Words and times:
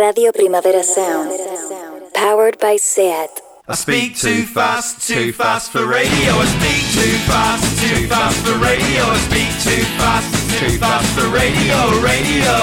Radio 0.00 0.32
Primavera 0.32 0.82
Sound. 0.82 1.28
Powered 2.14 2.58
by 2.58 2.76
SEAT. 2.76 3.28
I 3.68 3.74
speak 3.74 4.16
too 4.16 4.48
fast, 4.48 5.06
too 5.06 5.30
fast 5.30 5.72
for 5.72 5.84
radio. 5.84 6.32
I 6.40 6.46
speak 6.56 6.84
too 6.96 7.16
fast, 7.28 7.68
too 7.84 8.08
fast 8.08 8.40
for 8.40 8.56
radio. 8.64 9.02
I 9.04 9.18
speak 9.28 9.52
too 9.60 9.84
fast, 10.00 10.32
too 10.56 10.78
fast 10.80 11.04
for 11.12 11.28
radio, 11.28 11.76
radio. 12.00 12.56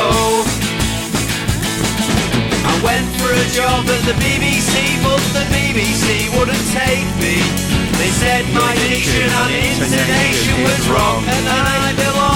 I 2.66 2.74
went 2.82 3.06
for 3.22 3.30
a 3.30 3.48
job 3.54 3.86
at 3.86 4.02
the 4.10 4.18
BBC, 4.18 4.98
but 5.06 5.22
the 5.38 5.46
BBC 5.54 6.34
wouldn't 6.34 6.68
take 6.74 7.06
me. 7.22 7.38
They 8.02 8.10
said 8.18 8.50
my 8.50 8.74
diction 8.90 9.30
and 9.30 9.54
intonation 9.54 10.58
was 10.66 10.90
wrong, 10.90 11.22
and 11.22 11.46
I 11.46 11.94
belong 12.02 12.27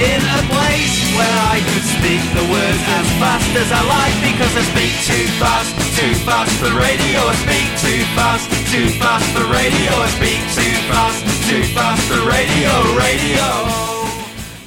in 0.00 0.22
a 0.24 0.40
place 0.48 0.96
where 1.12 1.38
I 1.52 1.60
could 1.60 1.84
speak 1.84 2.24
the 2.32 2.46
words 2.48 2.82
as 2.96 3.06
fast 3.20 3.52
as 3.52 3.68
I 3.68 3.82
like 3.84 4.16
because 4.32 4.52
I 4.56 4.64
speak 4.72 4.96
too 5.04 5.26
fast, 5.36 5.76
too 5.96 6.14
fast 6.24 6.56
for 6.56 6.72
radio. 6.72 7.20
I 7.28 7.34
speak 7.44 7.68
too 7.76 8.00
fast, 8.16 8.48
too 8.72 8.88
fast 8.96 9.28
for 9.36 9.44
radio. 9.52 9.92
I 10.00 10.08
speak 10.16 10.40
too 10.56 10.74
fast, 10.88 11.20
too 11.48 11.62
fast 11.76 12.00
for 12.08 12.20
radio, 12.24 12.72
radio. 12.96 13.89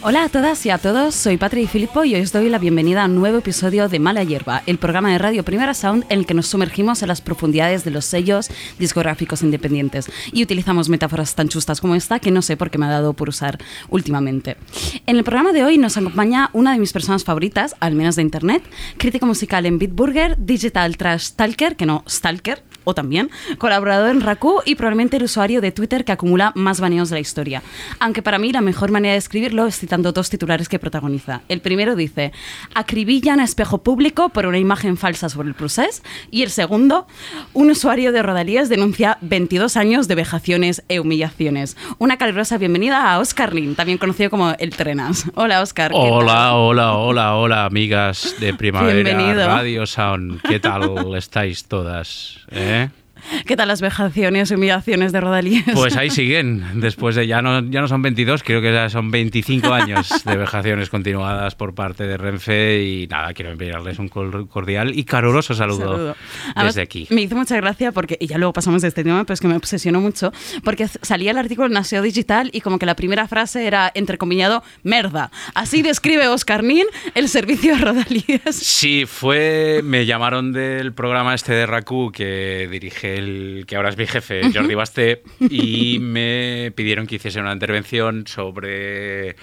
Hola 0.06 0.26
a 0.26 0.30
todas 0.30 0.66
y 0.66 0.70
a 0.70 0.80
todos, 0.80 1.16
soy 1.16 1.38
Patri 1.38 1.66
Filippo 1.66 2.04
y 2.04 2.14
hoy 2.14 2.24
os 2.24 2.34
doy 2.34 2.50
la 2.50 2.60
bienvenida 2.60 3.04
a 3.04 3.06
un 3.06 3.16
nuevo 3.16 3.38
episodio 3.38 3.88
de 3.88 4.00
Mala 4.00 4.22
Hierba, 4.22 4.62
el 4.66 4.78
programa 4.78 5.14
de 5.14 5.18
radio 5.18 5.46
Primera 5.46 5.74
Sound 5.74 6.04
en 6.10 6.20
el 6.20 6.26
que 6.26 6.34
nos 6.34 6.48
sumergimos 6.48 7.02
en 7.02 7.08
las 7.08 7.22
profundidades 7.22 7.86
de 7.86 7.92
los 7.92 8.04
sellos 8.04 8.50
discográficos 8.78 9.44
independientes 9.44 10.12
y 10.34 10.44
utilizamos 10.44 10.90
metáforas 10.90 11.36
tan 11.36 11.48
chustas 11.48 11.80
como 11.80 11.96
esta 11.96 12.20
que 12.20 12.32
no 12.32 12.42
sé 12.42 12.58
por 12.58 12.70
qué 12.70 12.78
me 12.78 12.88
ha 12.88 12.90
dado 12.90 13.14
por 13.14 13.30
usar 13.30 13.60
últimamente. 13.88 14.58
En 15.06 15.16
el 15.16 15.24
programa 15.24 15.54
de 15.54 15.64
hoy 15.64 15.78
nos 15.78 15.96
acompaña 15.96 16.50
una 16.52 16.74
de 16.74 16.80
mis 16.80 16.92
personas 16.92 17.24
favoritas, 17.24 17.74
al 17.80 17.96
menos 17.96 18.18
de 18.18 18.24
internet, 18.24 18.62
crítico 18.98 19.26
musical 19.26 19.66
en 19.66 19.80
Beatburger, 19.80 20.36
Digital 20.38 20.98
Trash 20.98 21.28
Stalker, 21.28 21.78
que 21.78 21.86
no 21.86 22.04
Stalker, 22.10 22.62
o 22.84 22.94
también 22.94 23.30
colaborador 23.58 24.10
en 24.10 24.22
Raku 24.22 24.62
y 24.66 24.76
probablemente 24.76 25.18
el 25.18 25.24
usuario 25.24 25.62
de 25.62 25.72
Twitter 25.72 26.06
que 26.06 26.12
acumula 26.12 26.52
más 26.56 26.80
baneos 26.80 27.10
de 27.10 27.16
la 27.16 27.20
historia. 27.20 27.64
Aunque 28.00 28.22
para 28.22 28.40
mí 28.40 28.52
la 28.52 28.62
mejor 28.62 28.92
manera 28.92 29.14
de 29.14 29.20
escribirlo 29.20 29.68
es 29.68 29.76
citando 29.94 30.12
dos 30.12 30.32
titulares 30.32 30.70
que 30.70 30.80
protagoniza. 30.80 31.42
El 31.50 31.62
primero 31.62 31.96
dice, 31.96 32.32
acribillan 32.74 33.40
a 33.40 33.44
espejo 33.44 33.84
público 33.84 34.30
por 34.30 34.48
una 34.48 34.58
imagen 34.58 34.98
falsa 34.98 35.30
sobre 35.30 35.50
el 35.50 35.54
procés. 35.54 36.02
Y 36.32 36.42
el 36.42 36.50
segundo, 36.50 37.06
un 37.54 37.70
usuario 37.70 38.12
de 38.12 38.24
Rodalías 38.24 38.70
denuncia 38.70 39.20
22 39.22 39.78
años 39.78 40.08
de 40.08 40.16
vejaciones 40.16 40.82
e 40.90 41.00
humillaciones. 41.00 41.78
Una 42.00 42.18
calurosa 42.18 42.58
bienvenida 42.58 43.14
a 43.14 43.20
Oscar 43.20 43.54
Lin, 43.54 43.76
también 43.76 44.00
conocido 44.00 44.32
como 44.32 44.56
El 44.58 44.72
Trenas. 44.72 45.26
Hola, 45.36 45.62
Oscar. 45.62 45.92
Hola, 45.94 46.56
hola, 46.56 46.94
hola, 46.94 47.36
hola, 47.36 47.66
amigas 47.66 48.36
de 48.40 48.56
Primavera 48.56 48.96
Bienvenido. 48.96 49.46
Radio 49.46 49.86
Sound. 49.86 50.42
¿Qué 50.42 50.60
tal 50.60 51.14
estáis 51.16 51.66
todas? 51.66 52.40
eh? 52.50 52.90
¿Qué 53.46 53.56
tal 53.56 53.68
las 53.68 53.82
vejaciones 53.82 54.52
y 54.52 54.56
humillaciones 54.56 55.12
de 55.12 55.22
Rodalías? 55.22 55.66
Pues 55.74 55.96
ahí 55.98 56.10
siguen, 56.12 56.64
después 56.82 57.16
de 57.16 57.28
ya 57.28 57.42
no, 57.42 57.62
ya 57.70 57.82
no 57.82 57.88
son 57.88 58.02
22, 58.02 58.44
creo 58.44 58.62
que 58.62 58.72
ya 58.74 58.90
son 58.90 59.12
25 59.12 59.74
años 59.74 60.10
de 60.26 60.36
vejaciones 60.38 60.90
continuadas 60.90 61.56
por 61.56 61.74
parte 61.76 62.04
de 62.06 62.18
Renfe 62.18 62.84
y 62.84 63.08
nada, 63.08 63.34
quiero 63.34 63.52
enviarles 63.52 64.00
un 64.00 64.10
cor- 64.10 64.48
cordial 64.48 64.98
y 64.98 65.04
caluroso 65.04 65.54
saludo, 65.54 65.80
Saludo. 65.92 66.16
Además, 66.56 66.76
desde 66.76 66.82
aquí. 66.82 67.08
Me 67.10 67.22
hizo 67.22 67.36
mucha 67.36 67.56
gracia 67.58 67.92
porque, 67.92 68.18
y 68.20 68.28
ya 68.28 68.38
luego 68.38 68.54
pasamos 68.54 68.82
de 68.82 68.88
este 68.88 69.04
tema, 69.04 69.24
pero 69.24 69.34
es 69.34 69.40
que 69.42 69.48
me 69.48 69.56
obsesionó 69.56 70.02
mucho, 70.02 70.32
porque 70.64 70.88
salía 70.88 71.32
el 71.32 71.38
artículo 71.38 71.68
en 71.68 71.78
Aseo 71.78 72.02
Digital 72.02 72.50
y 72.54 72.62
como 72.62 72.80
que 72.80 72.86
la 72.86 72.96
primera 72.96 73.28
frase 73.28 73.66
era, 73.68 73.92
entrecomillado, 73.94 74.64
merda. 74.84 75.32
Así 75.54 75.82
describe 75.82 76.28
Oscar 76.28 76.64
Nin 76.64 76.86
el 77.16 77.30
servicio 77.30 77.76
de 77.76 77.82
Rodalías. 77.84 78.56
Sí, 78.56 79.06
fue. 79.06 79.82
Me 79.84 80.06
llamaron 80.06 80.54
del 80.54 80.94
programa 80.94 81.34
este 81.34 81.54
de 81.54 81.66
Raku 81.66 82.12
que 82.12 82.68
dirige 82.72 83.13
el. 83.18 83.66
que 83.68 83.76
ahora 83.76 83.90
es 83.90 83.98
mi 83.98 84.08
jefe, 84.08 84.42
Jordi 84.54 84.76
Basté, 84.76 85.24
y 85.40 86.00
me 86.00 86.72
pidieron 86.76 87.08
que 87.08 87.16
hiciese 87.16 87.40
una 87.40 87.54
intervención 87.54 88.26
sobre. 88.28 89.36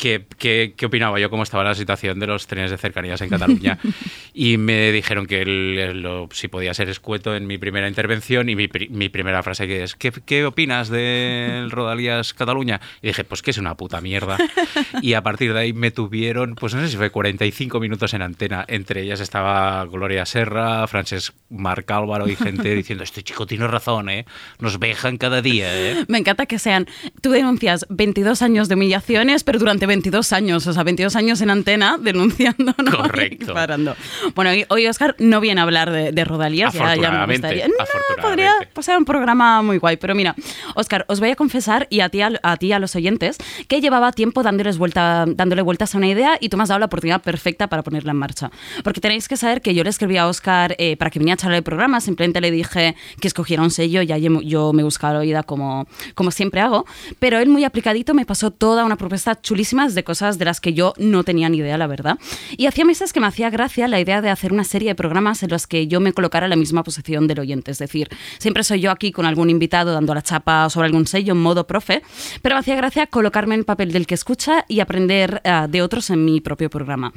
¿Qué, 0.00 0.24
qué, 0.38 0.72
qué 0.76 0.86
opinaba 0.86 1.20
yo, 1.20 1.28
cómo 1.28 1.42
estaba 1.42 1.62
la 1.62 1.74
situación 1.74 2.18
de 2.20 2.26
los 2.26 2.46
trenes 2.46 2.70
de 2.70 2.78
cercanías 2.78 3.20
en 3.20 3.28
Cataluña? 3.28 3.78
Y 4.32 4.58
me 4.58 4.92
dijeron 4.92 5.26
que 5.26 5.42
el- 5.42 6.02
lo- 6.02 6.28
si 6.32 6.46
podía 6.46 6.72
ser 6.72 6.88
escueto 6.88 7.34
en 7.34 7.46
mi 7.48 7.58
primera 7.58 7.88
intervención 7.88 8.48
y 8.48 8.54
mi, 8.54 8.68
mi 8.88 9.08
primera 9.08 9.42
frase 9.42 9.66
que 9.66 9.82
es 9.82 9.96
¿qué, 9.96 10.12
qué 10.24 10.44
opinas 10.46 10.88
del 10.88 11.68
Rodalías 11.70 12.32
Cataluña? 12.32 12.80
Y 13.02 13.08
dije, 13.08 13.24
pues 13.24 13.42
que 13.42 13.50
es 13.50 13.58
una 13.58 13.76
puta 13.76 14.00
mierda. 14.00 14.38
Y 15.02 15.14
a 15.14 15.22
partir 15.22 15.52
de 15.52 15.58
ahí 15.60 15.72
me 15.72 15.90
tuvieron, 15.90 16.54
pues 16.54 16.74
no 16.74 16.80
sé 16.80 16.88
si 16.88 16.96
fue 16.96 17.10
45 17.10 17.80
minutos 17.80 18.14
en 18.14 18.22
antena. 18.22 18.64
Entre 18.68 19.02
ellas 19.02 19.20
estaba 19.20 19.84
Gloria 19.86 20.24
Serra, 20.26 20.86
Francesc 20.86 21.34
Marc 21.50 21.90
Álvaro 21.90 22.28
y 22.28 22.36
gente 22.36 22.74
diciendo, 22.74 23.02
este 23.04 23.22
chico 23.22 23.46
tiene 23.46 23.66
razón, 23.66 24.08
¿eh? 24.10 24.24
Nos 24.60 24.78
vejan 24.78 25.16
cada 25.18 25.42
día, 25.42 25.66
¿eh? 25.76 26.04
Me 26.08 26.18
encanta 26.18 26.46
que 26.46 26.58
sean, 26.58 26.86
tú 27.20 27.30
denuncias 27.30 27.84
22 27.90 28.42
años 28.42 28.68
de 28.68 28.74
humillaciones, 28.76 29.42
pero 29.44 29.58
durante 29.58 29.86
22 29.90 30.32
años, 30.32 30.64
o 30.68 30.72
sea, 30.72 30.84
22 30.84 31.16
años 31.16 31.40
en 31.40 31.50
antena 31.50 31.98
denunciando, 32.00 32.72
¿no? 32.78 32.96
Correcto. 32.96 33.50
Y 33.50 33.54
parando. 33.54 33.96
Bueno, 34.36 34.50
hoy, 34.68 34.86
Oscar 34.86 35.16
no 35.18 35.40
viene 35.40 35.60
a 35.60 35.64
hablar 35.64 35.90
de, 35.90 36.12
de 36.12 36.24
Rodalías, 36.24 36.72
ya, 36.74 36.94
ya 36.94 37.26
me 37.26 37.34
gustaría. 37.34 37.66
No, 37.66 37.74
podría 38.22 38.52
pasar 38.72 38.96
un 38.98 39.04
programa 39.04 39.62
muy 39.62 39.78
guay, 39.78 39.96
pero 39.96 40.14
mira, 40.14 40.36
Oscar, 40.76 41.04
os 41.08 41.18
voy 41.18 41.30
a 41.30 41.34
confesar, 41.34 41.88
y 41.90 42.00
a 42.00 42.08
ti, 42.08 42.20
a, 42.20 42.30
a 42.40 42.56
ti 42.56 42.68
y 42.68 42.72
a 42.72 42.78
los 42.78 42.94
oyentes, 42.94 43.38
que 43.66 43.80
llevaba 43.80 44.12
tiempo 44.12 44.44
dándoles 44.44 44.78
vuelta, 44.78 45.24
dándole 45.26 45.62
vueltas 45.62 45.92
a 45.96 45.98
una 45.98 46.06
idea 46.06 46.38
y 46.40 46.50
tú 46.50 46.56
me 46.56 46.62
has 46.62 46.68
dado 46.68 46.78
la 46.78 46.86
oportunidad 46.86 47.20
perfecta 47.20 47.66
para 47.66 47.82
ponerla 47.82 48.12
en 48.12 48.18
marcha. 48.18 48.52
Porque 48.84 49.00
tenéis 49.00 49.26
que 49.26 49.36
saber 49.36 49.60
que 49.60 49.74
yo 49.74 49.82
le 49.82 49.90
escribí 49.90 50.18
a 50.18 50.28
Oscar 50.28 50.76
eh, 50.78 50.96
para 50.96 51.10
que 51.10 51.18
viniera 51.18 51.34
a 51.34 51.38
charlar 51.38 51.56
el 51.58 51.64
programa, 51.64 52.00
simplemente 52.00 52.40
le 52.40 52.52
dije 52.52 52.94
que 53.20 53.26
escogiera 53.26 53.60
un 53.64 53.72
sello, 53.72 54.02
ya 54.02 54.18
yo, 54.18 54.40
yo 54.40 54.72
me 54.72 54.84
buscaba 54.84 55.14
la 55.14 55.20
vida 55.20 55.42
como, 55.42 55.88
como 56.14 56.30
siempre 56.30 56.60
hago, 56.60 56.86
pero 57.18 57.40
él 57.40 57.48
muy 57.48 57.64
aplicadito 57.64 58.14
me 58.14 58.24
pasó 58.24 58.52
toda 58.52 58.84
una 58.84 58.94
propuesta 58.94 59.40
chulísima 59.40 59.79
de 59.88 60.04
cosas 60.04 60.38
de 60.38 60.44
las 60.44 60.60
que 60.60 60.74
yo 60.74 60.92
no 60.98 61.24
tenía 61.24 61.48
ni 61.48 61.58
idea, 61.58 61.78
la 61.78 61.86
verdad. 61.86 62.18
Y 62.56 62.66
hacía 62.66 62.84
meses 62.84 63.12
que 63.12 63.20
me 63.20 63.26
hacía 63.26 63.50
gracia 63.50 63.88
la 63.88 64.00
idea 64.00 64.20
de 64.20 64.30
hacer 64.30 64.52
una 64.52 64.64
serie 64.64 64.88
de 64.88 64.94
programas 64.94 65.42
en 65.42 65.50
los 65.50 65.66
que 65.66 65.86
yo 65.86 66.00
me 66.00 66.12
colocara 66.12 66.46
en 66.46 66.50
la 66.50 66.56
misma 66.56 66.82
posición 66.84 67.26
del 67.26 67.40
oyente, 67.40 67.70
es 67.70 67.78
decir, 67.78 68.08
siempre 68.38 68.62
soy 68.64 68.80
yo 68.80 68.90
aquí 68.90 69.12
con 69.12 69.26
algún 69.26 69.50
invitado 69.50 69.92
dando 69.92 70.14
la 70.14 70.22
chapa 70.22 70.68
sobre 70.70 70.86
algún 70.86 71.06
sello 71.06 71.32
en 71.32 71.40
modo 71.40 71.66
profe, 71.66 72.02
pero 72.42 72.54
me 72.54 72.60
hacía 72.60 72.76
gracia 72.76 73.06
colocarme 73.06 73.54
en 73.54 73.60
el 73.60 73.64
papel 73.64 73.92
del 73.92 74.06
que 74.06 74.14
escucha 74.14 74.64
y 74.68 74.80
aprender 74.80 75.40
eh, 75.44 75.66
de 75.68 75.82
otros 75.82 76.10
en 76.10 76.24
mi 76.24 76.40
propio 76.40 76.70
programa. 76.70 77.12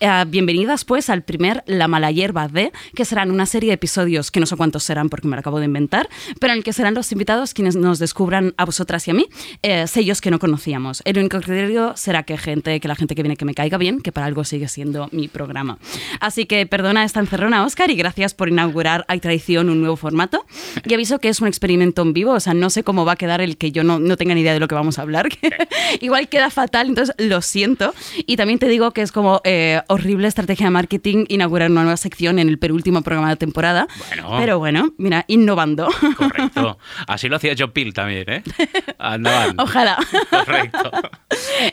Eh, 0.00 0.24
bienvenidas 0.28 0.84
pues 0.84 1.10
al 1.10 1.22
primer 1.22 1.62
La 1.66 1.88
mala 1.88 2.10
hierba 2.10 2.48
de, 2.48 2.72
que 2.94 3.04
serán 3.04 3.30
una 3.30 3.46
serie 3.46 3.68
de 3.68 3.74
episodios 3.74 4.30
que 4.30 4.40
no 4.40 4.46
sé 4.46 4.56
cuántos 4.56 4.82
serán 4.82 5.08
porque 5.08 5.28
me 5.28 5.36
lo 5.36 5.40
acabo 5.40 5.58
de 5.58 5.66
inventar, 5.66 6.08
pero 6.40 6.52
en 6.52 6.58
el 6.58 6.64
que 6.64 6.72
serán 6.72 6.94
los 6.94 7.10
invitados 7.12 7.54
quienes 7.54 7.76
nos 7.76 7.98
descubran 7.98 8.54
a 8.56 8.64
vosotras 8.64 9.06
y 9.08 9.10
a 9.10 9.14
mí 9.14 9.26
eh, 9.62 9.86
sellos 9.86 10.20
que 10.20 10.30
no 10.30 10.38
conocíamos. 10.38 11.02
El 11.04 11.18
único 11.18 11.40
criterio 11.40 11.91
será 11.96 12.22
que 12.22 12.38
gente, 12.38 12.78
que 12.80 12.88
la 12.88 12.94
gente 12.94 13.14
que 13.14 13.22
viene 13.22 13.36
que 13.36 13.44
me 13.44 13.54
caiga 13.54 13.78
bien, 13.78 14.00
que 14.00 14.12
para 14.12 14.26
algo 14.26 14.44
sigue 14.44 14.68
siendo 14.68 15.08
mi 15.12 15.28
programa. 15.28 15.78
Así 16.20 16.46
que 16.46 16.66
perdona 16.66 17.04
esta 17.04 17.20
encerrona, 17.20 17.64
Oscar, 17.64 17.90
y 17.90 17.96
gracias 17.96 18.34
por 18.34 18.48
inaugurar 18.48 19.04
Hay 19.08 19.20
Traición, 19.20 19.70
un 19.70 19.80
nuevo 19.80 19.96
formato. 19.96 20.44
Y 20.84 20.94
aviso 20.94 21.18
que 21.18 21.28
es 21.28 21.40
un 21.40 21.48
experimento 21.48 22.02
en 22.02 22.12
vivo, 22.12 22.32
o 22.32 22.40
sea, 22.40 22.54
no 22.54 22.70
sé 22.70 22.82
cómo 22.82 23.04
va 23.04 23.12
a 23.12 23.16
quedar 23.16 23.40
el 23.40 23.56
que 23.56 23.72
yo 23.72 23.84
no, 23.84 23.98
no 23.98 24.16
tenga 24.16 24.34
ni 24.34 24.40
idea 24.40 24.52
de 24.52 24.60
lo 24.60 24.68
que 24.68 24.74
vamos 24.74 24.98
a 24.98 25.02
hablar. 25.02 25.28
que 25.28 25.52
Igual 26.00 26.28
queda 26.28 26.50
fatal, 26.50 26.88
entonces 26.88 27.14
lo 27.18 27.42
siento. 27.42 27.94
Y 28.26 28.36
también 28.36 28.58
te 28.58 28.68
digo 28.68 28.92
que 28.92 29.02
es 29.02 29.12
como 29.12 29.40
eh, 29.44 29.80
horrible 29.88 30.28
estrategia 30.28 30.66
de 30.66 30.70
marketing 30.70 31.26
inaugurar 31.28 31.70
una 31.70 31.82
nueva 31.82 31.96
sección 31.96 32.38
en 32.38 32.48
el 32.48 32.58
penúltimo 32.58 33.02
programa 33.02 33.30
de 33.30 33.36
temporada. 33.36 33.86
Bueno. 34.08 34.36
Pero 34.38 34.58
bueno, 34.58 34.92
mira, 34.98 35.24
innovando. 35.28 35.88
Correcto. 36.16 36.78
Así 37.06 37.28
lo 37.28 37.36
hacía 37.36 37.54
Joe 37.56 37.68
Peel 37.68 37.92
también, 37.92 38.28
¿eh? 38.28 38.42
Andaban. 38.98 39.54
Ojalá. 39.58 39.98
Correcto. 40.30 40.90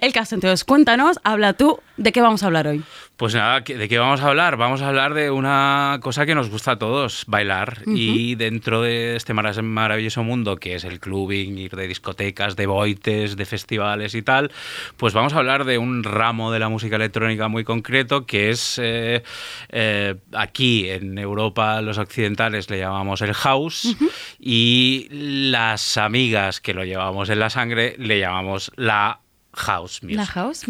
El 0.09 0.14
caso, 0.14 0.34
entonces, 0.34 0.64
cuéntanos, 0.64 1.20
habla 1.24 1.53
tú, 1.53 1.80
¿de 1.97 2.12
qué 2.12 2.20
vamos 2.20 2.42
a 2.42 2.47
hablar 2.47 2.66
hoy? 2.66 2.81
Pues 3.16 3.36
nada, 3.36 3.64
¿qué- 3.64 3.78
¿de 3.78 3.88
qué 3.88 4.00
vamos 4.00 4.22
a 4.22 4.30
hablar? 4.30 4.58
Vamos 4.58 4.81
a 4.81 4.88
hablar 4.88 5.14
de 5.14 5.30
una 5.30 6.00
cosa 6.02 6.25
que 6.25 6.33
nos 6.33 6.50
gusta 6.50 6.72
a 6.72 6.80
todos, 6.80 7.25
bailar. 7.28 7.83
Y 7.86 8.33
dentro 8.33 8.81
de 8.81 9.16
este 9.16 9.36
mara- 9.36 9.54
maravilloso 9.62 10.24
mundo 10.24 10.56
que 10.56 10.74
es 10.74 10.83
el 10.83 11.00
clubbing, 11.00 11.60
ir 11.60 11.75
de 11.75 11.88
discotecas, 11.88 12.56
de 12.56 12.66
boites, 12.66 13.36
de 13.36 13.45
festivales 13.45 14.16
y 14.16 14.24
tal, 14.24 14.50
pues 14.98 15.13
vamos 15.13 15.33
a 15.33 15.38
hablar 15.38 15.63
de 15.66 15.78
un 15.78 16.04
ramo 16.04 16.51
de 16.51 16.57
la 16.57 16.69
música 16.69 16.95
electrónica 16.95 17.48
muy 17.48 17.63
concreto 17.63 18.25
que 18.25 18.50
es 18.50 18.80
eh, 18.81 19.22
eh, 19.69 20.16
aquí 20.33 20.89
en 20.89 21.19
Europa, 21.19 21.83
los 21.83 22.00
occidentales 22.00 22.68
le 22.72 22.80
llamamos 22.80 23.22
el 23.22 23.36
house 23.36 23.95
y 24.39 25.07
las 25.12 25.98
amigas 25.98 26.62
que 26.62 26.74
lo 26.74 26.83
llevamos 26.83 27.30
en 27.30 27.38
la 27.38 27.51
sangre 27.51 27.94
le 28.00 28.19
llamamos 28.19 28.72
la 28.75 29.19
house 29.59 30.01
music. 30.03 30.17
La 30.17 30.25
house. 30.25 30.65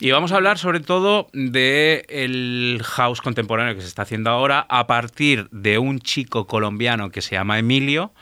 Y 0.00 0.10
vamos 0.10 0.32
a 0.32 0.36
hablar 0.36 0.58
sobre 0.58 0.80
todo 0.80 1.28
de 1.32 2.04
el 2.08 2.82
house 2.84 3.20
contemporáneo 3.20 3.74
que 3.74 3.80
se 3.80 3.88
está 3.88 4.02
haciendo 4.02 4.30
ahora 4.30 4.66
a 4.68 4.86
partir 4.86 5.48
de 5.50 5.78
un 5.78 6.00
chico 6.00 6.46
colombiano 6.46 7.10
que 7.10 7.22
se 7.22 7.36
llama 7.36 7.58
Emilio 7.58 8.12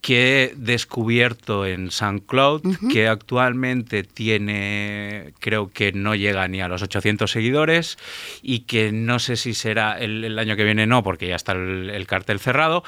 que 0.00 0.44
he 0.44 0.54
descubierto 0.56 1.66
en 1.66 1.90
SoundCloud, 1.90 2.62
que 2.90 3.08
actualmente 3.08 4.04
tiene, 4.04 5.34
creo 5.40 5.72
que 5.72 5.92
no 5.92 6.14
llega 6.14 6.46
ni 6.46 6.60
a 6.60 6.68
los 6.68 6.82
800 6.82 7.30
seguidores 7.30 7.98
y 8.40 8.60
que 8.60 8.92
no 8.92 9.18
sé 9.18 9.36
si 9.36 9.54
será 9.54 9.98
el, 9.98 10.24
el 10.24 10.38
año 10.38 10.56
que 10.56 10.64
viene, 10.64 10.86
no, 10.86 11.02
porque 11.02 11.28
ya 11.28 11.36
está 11.36 11.52
el, 11.52 11.90
el 11.90 12.06
cartel 12.06 12.38
cerrado, 12.38 12.84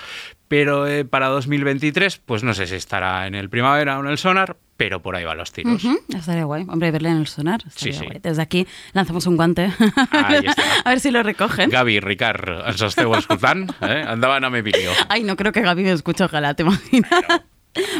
pero 0.51 0.89
eh, 0.89 1.05
para 1.05 1.29
2023, 1.29 2.23
pues 2.27 2.43
no 2.43 2.55
sé 2.55 2.67
si 2.67 2.75
estará 2.75 3.29
en 3.29 3.37
el 3.37 3.49
primavera 3.49 3.97
o 3.97 4.03
en 4.03 4.11
el 4.11 4.19
sonar, 4.19 4.57
pero 4.77 5.01
por 5.01 5.15
ahí 5.15 5.25
van 5.25 5.39
los 5.39 5.53
tiros. 5.53 5.85
Ujú, 5.85 6.01
Estaría 6.09 6.43
guay. 6.43 6.67
Hombre, 6.69 6.91
verle 6.91 7.11
en 7.11 7.19
el 7.19 7.29
sonar. 7.29 7.63
estaría 7.69 7.97
sí. 7.97 8.05
guay. 8.05 8.19
Desde 8.21 8.43
aquí 8.43 8.67
lanzamos 8.93 9.29
un 9.29 9.37
guante. 9.37 9.71
Ahí 10.11 10.45
está. 10.45 10.61
a 10.85 10.89
ver 10.91 10.99
si 10.99 11.13
lo 11.13 11.23
recogen. 11.23 11.71
Gaby 11.71 12.01
Ricard, 12.01 12.67
ens 12.67 12.83
esteu 12.83 13.15
escoltant? 13.15 13.71
Eh? 13.79 14.03
Endavant 14.11 14.43
amb 14.51 14.59
vídeo. 14.59 14.91
Ay, 15.09 15.23
no 15.23 15.37
creo 15.37 15.53
que 15.53 15.63
Gaby 15.63 15.85
me 15.85 15.93
escuche, 15.93 16.25
ojalá, 16.25 16.55
¿te 16.55 16.65
imaginas? 16.65 17.47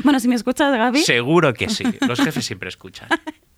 Bueno, 0.03 0.19
si 0.19 0.27
me 0.27 0.35
escuchas, 0.35 0.77
Gaby. 0.77 1.03
Seguro 1.03 1.55
que 1.55 1.69
sí. 1.69 1.85
Los 2.01 2.19
jefes 2.19 2.45
siempre 2.45 2.69
escuchan. 2.69 3.07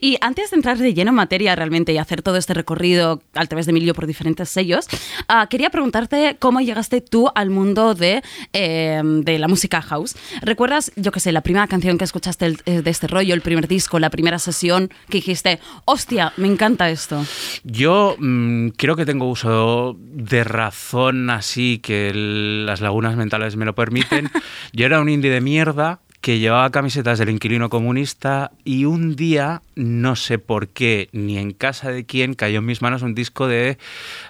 Y 0.00 0.16
antes 0.20 0.50
de 0.50 0.56
entrar 0.56 0.78
de 0.78 0.94
lleno 0.94 1.10
en 1.10 1.14
materia 1.16 1.54
realmente 1.54 1.92
y 1.92 1.98
hacer 1.98 2.22
todo 2.22 2.36
este 2.36 2.54
recorrido 2.54 3.22
a 3.34 3.46
través 3.46 3.66
de 3.66 3.70
Emilio 3.70 3.94
por 3.94 4.06
diferentes 4.06 4.48
sellos, 4.48 4.86
ah, 5.28 5.46
quería 5.48 5.70
preguntarte 5.70 6.36
cómo 6.38 6.60
llegaste 6.60 7.00
tú 7.00 7.30
al 7.34 7.50
mundo 7.50 7.94
de, 7.94 8.22
eh, 8.52 9.02
de 9.04 9.38
la 9.38 9.46
música 9.48 9.82
house. 9.82 10.16
¿Recuerdas, 10.42 10.90
yo 10.96 11.12
qué 11.12 11.20
sé, 11.20 11.32
la 11.32 11.42
primera 11.42 11.66
canción 11.66 11.98
que 11.98 12.04
escuchaste 12.04 12.46
el- 12.46 12.62
eh, 12.66 12.82
de 12.82 12.90
este 12.90 13.06
rollo, 13.06 13.34
el 13.34 13.40
primer 13.42 13.68
disco, 13.68 13.98
la 13.98 14.10
primera 14.10 14.38
sesión 14.38 14.88
que 15.08 15.18
dijiste, 15.18 15.60
hostia, 15.84 16.32
me 16.36 16.48
encanta 16.48 16.90
esto? 16.90 17.24
Yo 17.64 18.16
mm, 18.18 18.68
creo 18.70 18.96
que 18.96 19.06
tengo 19.06 19.28
uso 19.28 19.96
de 20.00 20.44
razón 20.44 21.30
así 21.30 21.78
que 21.78 22.08
el- 22.10 22.66
las 22.66 22.80
lagunas 22.80 23.16
mentales 23.16 23.56
me 23.56 23.64
lo 23.64 23.74
permiten. 23.74 24.30
Yo 24.72 24.86
era 24.86 25.00
un 25.00 25.08
indie 25.08 25.30
de 25.30 25.40
mierda 25.40 26.00
que 26.24 26.38
llevaba 26.38 26.70
camisetas 26.70 27.18
del 27.18 27.28
inquilino 27.28 27.68
comunista 27.68 28.50
y 28.64 28.86
un 28.86 29.14
día, 29.14 29.60
no 29.74 30.16
sé 30.16 30.38
por 30.38 30.68
qué, 30.68 31.10
ni 31.12 31.36
en 31.36 31.52
casa 31.52 31.90
de 31.90 32.06
quién, 32.06 32.32
cayó 32.32 32.60
en 32.60 32.64
mis 32.64 32.80
manos 32.80 33.02
un 33.02 33.14
disco 33.14 33.46
de 33.46 33.76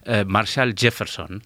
eh, 0.02 0.24
Marshall 0.26 0.74
Jefferson. 0.76 1.44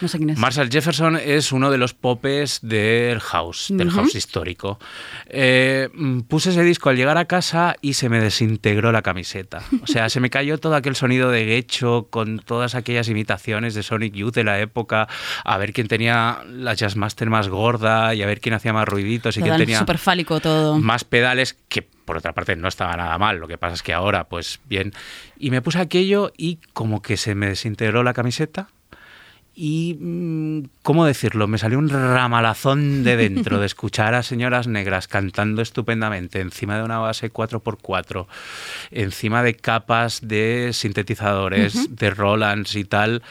No 0.00 0.08
sé 0.08 0.18
quién 0.18 0.30
es. 0.30 0.38
Marshall 0.38 0.70
Jefferson 0.70 1.16
es 1.16 1.52
uno 1.52 1.70
de 1.70 1.78
los 1.78 1.94
popes 1.94 2.60
del 2.62 3.20
house, 3.20 3.66
del 3.70 3.90
house 3.90 4.14
histórico. 4.14 4.78
Eh, 5.26 5.88
mm, 5.92 6.20
puse 6.20 6.50
ese 6.50 6.62
disco 6.62 6.88
al 6.90 6.96
llegar 6.96 7.18
a 7.18 7.24
casa 7.24 7.76
y 7.80 7.94
se 7.94 8.08
me 8.08 8.20
desintegró 8.20 8.92
la 8.92 9.02
camiseta. 9.02 9.62
O 9.82 9.86
sea, 9.86 10.08
se 10.08 10.20
me 10.20 10.30
cayó 10.30 10.58
todo 10.58 10.74
aquel 10.74 10.96
sonido 10.96 11.30
de 11.30 11.44
Gecho 11.44 12.08
con 12.10 12.38
todas 12.38 12.74
aquellas 12.74 13.08
imitaciones 13.08 13.74
de 13.74 13.82
Sonic 13.82 14.14
Youth 14.14 14.34
de 14.34 14.44
la 14.44 14.60
época, 14.60 15.08
a 15.44 15.58
ver 15.58 15.72
quién 15.72 15.88
tenía 15.88 16.42
la 16.46 16.74
Jazzmaster 16.74 17.30
más 17.30 17.48
gorda 17.48 18.14
y 18.14 18.22
a 18.22 18.26
ver 18.26 18.40
quién 18.40 18.54
hacía 18.54 18.72
más 18.72 18.88
ruiditos 18.88 19.36
y 19.36 19.42
quién 19.42 19.56
tenía 19.56 19.78
súper 19.78 19.98
fálico 19.98 20.40
todo. 20.40 20.78
más 20.78 21.04
pedales 21.04 21.56
que 21.68 21.82
por 21.82 22.16
otra 22.16 22.32
parte 22.32 22.56
no 22.56 22.68
estaba 22.68 22.96
nada 22.96 23.18
mal, 23.18 23.38
lo 23.38 23.48
que 23.48 23.58
pasa 23.58 23.74
es 23.74 23.82
que 23.82 23.92
ahora 23.92 24.28
pues 24.28 24.60
bien. 24.66 24.92
Y 25.38 25.50
me 25.50 25.60
puse 25.60 25.78
aquello 25.78 26.32
y 26.36 26.58
como 26.72 27.02
que 27.02 27.16
se 27.16 27.34
me 27.34 27.48
desintegró 27.48 28.02
la 28.02 28.14
camiseta 28.14 28.68
y, 29.60 29.96
mm, 29.98 30.68
¿cómo 30.84 31.04
decirlo? 31.04 31.48
Me 31.48 31.58
salió 31.58 31.80
un 31.80 31.88
ramalazón 31.88 33.02
de 33.02 33.16
dentro 33.16 33.58
de 33.58 33.66
escuchar 33.66 34.14
a 34.14 34.22
señoras 34.22 34.68
negras 34.68 35.08
cantando 35.08 35.62
estupendamente 35.62 36.38
encima 36.38 36.76
de 36.78 36.84
una 36.84 36.98
base 36.98 37.32
4x4, 37.32 38.28
encima 38.92 39.42
de 39.42 39.54
capas 39.56 40.20
de 40.22 40.70
sintetizadores, 40.72 41.96
de 41.96 42.10
Rolands 42.10 42.76
y 42.76 42.84
tal 42.84 43.24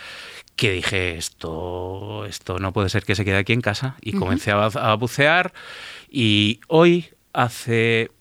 que 0.57 0.74
dije, 0.74 1.15
esto, 1.15 2.25
esto 2.25 2.59
no 2.59 2.74
puede 2.74 2.89
ser 2.89 3.06
que 3.06 3.15
se 3.15 3.24
quede 3.24 3.38
aquí 3.38 3.53
en 3.53 3.62
casa. 3.62 3.95
Y 4.01 4.12
comencé 4.12 4.51
a, 4.51 4.65
a 4.65 4.95
bucear 4.95 5.53
y 6.09 6.59
hoy, 6.68 7.06
hace, 7.31 8.12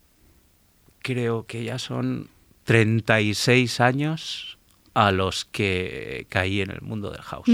creo 1.03 1.45
que 1.47 1.65
ya 1.65 1.81
son 1.81 2.29
36 2.63 3.81
años 3.81 4.59
a 4.95 5.11
los 5.11 5.45
que 5.45 6.27
caí 6.29 6.61
en 6.61 6.71
el 6.71 6.83
mundo 6.83 7.11
del 7.11 7.23
house. 7.23 7.49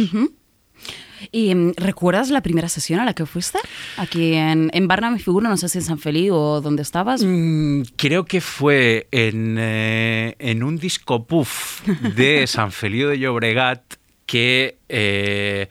¿Y 1.30 1.54
mm, 1.54 1.72
recuerdas 1.76 2.30
la 2.30 2.40
primera 2.42 2.68
sesión 2.68 3.00
a 3.00 3.04
la 3.04 3.14
que 3.14 3.26
fuiste? 3.26 3.58
Aquí 3.96 4.34
en, 4.34 4.70
en 4.72 4.88
Barna, 4.88 5.10
me 5.10 5.18
figuro, 5.18 5.48
no 5.48 5.56
sé 5.56 5.68
si 5.68 5.78
en 5.78 5.84
San 5.84 5.98
Feliu 5.98 6.34
o 6.34 6.60
dónde 6.60 6.82
estabas. 6.82 7.22
Mm, 7.24 7.82
Creo 7.96 8.24
que 8.24 8.40
fue 8.40 9.06
en, 9.10 9.56
eh, 9.58 10.34
en 10.38 10.62
un 10.62 10.78
disco 10.78 11.24
puff 11.26 11.86
de 12.16 12.46
San 12.46 12.72
Feliu 12.72 13.08
de 13.08 13.18
Llobregat 13.18 13.82
que 14.26 14.78
eh, 14.88 15.68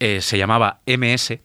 eh, 0.00 0.20
se 0.20 0.38
llamaba 0.38 0.80
MS 0.86 1.38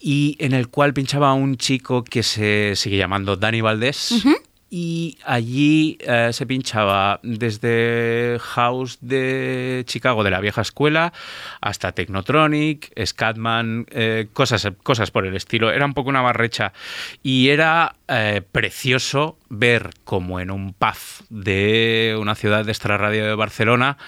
y 0.00 0.36
en 0.38 0.54
el 0.54 0.68
cual 0.68 0.94
pinchaba 0.94 1.32
un 1.34 1.56
chico 1.56 2.02
que 2.04 2.22
se 2.22 2.72
sigue 2.74 2.96
llamando 2.96 3.36
Dani 3.36 3.60
Valdés. 3.60 4.24
Y 4.72 5.18
allí 5.24 5.98
eh, 6.00 6.30
se 6.32 6.46
pinchaba 6.46 7.18
desde 7.24 8.38
house 8.40 8.98
de 9.00 9.82
Chicago 9.86 10.22
de 10.22 10.30
la 10.30 10.40
vieja 10.40 10.60
escuela 10.60 11.12
hasta 11.60 11.90
Technotronic, 11.90 12.92
Scatman, 13.04 13.86
eh, 13.90 14.28
cosas, 14.32 14.68
cosas 14.84 15.10
por 15.10 15.26
el 15.26 15.34
estilo. 15.34 15.72
Era 15.72 15.84
un 15.84 15.94
poco 15.94 16.08
una 16.08 16.22
barrecha 16.22 16.72
y 17.20 17.48
era 17.48 17.96
eh, 18.06 18.42
precioso 18.52 19.38
ver 19.48 19.90
como 20.04 20.38
en 20.38 20.52
un 20.52 20.72
pub 20.72 21.26
de 21.30 22.16
una 22.20 22.36
ciudad 22.36 22.64
de 22.64 22.70
extra 22.70 22.96
radio 22.96 23.26
de 23.26 23.34
Barcelona 23.34 23.98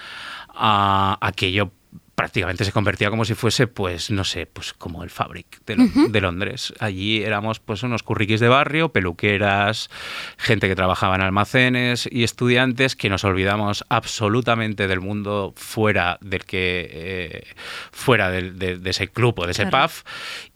a 0.55 1.17
aquello 1.19 1.71
prácticamente 2.15 2.63
se 2.63 2.71
convertía 2.71 3.09
como 3.09 3.25
si 3.25 3.33
fuese, 3.33 3.65
pues, 3.67 4.11
no 4.11 4.23
sé, 4.23 4.45
pues 4.45 4.71
como 4.73 5.03
el 5.03 5.09
Fabric 5.09 5.63
de, 5.65 5.75
Lo- 5.77 5.83
de 6.09 6.21
Londres. 6.21 6.71
Allí 6.79 7.23
éramos 7.23 7.59
pues 7.59 7.81
unos 7.83 8.03
curriquis 8.03 8.39
de 8.39 8.47
barrio, 8.47 8.89
peluqueras, 8.89 9.89
gente 10.37 10.67
que 10.67 10.75
trabajaba 10.75 11.15
en 11.15 11.21
almacenes 11.21 12.07
y 12.11 12.23
estudiantes 12.23 12.95
que 12.95 13.09
nos 13.09 13.23
olvidamos 13.23 13.83
absolutamente 13.89 14.87
del 14.87 15.01
mundo 15.01 15.53
fuera 15.57 16.17
del 16.21 16.45
que 16.45 16.87
eh, 16.91 17.43
fuera 17.91 18.29
de, 18.29 18.51
de 18.77 18.89
ese 18.89 19.07
club 19.07 19.39
o 19.39 19.45
de 19.45 19.51
ese 19.51 19.67
Claro. 19.67 19.87
pub 19.87 20.05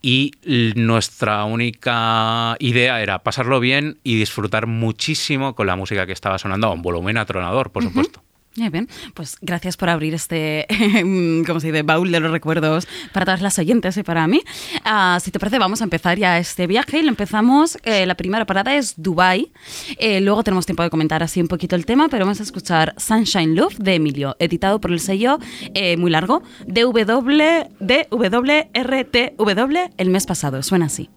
y 0.01 0.31
nuestra 0.75 1.43
única 1.45 2.55
idea 2.59 3.01
era 3.01 3.19
pasarlo 3.23 3.59
bien 3.59 3.97
y 4.03 4.15
disfrutar 4.15 4.67
muchísimo 4.67 5.55
con 5.55 5.65
la 5.67 5.75
música 5.75 6.05
que 6.05 6.13
estaba 6.13 6.37
sonando 6.37 6.67
a 6.67 6.71
un 6.71 6.81
volumen 6.83 7.17
atronador, 7.17 7.71
por 7.71 7.83
supuesto. 7.83 8.21
Muy 8.57 8.69
bien, 8.69 8.89
pues 9.13 9.37
gracias 9.39 9.77
por 9.77 9.87
abrir 9.87 10.15
este, 10.15 10.65
¿cómo 11.45 11.59
se 11.59 11.67
dice?, 11.67 11.83
baúl 11.83 12.11
de 12.11 12.19
los 12.19 12.31
recuerdos 12.31 12.87
para 13.13 13.23
todas 13.25 13.41
las 13.41 13.59
oyentes 13.59 13.95
y 13.97 14.03
para 14.03 14.25
mí. 14.25 14.41
Ah, 14.83 15.19
si 15.21 15.29
te 15.29 15.37
parece, 15.39 15.59
vamos 15.59 15.81
a 15.81 15.83
empezar 15.83 16.17
ya 16.17 16.39
este 16.39 16.65
viaje 16.65 16.97
y 16.97 17.03
lo 17.03 17.09
empezamos. 17.09 17.77
eh, 17.83 18.07
la 18.07 18.15
primera 18.15 18.45
parada 18.47 18.75
es 18.75 18.95
Dubai. 18.97 19.51
Eh, 19.99 20.21
luego 20.21 20.43
tenemos 20.43 20.65
tiempo 20.65 20.81
de 20.81 20.89
comentar 20.89 21.21
así 21.21 21.39
un 21.39 21.47
poquito 21.47 21.75
el 21.75 21.85
tema, 21.85 22.09
pero 22.09 22.25
vamos 22.25 22.39
a 22.39 22.43
escuchar 22.43 22.95
Sunshine 22.97 23.53
Love 23.55 23.77
de 23.77 23.93
Emilio, 23.95 24.35
editado 24.39 24.81
por 24.81 24.91
el 24.91 24.99
sello 25.01 25.37
eh, 25.75 25.95
muy 25.97 26.09
largo 26.09 26.41
DW, 26.65 27.67
DWRTW 27.79 29.77
el 29.97 30.09
mes 30.09 30.25
pasado. 30.25 30.63
Suena 30.63 30.87
así. 30.87 31.11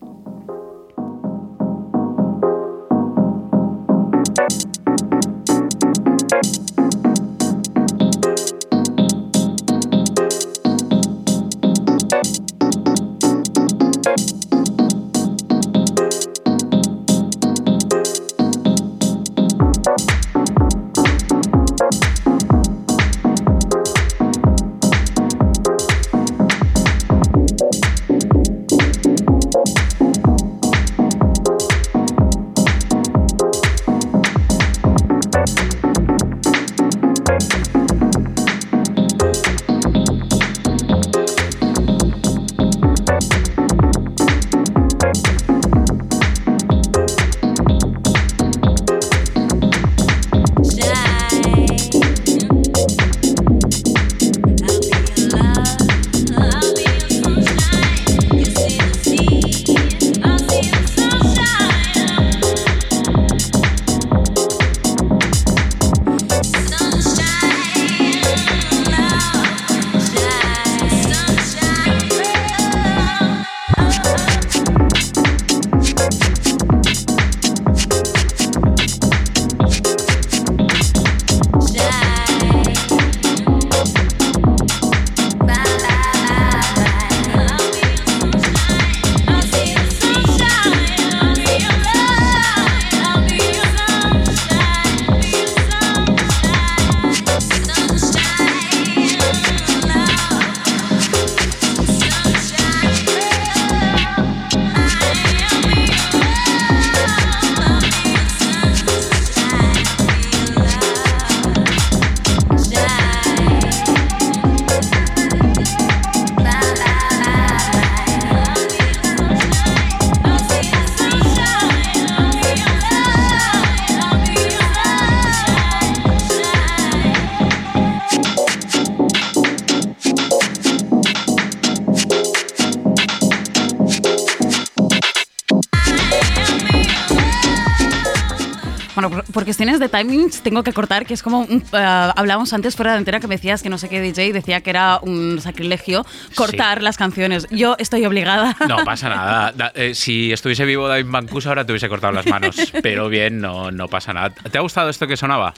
Timings 139.91 140.43
tengo 140.43 140.63
que 140.63 140.73
cortar, 140.73 141.07
que 141.07 141.15
es 141.15 141.23
como, 141.23 141.45
eh, 141.45 141.61
hablábamos 141.73 142.53
antes 142.53 142.77
fuera 142.77 142.93
de 142.93 142.99
entera 142.99 143.21
que 143.21 143.27
me 143.27 143.37
decías 143.37 143.63
que 143.63 143.69
no 143.69 143.79
sé 143.79 143.89
qué 143.89 144.01
DJ 144.01 144.33
decía 144.33 144.61
que 144.61 144.71
era 144.71 145.01
un 145.03 145.41
sacrilegio 145.41 146.07
cortar 146.47 146.83
las 146.83 146.97
canciones. 146.97 147.47
Yo 147.51 147.77
estoy 147.79 148.05
obligada. 148.07 148.57
No 148.69 148.85
pasa 148.85 149.09
nada. 149.09 149.53
Da- 149.53 149.73
eh, 149.75 149.95
si 149.95 150.33
estuviese 150.33 150.65
vivo 150.65 150.89
David 150.89 151.05
Mancuso 151.07 151.49
ahora 151.49 151.65
te 151.65 151.73
hubiese 151.73 151.89
cortado 151.89 152.13
las 152.13 152.27
manos. 152.27 152.57
Pero 152.83 153.09
bien, 153.09 153.41
no, 153.41 153.71
no 153.71 153.89
pasa 153.89 154.13
nada. 154.13 154.31
¿Te 154.31 154.59
ha 154.59 154.61
gustado 154.61 154.89
esto 154.91 155.07
que 155.07 155.17
sonaba? 155.17 155.55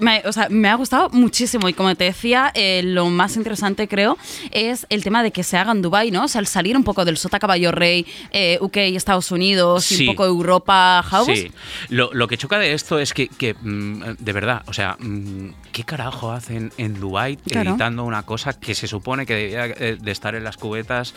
Me 0.00 0.22
o 0.24 0.32
sea, 0.32 0.48
me 0.50 0.68
ha 0.68 0.74
gustado 0.74 1.08
muchísimo 1.10 1.68
y 1.68 1.72
como 1.72 1.94
te 1.94 2.04
decía, 2.04 2.50
eh, 2.54 2.82
lo 2.84 3.06
más 3.06 3.36
interesante 3.36 3.88
creo 3.88 4.16
es 4.50 4.86
el 4.90 5.02
tema 5.04 5.22
de 5.22 5.30
que 5.30 5.42
se 5.42 5.56
haga 5.56 5.72
en 5.72 5.82
Dubai, 5.82 6.10
¿no? 6.10 6.24
O 6.24 6.28
sea, 6.28 6.40
el 6.40 6.46
salir 6.46 6.76
un 6.76 6.84
poco 6.84 7.04
del 7.04 7.16
Sota 7.16 7.38
Caballo 7.38 7.72
Rey, 7.72 8.06
eh, 8.32 8.58
UK, 8.60 8.76
Estados 8.96 9.30
Unidos, 9.30 9.90
y 9.92 10.00
un 10.08 10.14
poco 10.14 10.24
Europa 10.24 11.02
House. 11.08 11.26
Sí. 11.26 11.52
Lo, 11.88 12.10
lo 12.12 12.26
que 12.28 12.36
choca 12.36 12.58
de 12.58 12.72
esto 12.72 12.98
es 12.98 13.12
que, 13.14 13.28
que, 13.28 13.54
mm, 13.54 14.02
de 14.18 14.32
verdad, 14.32 14.62
o 14.66 14.72
sea, 14.72 14.96
mm, 14.98 15.50
¿qué 15.76 15.84
carajo 15.84 16.32
hacen 16.32 16.72
en 16.78 16.98
Dubai 16.98 17.36
Claro. 17.36 17.72
editando 17.72 18.04
una 18.04 18.22
cosa 18.22 18.58
que 18.58 18.74
se 18.74 18.86
supone 18.86 19.26
que 19.26 19.34
debía 19.34 19.66
eh, 19.66 19.98
de 20.00 20.10
estar 20.10 20.34
en 20.34 20.42
las 20.42 20.56
cubetas 20.56 21.12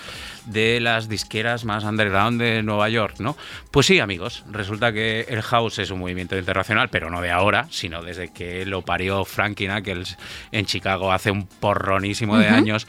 de 0.48 0.82
las 0.82 1.08
disqueras 1.08 1.63
más 1.63 1.86
underground 1.86 2.42
de 2.42 2.62
Nueva 2.62 2.89
York, 2.89 3.16
¿no? 3.20 3.38
Pues 3.72 3.86
sí, 3.86 4.01
amigos, 4.01 4.44
resulta 4.51 4.92
que 4.92 5.22
el 5.30 5.42
house 5.44 5.80
es 5.80 5.92
un 5.92 6.00
movimiento 6.00 6.38
internacional, 6.38 6.89
pero 6.89 7.10
no 7.10 7.22
de 7.22 7.32
ahora, 7.32 7.68
sino 7.70 8.04
desde 8.04 8.34
que 8.34 8.66
lo 8.66 8.82
parió 8.82 9.24
Frankie 9.24 9.66
Knuckles 9.68 10.18
en 10.51 10.66
Chicago 10.66 11.13
hace 11.13 11.32
un 11.32 11.48
porronísimo 11.48 12.38
de 12.38 12.50
años. 12.50 12.86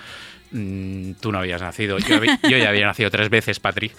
Mm, 0.53 1.13
tú 1.21 1.31
no 1.31 1.39
habías 1.39 1.61
nacido. 1.61 1.99
Yo, 1.99 2.19
ya 2.57 2.69
había 2.69 2.87
nacido 2.87 3.11
tres 3.11 3.29
veces, 3.31 3.61
Patri, 3.61 3.93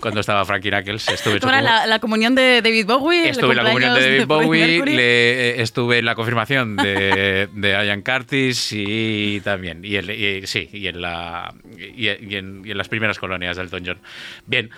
cuando 0.00 0.20
estaba 0.20 0.44
Frankie 0.46 0.70
Knuckles. 0.70 1.06
Estuve 1.08 1.38
la, 1.40 1.86
la 1.86 1.98
comunión 1.98 2.34
de 2.34 2.62
David 2.62 2.86
Bowie. 2.86 3.24
el 3.24 3.30
Estuve 3.30 3.50
en 3.50 3.56
la 3.56 3.64
comunión 3.64 3.94
de 3.94 4.00
David 4.00 4.26
Bowie, 4.26 4.84
le- 4.86 5.50
eh, 5.50 5.62
estuve 5.62 5.98
en 5.98 6.04
la 6.06 6.14
confirmación 6.14 6.76
de, 6.76 7.48
de 7.52 7.70
Ian 7.86 8.00
Curtis 8.02 8.72
y 8.72 9.40
también, 9.42 9.84
y, 9.84 9.96
en- 9.96 10.10
y- 10.10 10.46
sí, 10.46 10.68
y 10.72 10.86
en, 10.86 11.00
la, 11.02 11.52
y, 11.76 12.06
y 12.08 12.36
en, 12.36 12.62
y 12.64 12.70
en 12.70 12.78
las 12.78 12.88
primeras 12.88 13.18
colonias 13.18 13.56
del 13.56 13.66
Elton 13.66 13.82
John. 13.86 13.98
Bien, 14.46 14.70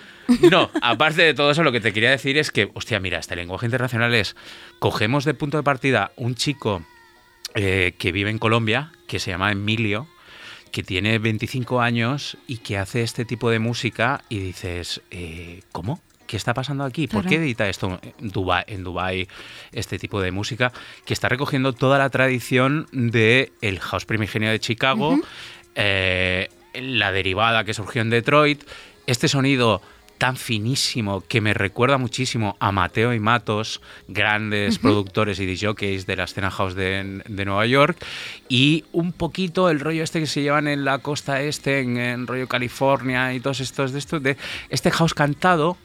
no, 0.51 0.69
aparte 0.81 1.21
de 1.21 1.33
todo 1.33 1.51
eso, 1.51 1.63
lo 1.63 1.71
que 1.71 1.79
te 1.79 1.93
quería 1.93 2.09
decir 2.11 2.37
es 2.37 2.51
que, 2.51 2.69
hostia, 2.73 2.99
mira, 2.99 3.19
este 3.19 3.37
lenguaje 3.37 3.65
internacional 3.67 4.13
es, 4.13 4.35
cogemos 4.79 5.23
de 5.23 5.33
punto 5.33 5.55
de 5.55 5.63
partida 5.63 6.11
un 6.17 6.35
chico 6.35 6.85
eh, 7.55 7.93
que 7.97 8.11
vive 8.11 8.29
en 8.29 8.37
Colombia, 8.37 8.91
que 9.07 9.19
se 9.19 9.31
llama 9.31 9.51
Emilio, 9.51 10.07
que 10.71 10.83
tiene 10.83 11.19
25 11.19 11.81
años 11.81 12.37
y 12.47 12.57
que 12.57 12.77
hace 12.77 13.01
este 13.03 13.25
tipo 13.25 13.49
de 13.49 13.59
música 13.59 14.23
y 14.29 14.39
dices, 14.39 15.01
eh, 15.11 15.61
¿cómo? 15.71 16.01
¿Qué 16.27 16.37
está 16.37 16.53
pasando 16.53 16.85
aquí? 16.85 17.07
¿Por 17.07 17.23
Claro. 17.23 17.29
qué 17.29 17.35
edita 17.43 17.67
esto 17.67 17.99
en 18.19 18.83
Dubái 18.83 19.27
este 19.73 19.99
tipo 19.99 20.21
de 20.21 20.31
música? 20.31 20.71
Que 21.05 21.13
está 21.13 21.27
recogiendo 21.27 21.73
toda 21.73 21.97
la 21.97 22.09
tradición 22.09 22.87
del 22.93 23.51
el 23.61 23.79
house 23.81 24.05
primigenio 24.05 24.49
de 24.49 24.59
Chicago, 24.61 25.19
eh, 25.75 26.49
la 26.73 27.11
derivada 27.11 27.65
que 27.65 27.73
surgió 27.73 28.01
en 28.01 28.09
Detroit, 28.09 28.63
este 29.07 29.27
sonido 29.27 29.81
tan 30.21 30.37
finísimo 30.37 31.23
que 31.27 31.41
me 31.41 31.55
recuerda 31.55 31.97
muchísimo 31.97 32.55
a 32.59 32.71
Mateo 32.71 33.11
y 33.11 33.19
Matos, 33.19 33.81
grandes 34.07 34.77
productores 34.77 35.39
y 35.39 35.47
disjockeys 35.47 36.05
de 36.05 36.15
la 36.15 36.25
escena 36.25 36.51
house 36.51 36.75
de, 36.75 37.23
de 37.27 37.43
Nueva 37.43 37.65
York, 37.65 37.97
y 38.47 38.85
un 38.91 39.13
poquito 39.13 39.71
el 39.71 39.79
rollo 39.79 40.03
este 40.03 40.19
que 40.19 40.27
se 40.27 40.43
llevan 40.43 40.67
en 40.67 40.85
la 40.85 40.99
costa 40.99 41.41
este, 41.41 41.79
en, 41.79 41.97
en 41.97 42.27
rollo 42.27 42.47
California 42.47 43.33
y 43.33 43.39
todos 43.39 43.61
estos 43.61 43.93
de 43.93 43.97
estos, 43.97 44.21
de 44.21 44.37
este 44.69 44.91
house 44.91 45.15
cantado 45.15 45.75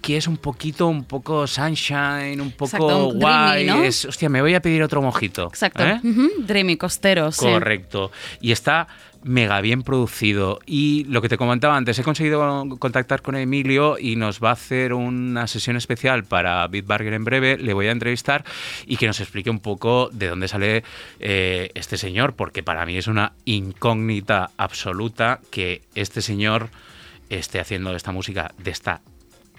que 0.00 0.16
es 0.16 0.26
un 0.26 0.36
poquito, 0.36 0.86
un 0.86 1.04
poco 1.04 1.46
sunshine, 1.46 2.40
un 2.40 2.52
poco 2.52 2.76
Exacto, 2.76 3.08
un 3.08 3.18
guay. 3.20 3.64
dreamy, 3.64 3.80
¿no? 3.80 3.84
es, 3.84 4.04
hostia, 4.04 4.28
me 4.28 4.40
voy 4.40 4.54
a 4.54 4.62
pedir 4.62 4.82
otro 4.82 5.02
mojito. 5.02 5.46
Exacto. 5.48 5.84
¿eh? 5.84 6.00
Dreamy, 6.38 6.76
costero, 6.76 7.30
sí. 7.32 7.44
Correcto. 7.44 8.10
Y 8.40 8.52
está 8.52 8.88
mega 9.22 9.60
bien 9.60 9.82
producido. 9.82 10.60
Y 10.66 11.04
lo 11.04 11.20
que 11.22 11.28
te 11.28 11.36
comentaba 11.36 11.76
antes, 11.76 11.98
he 11.98 12.02
conseguido 12.02 12.66
contactar 12.78 13.22
con 13.22 13.36
Emilio 13.36 13.98
y 13.98 14.16
nos 14.16 14.40
va 14.40 14.50
a 14.50 14.52
hacer 14.52 14.94
una 14.94 15.46
sesión 15.46 15.76
especial 15.76 16.24
para 16.24 16.66
Bitburger 16.68 17.12
en 17.12 17.24
breve. 17.24 17.58
Le 17.58 17.74
voy 17.74 17.88
a 17.88 17.92
entrevistar 17.92 18.44
y 18.86 18.96
que 18.96 19.06
nos 19.06 19.20
explique 19.20 19.50
un 19.50 19.60
poco 19.60 20.08
de 20.12 20.28
dónde 20.28 20.48
sale 20.48 20.84
eh, 21.18 21.70
este 21.74 21.96
señor, 21.96 22.34
porque 22.34 22.62
para 22.62 22.86
mí 22.86 22.96
es 22.96 23.06
una 23.06 23.32
incógnita 23.44 24.50
absoluta 24.56 25.40
que 25.50 25.82
este 25.94 26.22
señor 26.22 26.70
esté 27.28 27.60
haciendo 27.60 27.94
esta 27.94 28.12
música 28.12 28.52
de 28.58 28.70
esta 28.70 29.02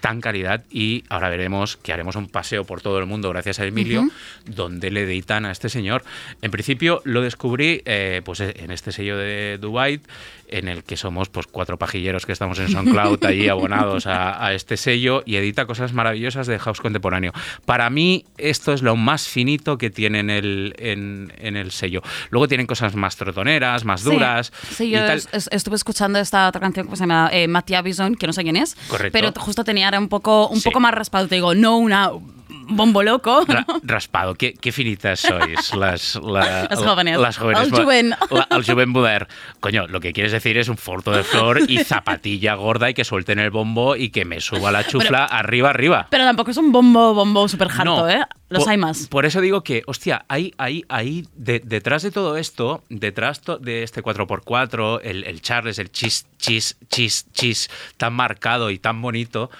tan 0.02 0.20
calidad 0.20 0.64
y 0.70 1.04
ahora 1.08 1.30
veremos 1.30 1.76
que 1.78 1.92
haremos 1.94 2.16
un 2.16 2.28
paseo 2.28 2.64
por 2.64 2.80
todo 2.82 2.98
el 2.98 3.06
mundo 3.06 3.30
gracias 3.30 3.60
a 3.60 3.64
Emilio 3.64 4.04
donde 4.44 4.90
le 4.90 5.04
editan 5.04 5.46
a 5.46 5.52
este 5.52 5.68
señor. 5.68 6.02
En 6.42 6.50
principio 6.50 7.00
lo 7.04 7.22
descubrí 7.22 7.80
eh, 7.84 8.20
pues 8.24 8.40
en 8.40 8.70
este 8.72 8.90
sello 8.92 9.16
de 9.16 9.58
Dubai 9.60 10.00
en 10.48 10.68
el 10.68 10.82
que 10.84 10.98
somos 10.98 11.30
pues 11.30 11.46
cuatro 11.46 11.78
pajilleros 11.78 12.26
que 12.26 12.32
estamos 12.32 12.58
en 12.58 12.68
SoundCloud 12.68 13.24
allí 13.24 13.48
abonados 13.48 14.06
a, 14.06 14.44
a 14.44 14.52
este 14.52 14.76
sello 14.76 15.22
y 15.24 15.36
edita 15.36 15.64
cosas 15.66 15.94
maravillosas 15.94 16.46
de 16.46 16.58
house 16.58 16.80
contemporáneo. 16.80 17.32
Para 17.64 17.88
mí 17.88 18.26
esto 18.36 18.72
es 18.74 18.82
lo 18.82 18.96
más 18.96 19.28
finito 19.28 19.78
que 19.78 19.88
tienen 19.88 20.28
el, 20.28 20.74
en, 20.78 21.32
en 21.38 21.56
el 21.56 21.70
sello. 21.70 22.02
Luego 22.30 22.48
tienen 22.48 22.66
cosas 22.66 22.94
más 22.96 23.16
trotoneras, 23.16 23.84
más 23.86 24.02
duras. 24.02 24.52
Sí, 24.76 24.90
yo 24.90 24.98
tal. 24.98 25.18
es- 25.18 25.28
es- 25.32 25.48
estuve 25.52 25.76
escuchando 25.76 26.18
esta 26.18 26.48
otra 26.48 26.60
canción 26.60 26.86
que 26.88 26.96
se 26.96 27.00
llama 27.04 27.30
eh, 27.32 27.48
Bison, 27.82 28.14
que 28.16 28.26
no 28.26 28.32
sé 28.34 28.42
quién 28.42 28.56
es. 28.56 28.74
Correcto. 28.88 29.12
Pero 29.18 29.32
justo 29.40 29.64
tenía 29.64 29.90
un 29.98 30.08
poco, 30.08 30.48
un 30.48 30.60
Sí. 30.60 30.68
poco 30.68 30.80
más 30.80 30.94
raspado. 30.94 31.28
Te 31.28 31.36
digo, 31.36 31.54
no 31.54 31.76
una 31.78 32.10
bombo 32.68 33.02
loco. 33.02 33.44
Ra- 33.46 33.66
raspado, 33.82 34.34
qué, 34.34 34.54
qué 34.54 34.72
finitas 34.72 35.20
sois 35.20 35.74
las, 35.74 36.16
la- 36.16 36.66
Las 36.70 36.78
jóvenes. 36.78 37.18
Las 37.18 37.36
jóvenes. 37.38 37.62
El 37.64 37.70
jovent. 37.70 38.14
La- 38.30 38.48
el 38.50 38.64
jovent 38.64 38.88
modern. 38.92 39.26
Coño, 39.60 39.86
lo 39.88 40.00
que 40.00 40.12
quieres 40.12 40.32
decir 40.32 40.56
es 40.58 40.68
un 40.68 40.76
forto 40.76 41.10
de 41.12 41.22
flor 41.24 41.60
y 41.68 41.78
zapatilla 41.84 42.54
gorda 42.54 42.90
y 42.90 42.94
que 42.94 43.04
suelten 43.04 43.38
el 43.38 43.50
bombo 43.50 43.96
y 43.96 44.10
que 44.10 44.24
me 44.24 44.40
suba 44.40 44.70
la 44.72 44.86
chufla 44.86 45.24
arriba, 45.24 45.70
arriba. 45.70 46.06
Pero 46.10 46.24
tampoco 46.24 46.50
es 46.50 46.56
un 46.56 46.72
bombo, 46.72 47.14
bombo 47.14 47.48
súper 47.48 47.68
harto, 47.68 47.84
No, 47.84 48.08
¿eh? 48.08 48.22
Los 48.48 48.64
por, 48.64 48.70
hay 48.72 48.76
más. 48.76 49.06
Por 49.08 49.24
eso 49.24 49.40
digo 49.40 49.62
que, 49.62 49.82
hostia, 49.86 50.26
hay, 50.28 50.52
hay, 50.58 50.84
hay 50.90 51.26
de- 51.34 51.60
detrás 51.64 52.02
de 52.02 52.10
todo 52.10 52.36
esto, 52.36 52.82
detrás 52.90 53.40
to- 53.40 53.56
de 53.58 53.82
este 53.82 54.02
4x4, 54.02 55.00
el, 55.04 55.24
el 55.24 55.40
Charles, 55.40 55.78
el 55.78 55.90
chis, 55.90 56.26
chis, 56.38 56.76
chis, 56.90 57.26
chis, 57.32 57.70
tan 57.96 58.12
marcado 58.12 58.70
y 58.70 58.78
tan 58.78 59.00
bonito. 59.00 59.50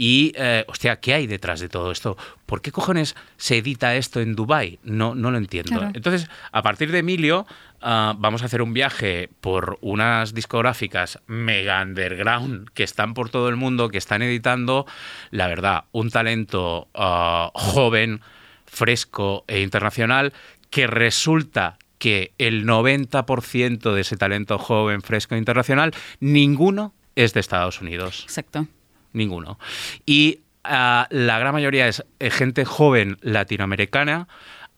Y, 0.00 0.32
eh, 0.36 0.64
hostia, 0.68 1.00
¿qué 1.00 1.12
hay 1.12 1.26
detrás 1.26 1.58
de 1.58 1.68
todo 1.68 1.90
esto? 1.90 2.16
¿Por 2.46 2.62
qué 2.62 2.70
cojones 2.70 3.16
se 3.36 3.58
edita 3.58 3.96
esto 3.96 4.20
en 4.20 4.36
Dubai? 4.36 4.78
No, 4.84 5.16
no 5.16 5.32
lo 5.32 5.38
entiendo. 5.38 5.72
Claro. 5.72 5.90
Entonces, 5.92 6.30
a 6.52 6.62
partir 6.62 6.92
de 6.92 7.00
Emilio, 7.00 7.48
ah, 7.82 8.14
vamos 8.16 8.42
a 8.42 8.44
hacer 8.44 8.62
un 8.62 8.72
viaje 8.72 9.28
por 9.40 9.76
unas 9.80 10.34
discográficas 10.34 11.18
mega 11.26 11.82
underground 11.82 12.70
que 12.74 12.84
están 12.84 13.12
por 13.12 13.28
todo 13.30 13.48
el 13.48 13.56
mundo, 13.56 13.88
que 13.88 13.98
están 13.98 14.22
editando, 14.22 14.86
la 15.32 15.48
verdad, 15.48 15.86
un 15.90 16.10
talento 16.10 16.86
ah, 16.94 17.50
joven, 17.54 18.20
fresco 18.66 19.44
e 19.48 19.62
internacional 19.62 20.32
que 20.70 20.86
resulta 20.86 21.76
que 21.98 22.30
el 22.38 22.66
90% 22.66 23.92
de 23.92 24.00
ese 24.00 24.16
talento 24.16 24.58
joven, 24.58 25.02
fresco 25.02 25.34
e 25.34 25.38
internacional, 25.38 25.92
ninguno 26.20 26.94
es 27.16 27.34
de 27.34 27.40
Estados 27.40 27.80
Unidos. 27.80 28.22
Exacto. 28.22 28.68
Ninguno. 29.12 29.58
Y 30.06 30.40
ah, 30.64 31.06
la 31.10 31.38
gran 31.38 31.52
mayoría 31.52 31.88
es 31.88 32.04
eh, 32.18 32.30
gente 32.30 32.64
joven 32.64 33.16
latinoamericana, 33.20 34.28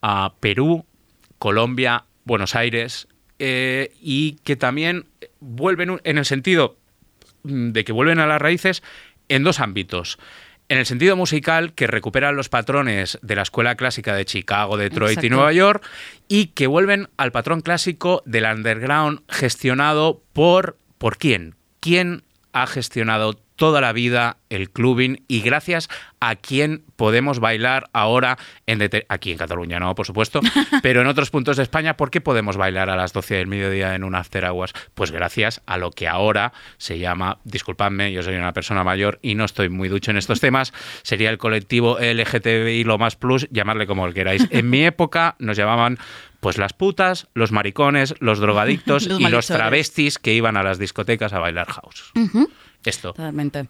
a 0.01 0.33
Perú, 0.39 0.85
Colombia, 1.37 2.05
Buenos 2.23 2.55
Aires, 2.55 3.07
eh, 3.39 3.91
y 3.99 4.33
que 4.43 4.55
también 4.55 5.07
vuelven 5.39 5.99
en 6.03 6.17
el 6.17 6.25
sentido 6.25 6.77
mm, 7.43 7.71
de 7.71 7.83
que 7.83 7.91
vuelven 7.91 8.19
a 8.19 8.27
las 8.27 8.41
raíces 8.41 8.83
en 9.29 9.43
dos 9.43 9.59
ámbitos. 9.59 10.19
En 10.69 10.77
el 10.77 10.85
sentido 10.85 11.17
musical, 11.17 11.73
que 11.73 11.85
recuperan 11.85 12.37
los 12.37 12.47
patrones 12.47 13.19
de 13.21 13.35
la 13.35 13.41
escuela 13.41 13.75
clásica 13.75 14.15
de 14.15 14.23
Chicago, 14.23 14.77
Detroit 14.77 15.21
y. 15.21 15.29
Nueva 15.29 15.51
York, 15.51 15.85
y 16.29 16.47
que 16.47 16.65
vuelven 16.65 17.09
al 17.17 17.33
patrón 17.33 17.61
clásico 17.61 18.23
del 18.25 18.45
underground 18.45 19.21
gestionado 19.27 20.23
por... 20.31 20.77
¿Por 20.97 21.17
quién? 21.17 21.55
¿Quién 21.79 22.23
ha 22.53 22.67
gestionado 22.67 23.33
toda 23.61 23.79
la 23.79 23.93
vida 23.93 24.37
el 24.49 24.71
clubing 24.71 25.23
y 25.27 25.41
gracias 25.41 25.87
a 26.19 26.35
quién 26.35 26.83
podemos 26.95 27.39
bailar 27.39 27.91
ahora 27.93 28.39
en 28.65 28.89
aquí 29.07 29.31
en 29.31 29.37
Cataluña, 29.37 29.79
no, 29.79 29.93
por 29.93 30.07
supuesto, 30.07 30.41
pero 30.81 31.01
en 31.01 31.05
otros 31.05 31.29
puntos 31.29 31.57
de 31.57 31.63
España, 31.63 31.95
¿por 31.95 32.09
qué 32.09 32.21
podemos 32.21 32.57
bailar 32.57 32.89
a 32.89 32.95
las 32.95 33.13
12 33.13 33.35
del 33.35 33.45
mediodía 33.45 33.93
en 33.93 34.03
un 34.03 34.15
after 34.15 34.45
hours? 34.45 34.73
Pues 34.95 35.11
gracias 35.11 35.61
a 35.67 35.77
lo 35.77 35.91
que 35.91 36.07
ahora 36.07 36.53
se 36.79 36.97
llama, 36.97 37.37
disculpadme, 37.43 38.11
yo 38.11 38.23
soy 38.23 38.33
una 38.33 38.51
persona 38.51 38.83
mayor 38.83 39.19
y 39.21 39.35
no 39.35 39.45
estoy 39.45 39.69
muy 39.69 39.89
ducho 39.89 40.09
en 40.09 40.17
estos 40.17 40.39
temas, 40.41 40.73
sería 41.03 41.29
el 41.29 41.37
colectivo 41.37 41.99
LGTBI 41.99 42.83
lo 42.83 42.97
más 42.97 43.15
plus, 43.15 43.47
llamarle 43.51 43.85
como 43.85 44.07
el 44.07 44.15
queráis. 44.15 44.47
En 44.49 44.71
mi 44.71 44.83
época 44.83 45.35
nos 45.37 45.55
llamaban 45.55 45.99
pues 46.39 46.57
las 46.57 46.73
putas, 46.73 47.27
los 47.35 47.51
maricones, 47.51 48.15
los 48.19 48.39
drogadictos 48.39 49.05
Los 49.07 49.19
y 49.19 49.27
los 49.27 49.45
travestis 49.45 50.17
que 50.17 50.33
iban 50.33 50.57
a 50.57 50.63
las 50.63 50.79
discotecas 50.79 51.31
a 51.33 51.39
bailar 51.39 51.67
house. 51.67 52.11
Esto. 52.89 53.13
Totalmente. 53.13 53.67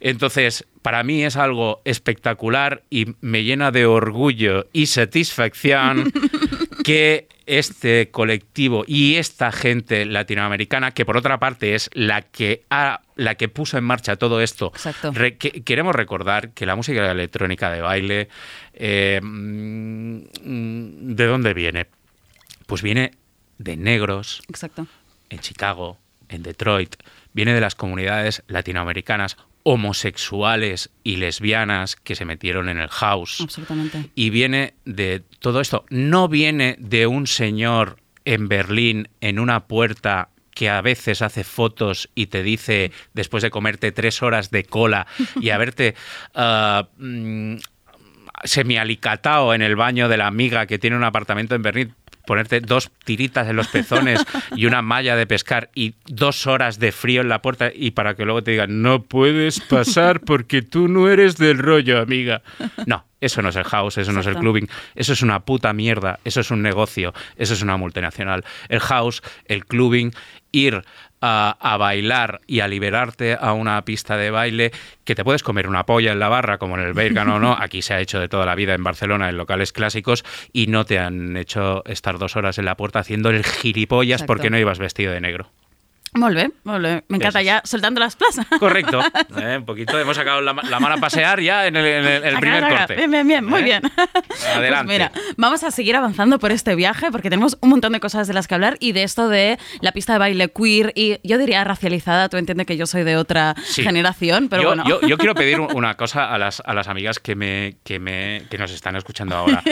Entonces, 0.00 0.64
para 0.82 1.02
mí 1.02 1.24
es 1.24 1.36
algo 1.36 1.80
espectacular 1.84 2.82
y 2.90 3.14
me 3.20 3.42
llena 3.44 3.70
de 3.72 3.84
orgullo 3.86 4.66
y 4.72 4.86
satisfacción 4.86 6.12
que 6.84 7.26
este 7.46 8.10
colectivo 8.10 8.84
y 8.86 9.16
esta 9.16 9.52
gente 9.52 10.04
latinoamericana, 10.04 10.92
que 10.92 11.04
por 11.04 11.16
otra 11.16 11.38
parte 11.38 11.74
es 11.74 11.90
la 11.92 12.22
que 12.22 12.64
ha, 12.70 13.02
la 13.16 13.34
que 13.36 13.48
puso 13.48 13.78
en 13.78 13.84
marcha 13.84 14.16
todo 14.16 14.40
esto, 14.40 14.72
Exacto. 14.74 15.12
re- 15.12 15.36
que- 15.36 15.62
queremos 15.62 15.94
recordar 15.94 16.50
que 16.50 16.66
la 16.66 16.74
música 16.76 17.10
electrónica 17.10 17.70
de 17.70 17.80
baile, 17.80 18.28
eh, 18.74 19.20
¿de 20.42 21.26
dónde 21.26 21.54
viene? 21.54 21.86
Pues 22.66 22.82
viene 22.82 23.12
de 23.58 23.76
negros, 23.76 24.42
Exacto. 24.48 24.86
en 25.30 25.38
Chicago, 25.40 25.98
en 26.28 26.42
Detroit, 26.42 26.96
viene 27.36 27.52
de 27.52 27.60
las 27.60 27.74
comunidades 27.74 28.42
latinoamericanas 28.48 29.36
homosexuales 29.62 30.90
y 31.04 31.16
lesbianas 31.16 31.94
que 31.94 32.14
se 32.14 32.24
metieron 32.24 32.70
en 32.70 32.78
el 32.78 32.88
house. 32.88 33.42
Absolutamente. 33.42 34.10
Y 34.14 34.30
viene 34.30 34.72
de 34.86 35.22
todo 35.38 35.60
esto. 35.60 35.84
No 35.90 36.28
viene 36.28 36.76
de 36.78 37.06
un 37.06 37.26
señor 37.26 37.98
en 38.24 38.48
Berlín 38.48 39.10
en 39.20 39.38
una 39.38 39.66
puerta 39.66 40.30
que 40.54 40.70
a 40.70 40.80
veces 40.80 41.20
hace 41.20 41.44
fotos 41.44 42.08
y 42.14 42.28
te 42.28 42.42
dice, 42.42 42.90
después 43.12 43.42
de 43.42 43.50
comerte 43.50 43.92
tres 43.92 44.22
horas 44.22 44.50
de 44.50 44.64
cola 44.64 45.06
y 45.38 45.50
haberte 45.50 45.94
mm, 46.98 47.56
semialicatao 48.44 49.52
en 49.52 49.60
el 49.60 49.76
baño 49.76 50.08
de 50.08 50.16
la 50.16 50.26
amiga 50.26 50.64
que 50.64 50.78
tiene 50.78 50.96
un 50.96 51.04
apartamento 51.04 51.54
en 51.54 51.60
Berlín, 51.60 51.94
ponerte 52.26 52.60
dos 52.60 52.90
tiritas 53.04 53.48
en 53.48 53.56
los 53.56 53.68
pezones 53.68 54.24
y 54.54 54.66
una 54.66 54.82
malla 54.82 55.16
de 55.16 55.26
pescar 55.26 55.70
y 55.74 55.94
dos 56.06 56.46
horas 56.46 56.78
de 56.78 56.92
frío 56.92 57.22
en 57.22 57.28
la 57.28 57.40
puerta 57.40 57.70
y 57.74 57.92
para 57.92 58.14
que 58.14 58.24
luego 58.24 58.42
te 58.42 58.50
digan, 58.50 58.82
no 58.82 59.02
puedes 59.02 59.60
pasar 59.60 60.20
porque 60.20 60.62
tú 60.62 60.88
no 60.88 61.08
eres 61.08 61.36
del 61.36 61.58
rollo, 61.58 62.00
amiga. 62.00 62.42
No, 62.86 63.04
eso 63.20 63.42
no 63.42 63.48
es 63.48 63.56
el 63.56 63.64
house, 63.64 63.98
eso 63.98 64.12
no 64.12 64.20
es 64.20 64.26
el 64.26 64.36
clubbing, 64.36 64.68
eso 64.94 65.12
es 65.12 65.22
una 65.22 65.40
puta 65.40 65.72
mierda, 65.72 66.18
eso 66.24 66.40
es 66.40 66.50
un 66.50 66.62
negocio, 66.62 67.14
eso 67.36 67.54
es 67.54 67.62
una 67.62 67.76
multinacional. 67.76 68.44
El 68.68 68.80
house, 68.80 69.22
el 69.46 69.64
clubbing, 69.64 70.12
ir 70.52 70.84
a, 71.20 71.56
a 71.60 71.76
bailar 71.76 72.40
y 72.46 72.60
a 72.60 72.68
liberarte 72.68 73.36
a 73.38 73.52
una 73.52 73.82
pista 73.84 74.16
de 74.16 74.30
baile 74.30 74.72
que 75.04 75.14
te 75.14 75.24
puedes 75.24 75.42
comer 75.42 75.68
una 75.68 75.86
polla 75.86 76.12
en 76.12 76.18
la 76.18 76.28
barra 76.28 76.58
como 76.58 76.76
en 76.76 76.84
el 76.84 76.92
Bergamo 76.92 77.36
o 77.36 77.38
no, 77.38 77.52
aquí 77.58 77.82
se 77.82 77.94
ha 77.94 78.00
hecho 78.00 78.20
de 78.20 78.28
toda 78.28 78.46
la 78.46 78.54
vida 78.54 78.74
en 78.74 78.84
Barcelona 78.84 79.28
en 79.28 79.36
locales 79.36 79.72
clásicos 79.72 80.24
y 80.52 80.66
no 80.66 80.84
te 80.84 80.98
han 80.98 81.36
hecho 81.36 81.84
estar 81.86 82.18
dos 82.18 82.36
horas 82.36 82.58
en 82.58 82.64
la 82.64 82.76
puerta 82.76 82.98
haciendo 83.00 83.30
el 83.30 83.44
gilipollas 83.44 84.20
Exacto. 84.22 84.32
porque 84.32 84.50
no 84.50 84.58
ibas 84.58 84.78
vestido 84.78 85.12
de 85.12 85.20
negro. 85.20 85.50
Molt 86.16 86.34
bé, 86.36 86.50
molt 86.64 86.82
bé. 86.82 87.04
Me 87.08 87.16
encanta 87.18 87.42
ya 87.42 87.60
soltando 87.64 88.00
las 88.00 88.16
plazas. 88.16 88.46
Correcto. 88.58 89.00
Eh, 89.36 89.58
un 89.58 89.66
poquito, 89.66 89.98
hemos 90.00 90.16
sacado 90.16 90.40
la, 90.40 90.54
la 90.54 90.80
mano 90.80 90.94
a 90.94 90.98
pasear 90.98 91.40
ya 91.40 91.66
en 91.66 91.76
el, 91.76 91.84
en 91.84 92.04
el- 92.06 92.24
el 92.24 92.36
Acá, 92.36 92.40
primer 92.40 92.68
corte. 92.68 92.94
Bien, 92.96 93.10
bien, 93.10 93.28
bien, 93.28 93.44
muy 93.44 93.60
¿Eh? 93.60 93.64
bien. 93.64 93.82
Adelante. 94.54 94.86
Pues 94.86 94.98
mira, 94.98 95.12
vamos 95.36 95.62
a 95.62 95.70
seguir 95.70 95.94
avanzando 95.96 96.38
por 96.38 96.52
este 96.52 96.74
viaje 96.74 97.10
porque 97.10 97.28
tenemos 97.30 97.58
un 97.60 97.68
montón 97.70 97.92
de 97.92 98.00
cosas 98.00 98.28
de 98.28 98.34
las 98.34 98.48
que 98.48 98.54
hablar 98.54 98.76
y 98.80 98.92
de 98.92 99.02
esto 99.02 99.28
de 99.28 99.58
la 99.80 99.92
pista 99.92 100.14
de 100.14 100.18
baile 100.18 100.48
queer 100.50 100.92
y 100.94 101.18
yo 101.22 101.38
diría 101.38 101.62
racializada. 101.64 102.28
Tú 102.28 102.36
entiendes 102.38 102.66
que 102.66 102.76
yo 102.76 102.86
soy 102.86 103.04
de 103.04 103.16
otra 103.16 103.54
Sí. 103.64 103.82
generación, 103.82 104.48
pero 104.48 104.62
yo, 104.62 104.68
bueno. 104.68 104.84
yo- 104.88 105.00
yo 105.06 105.18
quiero 105.18 105.34
pedir 105.34 105.60
un- 105.60 105.68
una 105.76 105.94
cosa 105.96 106.32
a 106.32 106.38
las, 106.38 106.62
a 106.64 106.72
las 106.72 106.88
amigas 106.88 107.18
que, 107.18 107.34
me, 107.36 107.76
que, 107.84 107.98
me, 107.98 108.42
que 108.50 108.56
nos 108.58 108.70
están 108.72 108.96
escuchando 108.96 109.36
ahora. 109.36 109.62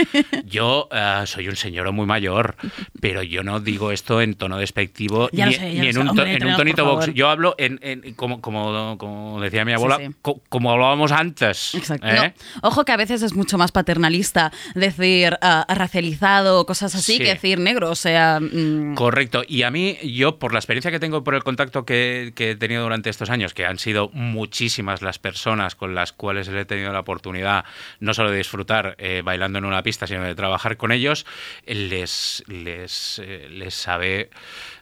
Yo 0.45 0.89
eh, 0.93 1.23
soy 1.27 1.49
un 1.49 1.57
señor 1.57 1.91
muy 1.93 2.07
mayor, 2.07 2.57
pero 3.01 3.23
yo 3.23 3.43
no 3.43 3.61
digo 3.61 3.93
esto 3.93 4.21
en 4.21 4.35
tono 4.35 4.59
despectivo 4.59 5.29
Ya 5.33 5.47
ni, 5.47 5.55
sé, 5.55 5.71
ni 5.73 5.87
en, 5.89 5.93
sé. 5.95 6.01
un, 6.01 6.07
to- 6.07 6.11
Hombre, 6.13 6.34
en 6.37 6.47
un 6.47 6.57
tonito 6.57 6.85
box. 6.85 7.13
Yo 7.15 7.29
hablo 7.29 7.55
en, 7.59 7.79
en- 7.83 8.15
como, 8.15 8.41
como, 8.41 8.97
como 8.99 9.41
decía 9.41 9.65
mi 9.65 9.73
abuela, 9.73 9.97
sí. 9.99 10.09
co- 10.23 10.41
como 10.49 10.71
hablábamos 10.73 11.13
antes. 11.13 11.75
Exacto. 11.75 12.07
¿eh? 12.07 12.35
No, 12.63 12.69
ojo 12.69 12.85
que 12.85 12.93
a 12.93 12.97
veces 12.97 13.23
es 13.23 13.35
mucho 13.35 13.59
más 13.59 13.73
paternalista 13.73 14.53
decir 14.75 15.37
ah, 15.43 15.67
racializado 15.69 16.61
o 16.61 16.67
cosas 16.67 16.95
así 16.95 17.15
Sí. 17.15 17.19
que 17.19 17.25
decir 17.35 17.59
negro. 17.59 17.91
O 17.91 17.95
sea, 17.97 18.41
mm, 18.41 18.95
Correcto. 18.95 19.43
Y 19.47 19.63
a 19.63 19.71
mí, 19.71 19.97
yo, 20.03 20.39
por 20.39 20.53
la 20.53 20.59
experiencia 20.59 20.91
que 20.91 21.01
tengo, 21.01 21.23
por 21.25 21.35
el 21.35 21.43
contacto 21.45 21.85
que, 21.85 22.33
que 22.35 22.53
he 22.53 22.57
tenido 22.57 22.83
durante 22.83 23.11
estos 23.11 23.31
años, 23.31 23.55
que 23.55 23.67
han 23.67 23.79
sido 23.79 24.11
muchísimas 24.13 25.03
las 25.03 25.19
personas 25.19 25.75
con 25.75 25.95
las 25.95 26.13
cuales 26.13 26.49
he 26.49 26.65
tenido 26.65 26.93
la 26.93 27.01
oportunidad 27.01 27.65
no 28.01 28.15
solo 28.15 28.31
de 28.31 28.39
disfrutar 28.39 28.95
eh, 28.99 29.23
bailando 29.25 29.59
en 29.59 29.65
una 29.65 29.83
pista, 29.83 30.07
sino 30.07 30.23
de 30.25 30.35
trabajar 30.35 30.77
con 30.77 30.93
ellos, 30.93 31.27
les, 31.67 32.43
les, 32.47 33.21
eh, 33.25 33.49
les 33.51 33.75
sabe 33.75 34.31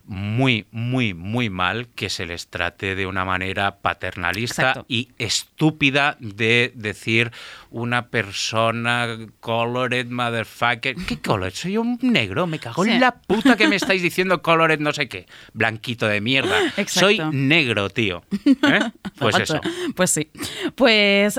muy, 0.04 0.66
muy, 0.70 1.14
muy 1.14 1.50
mal 1.50 1.88
que 1.94 2.10
se 2.10 2.26
les 2.26 2.48
trate 2.48 2.94
de 2.94 3.06
una 3.06 3.24
manera 3.24 3.78
paternalista 3.78 4.62
Exacto. 4.62 4.84
y 4.88 5.10
estúpida 5.18 6.16
de 6.20 6.72
decir 6.74 7.32
una 7.72 8.08
persona 8.08 9.06
colored 9.40 10.06
motherfucker. 10.08 10.94
¿Qué 11.06 11.18
colored? 11.20 11.52
Soy 11.54 11.76
un 11.78 11.98
negro, 12.02 12.46
me 12.46 12.58
cago 12.58 12.84
Sí. 12.84 12.90
en 12.90 13.00
la 13.00 13.12
puta 13.20 13.56
que 13.56 13.68
me 13.68 13.76
estáis 13.76 14.02
diciendo 14.02 14.42
colored 14.42 14.78
no 14.78 14.92
sé 14.92 15.08
qué. 15.08 15.26
Blanquito 15.52 16.06
de 16.06 16.20
mierda. 16.20 16.58
Exacto. 16.76 17.00
Soy 17.00 17.20
negro, 17.32 17.88
tío. 17.90 18.22
¿Eh? 18.46 18.80
Pues 19.18 19.38
eso. 19.38 19.60
Pues 19.96 20.10
sí. 20.10 20.30
Pues 20.74 21.38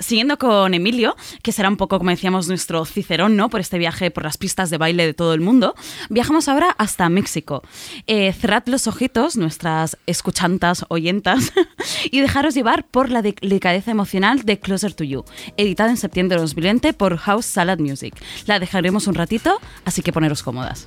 siguiendo 0.00 0.38
con 0.38 0.74
Emilio, 0.74 1.16
que 1.42 1.52
será 1.52 1.68
un 1.68 1.76
poco, 1.76 1.98
como 1.98 2.10
decíamos, 2.10 2.48
nuestro 2.48 2.84
cicerón, 2.84 3.36
¿no? 3.36 3.50
Por 3.50 3.60
este 3.60 3.78
viaje 3.78 4.10
por 4.10 4.24
las 4.24 4.38
pistas 4.38 4.70
de 4.70 4.78
baile 4.78 5.06
de 5.06 5.14
todo 5.14 5.34
el 5.34 5.40
mundo, 5.40 5.74
viajamos 6.10 6.48
ahora 6.48 6.74
hasta 6.78 7.08
México. 7.08 7.62
Eh, 8.06 8.32
cerrad 8.32 8.64
los 8.66 8.86
ojitos, 8.86 9.36
nuestras 9.36 9.96
escuchantas, 10.06 10.84
oyentas, 10.88 11.52
y 12.10 12.20
dejaros 12.20 12.54
llevar 12.54 12.86
por 12.86 13.10
la 13.10 13.22
de- 13.22 13.34
delicadeza 13.40 13.90
emocional 13.90 14.42
de 14.42 14.58
Closer 14.60 14.94
to 14.94 15.04
You, 15.04 15.24
editada 15.64 15.90
en 15.90 15.96
septiembre 15.96 16.36
de 16.36 16.42
2020 16.42 16.92
por 16.92 17.16
House 17.16 17.46
Salad 17.46 17.78
Music. 17.78 18.14
La 18.46 18.58
dejaremos 18.58 19.06
un 19.06 19.14
ratito, 19.14 19.60
así 19.84 20.02
que 20.02 20.12
poneros 20.12 20.42
cómodas. 20.42 20.86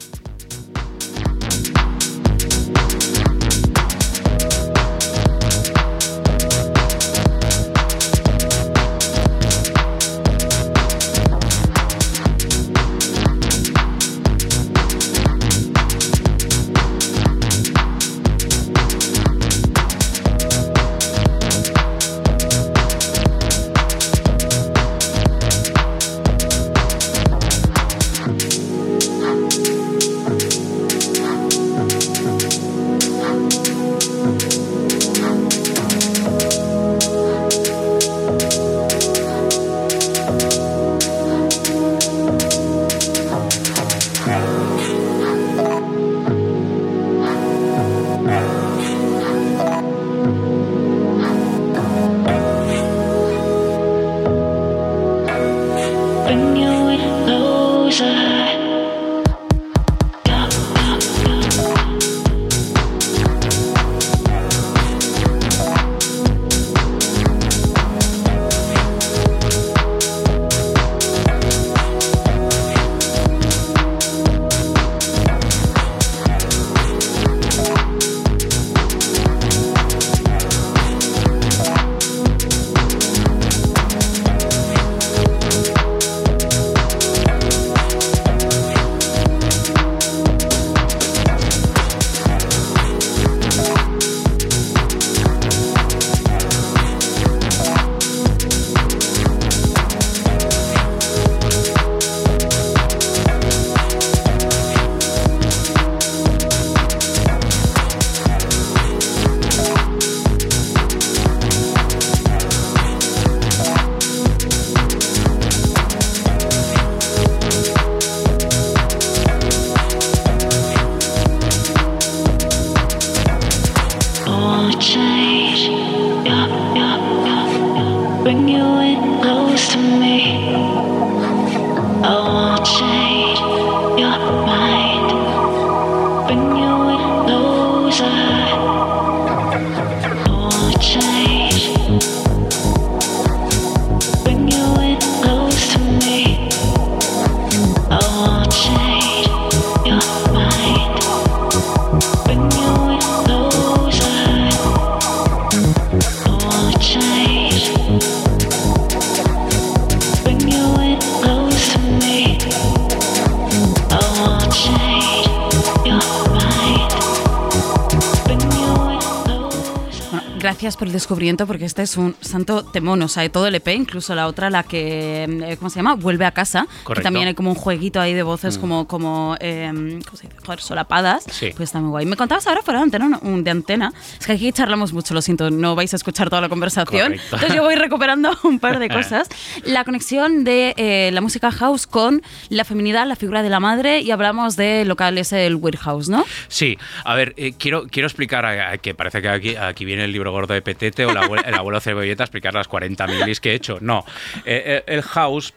Descubrimiento 171.18 171.48
porque 171.48 171.66
este 171.66 171.82
es 171.82 171.98
un 171.98 172.16
santo 172.22 172.64
temón, 172.64 173.02
o 173.02 173.08
sea, 173.08 173.24
de 173.24 173.30
todo 173.30 173.48
el 173.48 173.56
EP, 173.56 173.68
incluso 173.70 174.14
la 174.14 174.28
otra, 174.28 174.52
la 174.52 174.62
que, 174.62 175.24
eh, 175.24 175.58
¿cómo 175.58 175.72
se 175.72 175.78
llama? 175.78 175.96
Vuelve 175.96 176.26
a 176.26 176.32
casa, 176.32 176.68
que 176.70 176.84
Correcto. 176.84 177.08
también 177.08 177.28
hay 177.28 177.34
como 177.34 177.50
un 177.50 177.56
jueguito 177.56 178.00
ahí 178.00 178.14
de 178.14 178.22
voces 178.22 178.60
como, 178.60 178.88
como 178.88 179.36
eh, 179.40 179.68
¿cómo 180.06 180.16
se 180.18 180.28
dice? 180.28 180.40
Joder, 180.46 180.60
solapadas, 180.62 181.24
Sí. 181.32 181.50
pues 181.58 181.70
está 181.70 181.80
muy 181.80 181.90
guay. 181.90 182.06
Me 182.06 182.16
contabas 182.16 182.46
ahora 182.46 182.62
fuera 182.62 182.80
de 182.82 182.84
antena, 182.84 183.20
de 183.24 183.50
antena, 183.50 183.94
que 184.28 184.34
aquí 184.34 184.52
charlamos 184.52 184.94
mucho, 184.94 185.14
lo 185.16 185.22
siento, 185.24 185.50
no 185.50 185.74
vais 185.76 185.92
a 185.94 185.96
escuchar 185.96 186.30
toda 186.30 186.42
la 186.42 186.50
conversación, 186.50 187.14
Correcto. 187.14 187.26
entonces 187.36 187.56
yo 187.56 187.64
voy 187.64 187.76
recuperando 187.76 188.38
un 188.44 188.60
par 188.60 188.78
de 188.80 188.90
cosas. 188.98 189.28
La 189.64 189.84
conexión 189.84 190.44
de 190.44 190.74
eh, 190.78 191.10
la 191.14 191.22
música 191.22 191.52
house 191.52 191.88
con 191.88 192.22
la 192.50 192.64
feminidad, 192.66 193.08
la 193.08 193.16
figura 193.16 193.42
de 193.42 193.50
la 193.50 193.60
madre, 193.60 194.02
y 194.02 194.12
hablamos 194.12 194.56
de 194.56 194.86
lo 194.86 194.96
que 194.96 195.08
es 195.18 195.34
el 195.34 195.56
Weird 195.56 195.80
House, 195.80 196.10
¿no? 196.10 196.26
Sí, 196.50 196.78
a 197.06 197.16
ver, 197.16 197.34
eh, 197.38 197.54
quiero, 197.58 197.88
quiero 197.90 198.08
explicar, 198.08 198.46
a- 198.46 198.72
a- 198.74 198.78
que 198.78 198.94
parece 198.94 199.22
que 199.22 199.30
aquí, 199.30 199.56
aquí 199.56 199.86
viene 199.86 200.04
el 200.04 200.12
libro 200.12 200.32
gordo 200.32 200.54
de 200.54 200.62
Petete 200.62 201.06
o 201.06 201.12
el 201.12 201.18
abuelo, 201.18 201.44
el 201.46 201.56
abuelo 201.56 201.80
Cebolleta 201.80 202.24
a 202.24 202.26
explicar 202.26 202.54
las 202.54 202.68
40 202.68 203.08
milis 203.08 203.40
que 203.40 203.52
he 203.52 203.56
hecho. 203.56 203.78
No, 203.82 204.04
Eh, 204.46 204.64
eh, 204.66 204.84
el 204.88 205.02
house... 205.02 205.54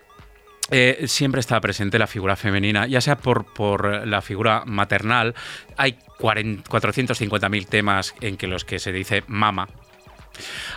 eh, 0.70 1.04
siempre 1.06 1.40
está 1.40 1.60
presente 1.60 1.98
la 1.98 2.06
figura 2.06 2.36
femenina, 2.36 2.86
ya 2.86 3.00
sea 3.00 3.16
por, 3.16 3.44
por 3.52 4.06
la 4.06 4.22
figura 4.22 4.62
maternal. 4.66 5.34
Hay 5.76 5.96
40 6.18 6.68
450.000 6.70 7.66
temas 7.66 8.14
en 8.20 8.36
que 8.36 8.46
los 8.46 8.64
que 8.64 8.78
se 8.78 8.92
dice 8.92 9.24
mama, 9.26 9.68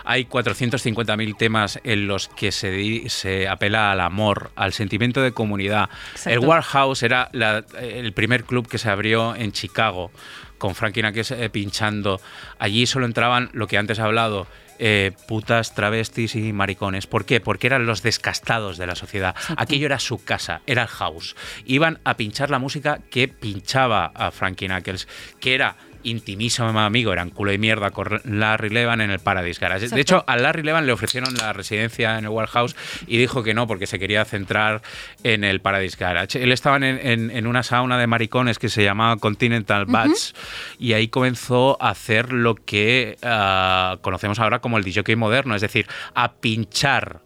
hay 0.04 0.24
450.000 0.26 1.36
temas 1.36 1.80
en 1.84 2.06
los 2.06 2.28
que 2.28 2.52
se, 2.52 2.70
di- 2.70 3.08
se 3.08 3.48
apela 3.48 3.92
al 3.92 4.00
amor, 4.00 4.50
al 4.56 4.72
sentimiento 4.72 5.22
de 5.22 5.32
comunidad. 5.32 5.88
Exacto. 6.12 6.30
El 6.30 6.46
Warhouse 6.46 7.02
era 7.02 7.28
la- 7.32 7.64
el 7.80 8.12
primer 8.12 8.44
club 8.44 8.68
que 8.68 8.78
se 8.78 8.90
abrió 8.90 9.34
en 9.34 9.52
Chicago, 9.52 10.10
con 10.58 10.74
Frankie 10.74 11.00
Knuckles 11.02 11.30
eh, 11.30 11.48
pinchando. 11.50 12.20
Allí 12.58 12.86
solo 12.86 13.06
entraban 13.06 13.50
lo 13.52 13.66
que 13.66 13.78
antes 13.78 13.98
he 13.98 14.02
hablado. 14.02 14.46
Eh, 14.78 15.12
putas, 15.26 15.74
travestis 15.74 16.34
y 16.34 16.52
maricones. 16.52 17.06
¿Por 17.06 17.24
qué? 17.24 17.40
Porque 17.40 17.66
eran 17.66 17.86
los 17.86 18.02
descastados 18.02 18.78
de 18.78 18.86
la 18.86 18.94
sociedad. 18.94 19.34
Aquello 19.56 19.86
era 19.86 19.98
su 19.98 20.22
casa, 20.22 20.62
era 20.66 20.82
el 20.82 20.88
house. 20.88 21.36
Iban 21.64 22.00
a 22.04 22.16
pinchar 22.16 22.50
la 22.50 22.58
música 22.58 23.00
que 23.10 23.28
pinchaba 23.28 24.06
a 24.14 24.30
Frankie 24.30 24.66
Knuckles, 24.66 25.08
que 25.40 25.54
era 25.54 25.76
intimísimo 26.04 26.68
amigo, 26.78 27.12
eran 27.12 27.30
culo 27.30 27.52
y 27.52 27.58
mierda 27.58 27.90
con 27.90 28.20
Larry 28.24 28.70
Levan 28.70 29.00
en 29.00 29.10
el 29.10 29.18
Paradise 29.18 29.60
Garage. 29.60 29.84
Exacto. 29.86 29.96
De 29.96 30.02
hecho, 30.02 30.24
a 30.26 30.36
Larry 30.36 30.62
Levan 30.62 30.86
le 30.86 30.92
ofrecieron 30.92 31.34
la 31.34 31.52
residencia 31.52 32.18
en 32.18 32.24
el 32.24 32.30
Warehouse 32.30 32.76
y 33.06 33.18
dijo 33.18 33.42
que 33.42 33.54
no, 33.54 33.66
porque 33.66 33.86
se 33.86 33.98
quería 33.98 34.24
centrar 34.24 34.82
en 35.22 35.44
el 35.44 35.60
Paradise 35.60 35.96
Garage. 35.98 36.42
Él 36.42 36.52
estaba 36.52 36.76
en, 36.76 36.84
en- 36.84 37.30
en 37.30 37.46
una 37.46 37.62
sauna 37.62 37.98
de 37.98 38.06
maricones 38.06 38.58
que 38.58 38.68
se 38.68 38.84
llamaba 38.84 39.16
Continental 39.16 39.86
Bats 39.86 40.34
y 40.78 40.92
ahí 40.92 41.08
comenzó 41.08 41.76
a 41.82 41.90
hacer 41.90 42.32
lo 42.32 42.54
que 42.54 43.16
ah, 43.22 43.98
conocemos 44.02 44.38
ahora 44.38 44.60
como 44.60 44.78
el 44.78 44.84
DJ 44.84 45.16
moderno, 45.16 45.54
es 45.54 45.62
decir, 45.62 45.86
a 46.14 46.32
pinchar 46.34 47.20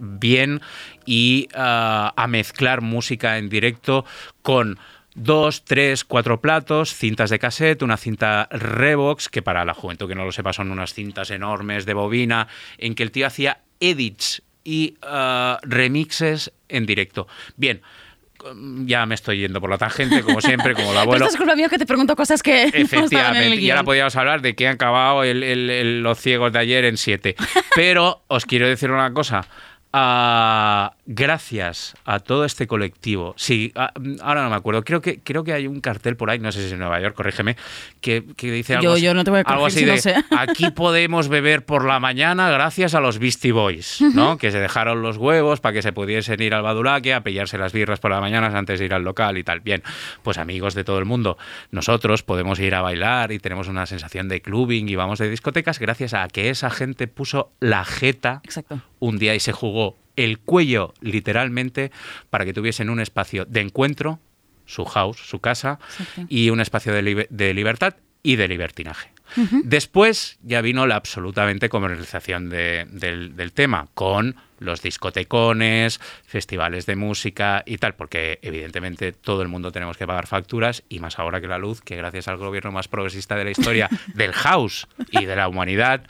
bien 0.00 0.60
y 1.06 1.48
ah, 1.54 2.12
a 2.16 2.26
mezclar 2.26 2.80
música 2.80 3.38
en 3.38 3.48
directo 3.48 4.04
con 4.42 4.78
dos, 5.14 5.64
tres, 5.64 6.04
cuatro 6.04 6.40
platos, 6.40 6.94
cintas 6.94 7.30
de 7.30 7.38
cassette, 7.38 7.82
una 7.82 7.96
cinta 7.96 8.48
Revox, 8.50 9.28
que 9.28 9.42
para 9.42 9.64
la 9.64 9.74
juventud 9.74 10.08
que 10.08 10.14
no 10.14 10.24
lo 10.24 10.32
sepa 10.32 10.52
son 10.52 10.70
unas 10.70 10.94
cintas 10.94 11.30
enormes 11.30 11.84
de 11.86 11.94
bobina, 11.94 12.48
en 12.78 12.94
que 12.94 13.02
el 13.02 13.10
tío 13.10 13.26
hacía 13.26 13.58
edits 13.80 14.42
y 14.64 14.94
ah, 15.02 15.58
remixes 15.62 16.52
en 16.68 16.86
directo. 16.86 17.26
Bien, 17.56 17.82
ya 18.86 19.06
me 19.06 19.14
estoy 19.14 19.38
yendo 19.38 19.60
por 19.60 19.70
la 19.70 19.78
tangente, 19.78 20.22
como 20.22 20.40
siempre, 20.40 20.74
como 20.74 20.88
Pero 20.88 21.00
abuelo. 21.00 21.24
esto 21.26 21.34
es 21.34 21.38
culpa 21.38 21.54
mía 21.56 21.68
que 21.68 21.78
te 21.78 21.86
pregunto 21.86 22.16
cosas 22.16 22.42
que 22.42 22.64
no 22.64 22.66
estaban 22.66 22.74
en 22.74 22.80
el 22.80 22.82
Efectivamente, 22.86 23.56
y 23.60 23.70
ahora 23.70 23.80
guion. 23.80 23.84
podríamos 23.84 24.16
hablar 24.16 24.40
de 24.42 24.54
que 24.54 24.66
han 24.66 24.74
acabado 24.74 25.22
el- 25.24 25.42
el- 25.42 25.70
el- 25.70 26.02
los 26.02 26.18
ciegos 26.18 26.52
de 26.52 26.58
ayer 26.58 26.84
en 26.84 26.96
siete. 26.96 27.36
Pero 27.76 28.22
os 28.28 28.44
quiero 28.46 28.66
decir 28.66 28.90
una 28.90 29.12
cosa. 29.12 29.46
Ah, 29.94 30.94
gracias 31.04 31.94
a 32.06 32.18
todo 32.18 32.46
este 32.46 32.66
colectivo. 32.66 33.34
Sí, 33.36 33.72
ah, 33.76 33.92
ahora 34.22 34.42
no 34.42 34.48
me 34.48 34.56
acuerdo. 34.56 34.84
Creo 34.84 35.02
que, 35.02 35.20
creo 35.20 35.44
que 35.44 35.52
hay 35.52 35.66
un 35.66 35.82
cartel 35.82 36.16
por 36.16 36.30
ahí, 36.30 36.38
no 36.38 36.50
sé 36.50 36.60
si 36.60 36.66
es 36.66 36.72
en 36.72 36.78
Nueva 36.78 36.98
York, 37.00 37.14
corrígeme, 37.14 37.56
que, 38.02 38.26
que 38.36 38.50
dice 38.52 38.74
algo, 38.74 38.82
Yo- 38.84 38.92
así- 38.92 39.02
yo 39.02 39.14
no 39.14 39.24
te 39.24 39.30
voy 39.30 39.40
a 39.40 39.42
algo 39.50 39.64
así 39.64 39.78
si 39.78 39.84
de, 39.86 39.92
no 39.92 39.98
sé. 39.98 40.14
Aquí 40.36 40.70
podemos 40.72 41.28
beber 41.28 41.64
por 41.64 41.86
la 41.86 41.98
mañana 42.00 42.50
gracias 42.50 42.94
a 42.94 43.00
los 43.00 43.18
Beastie 43.18 43.52
Boys, 43.52 44.02
¿no? 44.14 44.36
Que 44.36 44.50
se 44.50 44.58
dejaron 44.60 45.00
los 45.00 45.16
huevos 45.16 45.60
para 45.60 45.72
que 45.72 45.80
se 45.82 45.92
pudiesen 45.94 46.42
ir 46.42 46.52
al 46.52 46.62
Badulaque 46.62 47.14
a 47.14 47.22
pillarse 47.22 47.56
las 47.56 47.72
birras 47.72 48.00
por 48.00 48.10
las 48.10 48.20
mañanas 48.20 48.54
antes 48.54 48.78
de 48.80 48.84
ir 48.84 48.92
al 48.92 49.04
local 49.04 49.38
y 49.38 49.44
tal. 49.44 49.60
Bien, 49.60 49.82
pues 50.22 50.36
amigos 50.36 50.74
de 50.74 50.84
todo 50.84 50.98
el 50.98 51.04
mundo, 51.06 51.38
nosotros 51.70 52.22
podemos 52.22 52.58
ir 52.60 52.74
a 52.74 52.82
bailar 52.82 53.32
y 53.32 53.38
tenemos 53.38 53.68
una 53.68 53.86
sensación 53.86 54.28
de 54.28 54.42
clubbing 54.42 54.88
y 54.88 54.96
vamos 54.96 55.18
de 55.20 55.30
discotecas 55.30 55.78
gracias 55.78 56.12
a 56.12 56.26
que 56.28 56.50
esa 56.50 56.68
gente 56.68 57.06
puso 57.06 57.52
la 57.60 57.84
jeta 57.84 58.40
Exacto. 58.44 58.80
un 58.98 59.18
día 59.18 59.34
y 59.34 59.40
se 59.40 59.52
jugó 59.52 59.96
el 60.16 60.40
cuello 60.40 60.92
literalmente 61.00 61.90
para 62.30 62.44
que 62.44 62.52
tuviesen 62.52 62.90
un 62.90 63.00
espacio 63.00 63.44
de 63.46 63.60
encuentro, 63.60 64.18
su 64.72 64.84
house, 64.84 65.18
su 65.18 65.38
casa, 65.40 65.78
Exacto. 65.98 66.26
y 66.28 66.50
un 66.50 66.60
espacio 66.60 66.92
de, 66.92 67.02
libe- 67.02 67.26
de 67.30 67.54
libertad 67.54 67.94
y 68.22 68.36
de 68.36 68.48
libertinaje. 68.48 69.10
Después 69.64 70.38
ya 70.42 70.60
vino 70.60 70.86
la 70.86 70.96
absolutamente 70.96 71.68
comercialización 71.68 72.48
de- 72.50 72.86
del, 72.90 73.34
del 73.36 73.52
tema, 73.52 73.88
con 73.94 74.36
los 74.62 74.82
discotecones, 74.82 76.00
festivales 76.26 76.86
de 76.86 76.96
música 76.96 77.62
y 77.66 77.78
tal, 77.78 77.94
porque 77.94 78.38
evidentemente 78.42 79.12
todo 79.12 79.42
el 79.42 79.48
mundo 79.48 79.72
tenemos 79.72 79.96
que 79.96 80.06
pagar 80.06 80.26
facturas 80.26 80.82
y 80.88 80.98
más 81.00 81.18
ahora 81.18 81.40
que 81.40 81.48
la 81.48 81.58
luz, 81.58 81.80
que 81.80 81.96
gracias 81.96 82.28
al 82.28 82.36
gobierno 82.36 82.72
más 82.72 82.88
progresista 82.88 83.36
de 83.36 83.44
la 83.44 83.50
historia 83.50 83.88
del 84.14 84.32
house 84.32 84.86
y 85.10 85.24
de 85.24 85.36
la 85.36 85.48
humanidad, 85.48 86.02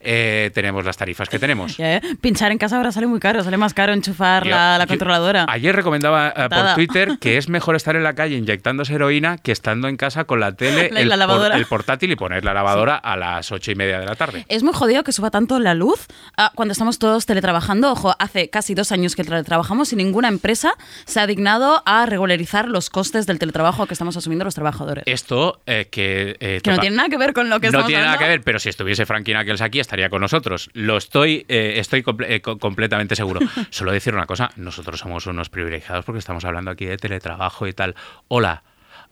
eh, 0.00 0.50
tenemos 0.54 0.84
las 0.84 0.96
tarifas 0.96 1.28
que 1.28 1.38
tenemos. 1.38 1.78
¿eh? 1.80 2.00
Pinchar 2.20 2.52
en 2.52 2.58
casa 2.58 2.76
ahora 2.76 2.92
sale 2.92 3.06
muy 3.06 3.18
caro, 3.18 3.42
sale 3.42 3.56
más 3.56 3.74
caro 3.74 3.92
enchufar 3.92 4.44
Yo- 4.44 4.50
la, 4.50 4.78
la 4.78 4.84
yo- 4.84 4.88
controladora. 4.88 5.46
Ayer 5.48 5.74
recomendaba 5.74 6.32
eh, 6.36 6.48
por. 6.48 6.74
Twitter 6.74 7.18
que 7.20 7.38
es 7.38 7.48
mejor 7.48 7.74
estar 7.76 7.96
en 7.96 8.02
la 8.04 8.14
calle 8.14 8.36
inyectándose 8.36 8.94
heroína 8.94 9.38
que 9.38 9.52
estando 9.52 9.88
en 9.88 9.96
casa 9.96 10.24
con 10.24 10.38
la 10.40 10.52
tele, 10.52 10.90
La- 10.92 11.00
el, 11.00 11.08
la 11.08 11.16
lavadora. 11.16 11.50
por- 11.50 11.58
el 11.58 11.66
portátil 11.66 12.10
y 12.12 12.16
poner 12.16 12.44
la 12.44 12.54
lavadora 12.54 12.96
a 12.96 13.16
las 13.16 13.50
ocho 13.50 13.72
y 13.72 13.74
media 13.74 13.98
de 13.98 14.06
la 14.06 14.14
tarde. 14.14 14.44
Es 14.48 14.62
muy 14.62 14.74
jodido 14.74 15.02
que 15.02 15.12
suba 15.12 15.30
tanto 15.30 15.58
la 15.58 15.74
luz 15.74 16.06
cuando 16.54 16.72
estamos 16.72 16.98
todos 16.98 17.26
teletrabajando. 17.26 17.95
Ojo, 17.96 18.14
hace 18.18 18.50
casi 18.50 18.74
dos 18.74 18.92
años 18.92 19.16
que 19.16 19.24
teletrabajamos 19.24 19.90
y 19.94 19.96
ninguna 19.96 20.28
empresa 20.28 20.74
se 21.06 21.18
ha 21.18 21.26
dignado 21.26 21.82
a 21.86 22.04
regularizar 22.04 22.68
los 22.68 22.90
costes 22.90 23.26
del 23.26 23.38
teletrabajo 23.38 23.86
que 23.86 23.94
estamos 23.94 24.14
asumiendo 24.18 24.44
los 24.44 24.54
trabajadores. 24.54 25.02
Esto 25.06 25.62
eh, 25.64 25.88
que... 25.90 26.36
eh, 26.40 26.60
que 26.62 26.70
no 26.72 26.78
tiene 26.78 26.94
nada 26.96 27.08
que 27.08 27.16
ver 27.16 27.32
con 27.32 27.48
lo 27.48 27.58
que 27.58 27.68
no 27.68 27.70
estamos 27.70 27.86
tiene 27.86 28.02
nada 28.04 28.18
que 28.18 28.28
ver, 28.28 28.42
pero 28.42 28.58
si 28.58 28.68
estuviese 28.68 29.06
Frankie 29.06 29.32
Knuckles 29.32 29.62
aquí 29.62 29.80
estaría 29.80 30.10
con 30.10 30.20
nosotros. 30.20 30.68
Lo 30.74 30.98
estoy, 30.98 31.46
eh, 31.48 31.74
estoy 31.78 32.02
comple- 32.02 32.42
co- 32.42 32.58
completamente 32.58 33.16
seguro. 33.16 33.40
Solo 33.70 33.92
decir 33.92 34.12
una 34.12 34.26
cosa, 34.26 34.50
nosotros 34.56 35.00
somos 35.00 35.24
unos 35.26 35.48
privilegiados 35.48 36.04
porque 36.04 36.18
estamos 36.18 36.44
hablando 36.44 36.70
aquí 36.70 36.84
de 36.84 36.98
teletrabajo 36.98 37.66
y 37.66 37.72
tal. 37.72 37.94
Hola. 38.28 38.62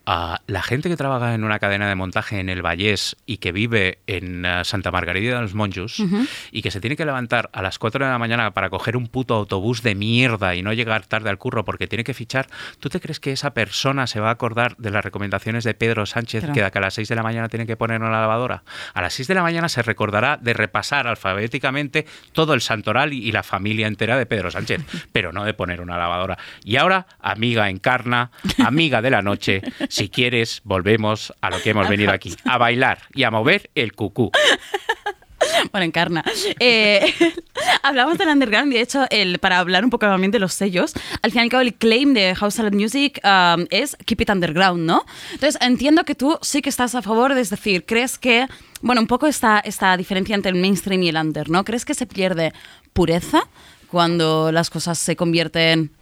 A 0.07 0.41
la 0.47 0.63
gente 0.63 0.89
que 0.89 0.97
trabaja 0.97 1.35
en 1.35 1.45
una 1.45 1.59
cadena 1.59 1.89
de 1.89 1.95
montaje 1.95 2.39
en 2.39 2.49
el 2.49 2.63
Vallés 2.63 3.17
y 3.27 3.39
que 3.39 3.53
vive 3.53 3.99
en 4.07 4.45
eh, 4.45 4.65
Santa 4.65 4.91
Margarida 4.91 5.37
de 5.37 5.43
los 5.43 5.55
Monjos 5.55 6.03
y 6.51 6.63
que 6.63 6.71
se 6.71 6.81
tiene 6.81 6.97
que 6.97 7.05
levantar 7.05 7.51
a 7.53 7.63
las 7.63 7.79
4 7.79 8.05
de 8.05 8.11
la 8.11 8.19
mañana 8.19 8.53
para 8.53 8.71
coger 8.71 8.97
un 8.97 9.09
puto 9.09 9.35
autobús 9.35 9.83
de 9.83 9.95
mierda 9.95 10.55
y 10.55 10.63
no 10.63 10.73
llegar 10.73 11.07
tarde 11.07 11.31
al 11.31 11.39
curro 11.39 11.65
porque 11.65 11.87
tiene 11.87 12.05
que 12.05 12.15
fichar, 12.15 12.49
¿tú 12.81 12.89
te 12.89 13.01
crees 13.01 13.21
que 13.21 13.33
esa 13.33 13.55
persona 13.55 14.07
se 14.07 14.21
va 14.21 14.29
a 14.29 14.33
acordar 14.33 14.77
de 14.77 14.91
las 14.91 15.05
recomendaciones 15.05 15.65
de 15.65 15.75
Pedro 15.75 16.07
Sánchez 16.07 16.45
que 16.53 16.63
de 16.63 16.71
que 16.71 16.79
a 16.79 16.81
las 16.81 16.95
6 16.95 17.09
de 17.09 17.15
la 17.15 17.23
mañana 17.23 17.49
tiene 17.49 17.67
que 17.67 17.77
poner 17.77 18.01
una 18.01 18.11
lavadora? 18.11 18.65
A 18.93 19.01
las 19.01 19.15
6 19.15 19.29
de 19.29 19.35
la 19.35 19.43
mañana 19.43 19.69
se 19.69 19.83
recordará 19.83 20.37
de 20.37 20.53
repasar 20.53 21.07
alfabéticamente 21.07 22.07
todo 22.33 22.55
el 22.55 22.61
santoral 22.61 23.13
y, 23.13 23.19
y 23.19 23.33
la 23.33 23.43
familia 23.43 23.87
entera 23.87 24.19
de 24.19 24.27
Pedro 24.27 24.51
Sánchez, 24.51 24.83
pero 25.13 25.33
no 25.33 25.45
de 25.45 25.55
poner 25.55 25.81
una 25.81 25.97
lavadora. 25.97 26.39
Y 26.63 26.77
ahora, 26.77 27.07
amiga 27.21 27.71
encarna, 27.71 28.31
amiga 28.65 29.01
de 29.01 29.11
la 29.11 29.23
noche, 29.23 29.63
Si 29.95 30.09
quieres, 30.09 30.61
volvemos 30.65 31.33
a 31.41 31.51
lo 31.51 31.63
que 31.63 31.71
hemos 31.71 31.89
venido 31.89 32.11
aquí, 32.11 32.35
a 32.47 32.59
bailar 32.59 33.03
y 33.15 33.23
a 33.23 33.31
mover 33.31 33.71
el 33.77 33.93
cucú. 33.93 34.33
Bueno, 35.71 35.85
encarna. 35.85 36.25
Eh, 36.59 37.15
hablamos 37.85 38.19
del 38.19 38.27
underground 38.27 38.73
y 38.73 38.75
de 38.75 38.83
hecho, 38.83 39.05
el, 39.11 39.39
para 39.39 39.61
hablar 39.61 39.85
un 39.85 39.91
poco 39.91 40.07
también 40.07 40.33
de 40.33 40.41
los 40.41 40.53
sellos, 40.53 40.95
al 41.23 41.31
fin 41.31 41.43
y 41.43 41.45
al 41.45 41.49
cabo 41.49 41.61
el 41.61 41.75
claim 41.75 42.13
de 42.13 42.35
House 42.35 42.55
Salad 42.55 42.73
Music 42.73 43.21
um, 43.23 43.67
es 43.71 43.97
Keep 44.05 44.23
It 44.23 44.31
Underground, 44.31 44.85
¿no? 44.85 45.05
Entonces 45.31 45.63
entiendo 45.63 46.03
que 46.03 46.17
tú 46.17 46.39
sí 46.43 46.61
que 46.61 46.71
estás 46.71 46.97
a 46.97 47.03
favor 47.03 47.31
es 47.31 47.51
decir, 47.51 47.85
crees 47.87 48.19
que, 48.19 48.49
bueno, 48.83 49.01
un 49.01 49.07
poco 49.07 49.29
esta, 49.29 49.61
esta 49.61 49.97
diferencia 49.97 50.35
entre 50.35 50.51
el 50.51 50.57
mainstream 50.57 51.05
y 51.05 51.11
el 51.11 51.17
under, 51.17 51.49
¿no? 51.49 51.65
¿Crees 51.65 51.85
que 51.85 51.95
se 51.95 52.07
pierde 52.07 52.53
pureza 52.93 53.47
cuando 53.87 54.51
las 54.51 54.71
cosas 54.71 54.99
se 54.99 55.15
convierten 55.15 55.93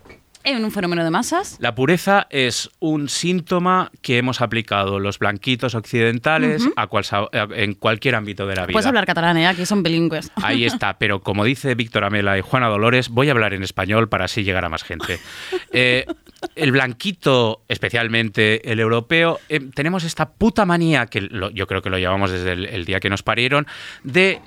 en 0.45 0.65
un 0.65 0.71
fenómeno 0.71 1.05
de 1.05 1.11
masas? 1.11 1.57
La 1.61 1.75
pureza 1.75 2.27
es 2.31 2.71
un 2.81 3.09
síntoma 3.09 3.91
que 4.03 4.19
hemos 4.19 4.41
aplicado 4.41 4.99
los 4.99 5.19
blanquitos 5.19 5.75
occidentales 5.75 6.69
a 6.77 6.87
cual- 6.87 7.05
a- 7.11 7.29
en 7.55 7.75
cualquier 7.75 8.15
ámbito 8.15 8.47
de 8.47 8.57
la 8.57 8.67
vida. 8.67 8.73
Puedes 8.73 8.87
hablar 8.87 9.07
catalán, 9.07 9.37
¿eh? 9.37 9.47
Aquí 9.47 9.65
son 9.67 9.83
bilingües. 9.83 10.31
Ahí 10.43 10.65
está, 10.65 10.99
pero 10.99 11.21
como 11.21 11.45
dice 11.45 11.75
Víctor 11.75 12.05
Amela 12.05 12.37
y 12.39 12.41
Juana 12.41 12.69
Dolores, 12.69 13.09
voy 13.09 13.29
a 13.29 13.33
hablar 13.33 13.55
en 13.55 13.63
español 13.63 14.09
para 14.09 14.25
así 14.27 14.43
llegar 14.45 14.65
a 14.65 14.69
más 14.69 14.83
gente. 14.85 15.19
Eh, 15.75 16.05
el 16.55 16.71
blanquito, 16.73 17.63
especialmente 17.69 18.71
el 18.71 18.79
europeo, 18.81 19.39
eh, 19.49 19.61
tenemos 19.75 20.05
esta 20.05 20.29
puta 20.33 20.67
manía, 20.67 21.07
que 21.07 21.23
lo- 21.23 21.49
yo 21.51 21.67
creo 21.67 21.81
que 21.81 21.89
lo 21.89 21.99
llevamos 21.99 22.31
desde 22.31 22.53
el, 22.53 22.67
el 22.67 22.85
día 22.85 23.01
que 23.01 23.09
nos 23.09 23.23
parieron, 23.23 23.67
de 24.05 24.41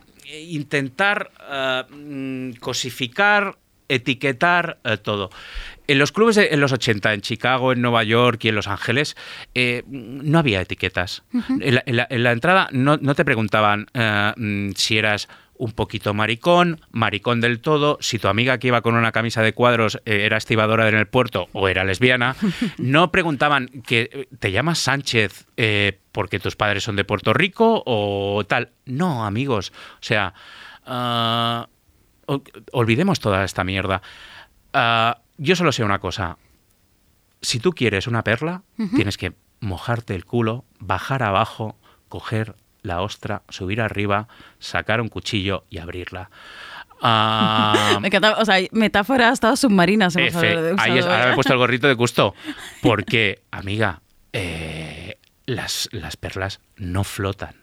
intentar 0.49 1.31
eh, 1.51 1.83
mm, 1.89 2.51
cosificar, 2.59 3.57
etiquetar 3.87 4.77
todo. 5.03 5.29
En 5.87 5.99
los 5.99 6.11
clubes 6.11 6.35
de- 6.35 6.49
en 6.51 6.59
los 6.59 6.71
80, 6.71 7.13
en 7.13 7.21
Chicago, 7.21 7.71
en 7.71 7.81
Nueva 7.81 8.03
York 8.03 8.43
y 8.45 8.49
en 8.49 8.55
Los 8.55 8.67
Ángeles, 8.67 9.15
eh, 9.53 9.83
no 9.87 10.39
había 10.39 10.61
etiquetas. 10.61 11.23
en, 11.61 11.75
la, 11.75 11.83
en 11.85 11.95
la- 11.97 12.07
en 12.09 12.23
la 12.23 12.31
entrada 12.31 12.69
no, 12.71 12.97
no 12.97 13.13
te 13.15 13.23
preguntaban 13.25 13.87
eh, 13.93 14.33
mm, 14.35 14.71
si 14.75 14.97
eras 14.97 15.27
un 15.57 15.71
poquito 15.71 16.13
maricón, 16.13 16.81
maricón 16.91 17.39
del 17.39 17.61
todo, 17.61 17.97
si 18.01 18.19
tu 18.19 18.27
amiga 18.27 18.57
que 18.57 18.67
iba 18.67 18.81
con 18.81 18.93
una 18.95 19.13
camisa 19.13 19.41
de 19.41 19.53
cuadros 19.53 20.01
eh, 20.05 20.25
era 20.25 20.35
estibadora 20.35 20.89
en 20.89 20.95
el 20.95 21.07
puerto 21.07 21.47
o 21.53 21.69
era 21.69 21.85
lesbiana, 21.85 22.35
no 22.77 23.09
preguntaban 23.09 23.67
que 23.87 24.27
te 24.39 24.51
llamas 24.51 24.79
Sánchez 24.79 25.45
eh, 25.55 25.97
porque 26.11 26.39
tus 26.39 26.57
padres 26.57 26.83
son 26.83 26.97
de 26.97 27.05
Puerto 27.05 27.33
Rico 27.33 27.83
o 27.85 28.43
tal. 28.45 28.71
No, 28.85 29.25
amigos. 29.25 29.71
O 29.93 30.03
sea, 30.03 30.33
ah, 30.85 31.67
ol- 32.25 32.43
olvidemos 32.73 33.19
toda 33.19 33.43
esta 33.45 33.63
mierda. 33.63 34.01
Ah, 34.73 35.19
yo 35.37 35.55
solo 35.55 35.71
sé 35.71 35.83
una 35.83 35.99
cosa. 35.99 36.37
Si 37.41 37.59
tú 37.59 37.71
quieres 37.71 38.07
una 38.07 38.23
perla, 38.23 38.63
tienes 38.95 39.17
que 39.17 39.33
mojarte 39.59 40.15
el 40.15 40.25
culo, 40.25 40.65
bajar 40.79 41.23
abajo, 41.23 41.77
coger 42.09 42.55
la 42.81 43.01
ostra, 43.01 43.43
subir 43.49 43.81
arriba, 43.81 44.27
sacar 44.59 45.01
un 45.01 45.09
cuchillo 45.09 45.65
y 45.69 45.77
abrirla. 45.79 46.29
Ah, 47.01 47.97
Me 48.01 48.07
encanta, 48.07 48.37
o 48.39 48.45
sea, 48.45 48.57
metáforas 48.71 49.39
todas 49.39 49.59
submarinas. 49.59 50.15
hemos 50.15 50.35
F, 50.35 50.73
ahí 50.77 50.97
es- 50.97 51.05
ahora 51.05 51.25
me 51.27 51.31
he 51.31 51.35
puesto 51.35 51.53
el 51.53 51.59
gorrito 51.59 51.87
de 51.87 51.93
gusto. 51.93 52.33
Porque, 52.81 53.41
amiga, 53.51 54.01
eh, 54.33 55.17
las, 55.45 55.89
las 55.91 56.17
perlas 56.17 56.61
no 56.77 57.03
flotan. 57.03 57.55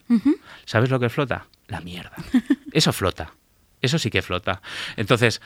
¿Sabes 0.65 0.91
lo 0.91 1.01
que 1.01 1.09
flota? 1.09 1.47
La 1.69 1.81
mierda. 1.81 2.13
Eso 2.73 2.93
flota. 2.93 3.33
Eso 3.83 3.99
sí 3.99 4.11
que 4.11 4.23
flota. 4.23 4.63
Entonces, 4.97 5.43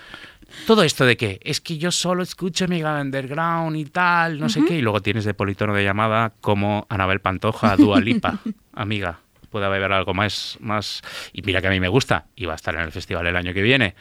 todo 0.66 0.82
esto 0.82 1.04
de 1.04 1.16
que 1.16 1.40
es 1.42 1.60
que 1.60 1.78
yo 1.78 1.90
solo 1.90 2.22
escucho 2.22 2.68
Mega 2.68 3.00
Underground 3.00 3.76
y 3.76 3.86
tal, 3.86 4.38
no 4.38 4.48
sé 4.48 4.64
qué, 4.64 4.76
y 4.76 4.82
luego 4.82 5.00
tienes 5.00 5.24
de 5.24 5.34
politono 5.34 5.74
de 5.74 5.82
llamada 5.82 6.32
como 6.40 6.86
Anabel 6.88 7.20
Pantoja, 7.20 7.76
Dua 7.76 8.00
Lipa. 8.00 8.38
Amiga, 8.74 9.18
puede 9.50 9.66
haber 9.66 9.90
algo 9.90 10.14
más, 10.14 10.58
más. 10.60 11.02
Y 11.32 11.42
mira 11.42 11.60
que 11.60 11.68
a 11.68 11.70
mí 11.70 11.80
me 11.80 11.88
gusta, 11.88 12.26
y 12.36 12.44
va 12.44 12.52
a 12.52 12.56
estar 12.56 12.74
en 12.74 12.82
el 12.82 12.92
festival 12.92 13.26
el 13.26 13.36
año 13.36 13.54
que 13.54 13.62
viene. 13.62 13.94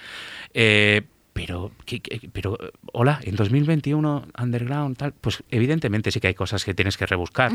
Eh, 0.54 1.04
pero, 1.36 1.72
¿qué- 1.86 2.00
qué- 2.00 2.30
pero, 2.32 2.58
eh, 2.64 2.72
hola, 2.94 3.20
en 3.24 3.36
2021, 3.36 4.26
underground, 4.42 4.96
tal, 4.96 5.12
pues 5.20 5.44
evidentemente 5.52 6.10
sí 6.10 6.22
que 6.22 6.28
hay 6.30 6.34
cosas 6.34 6.64
que 6.64 6.74
tienes 6.74 6.96
que 6.96 7.06
rebuscar, 7.06 7.52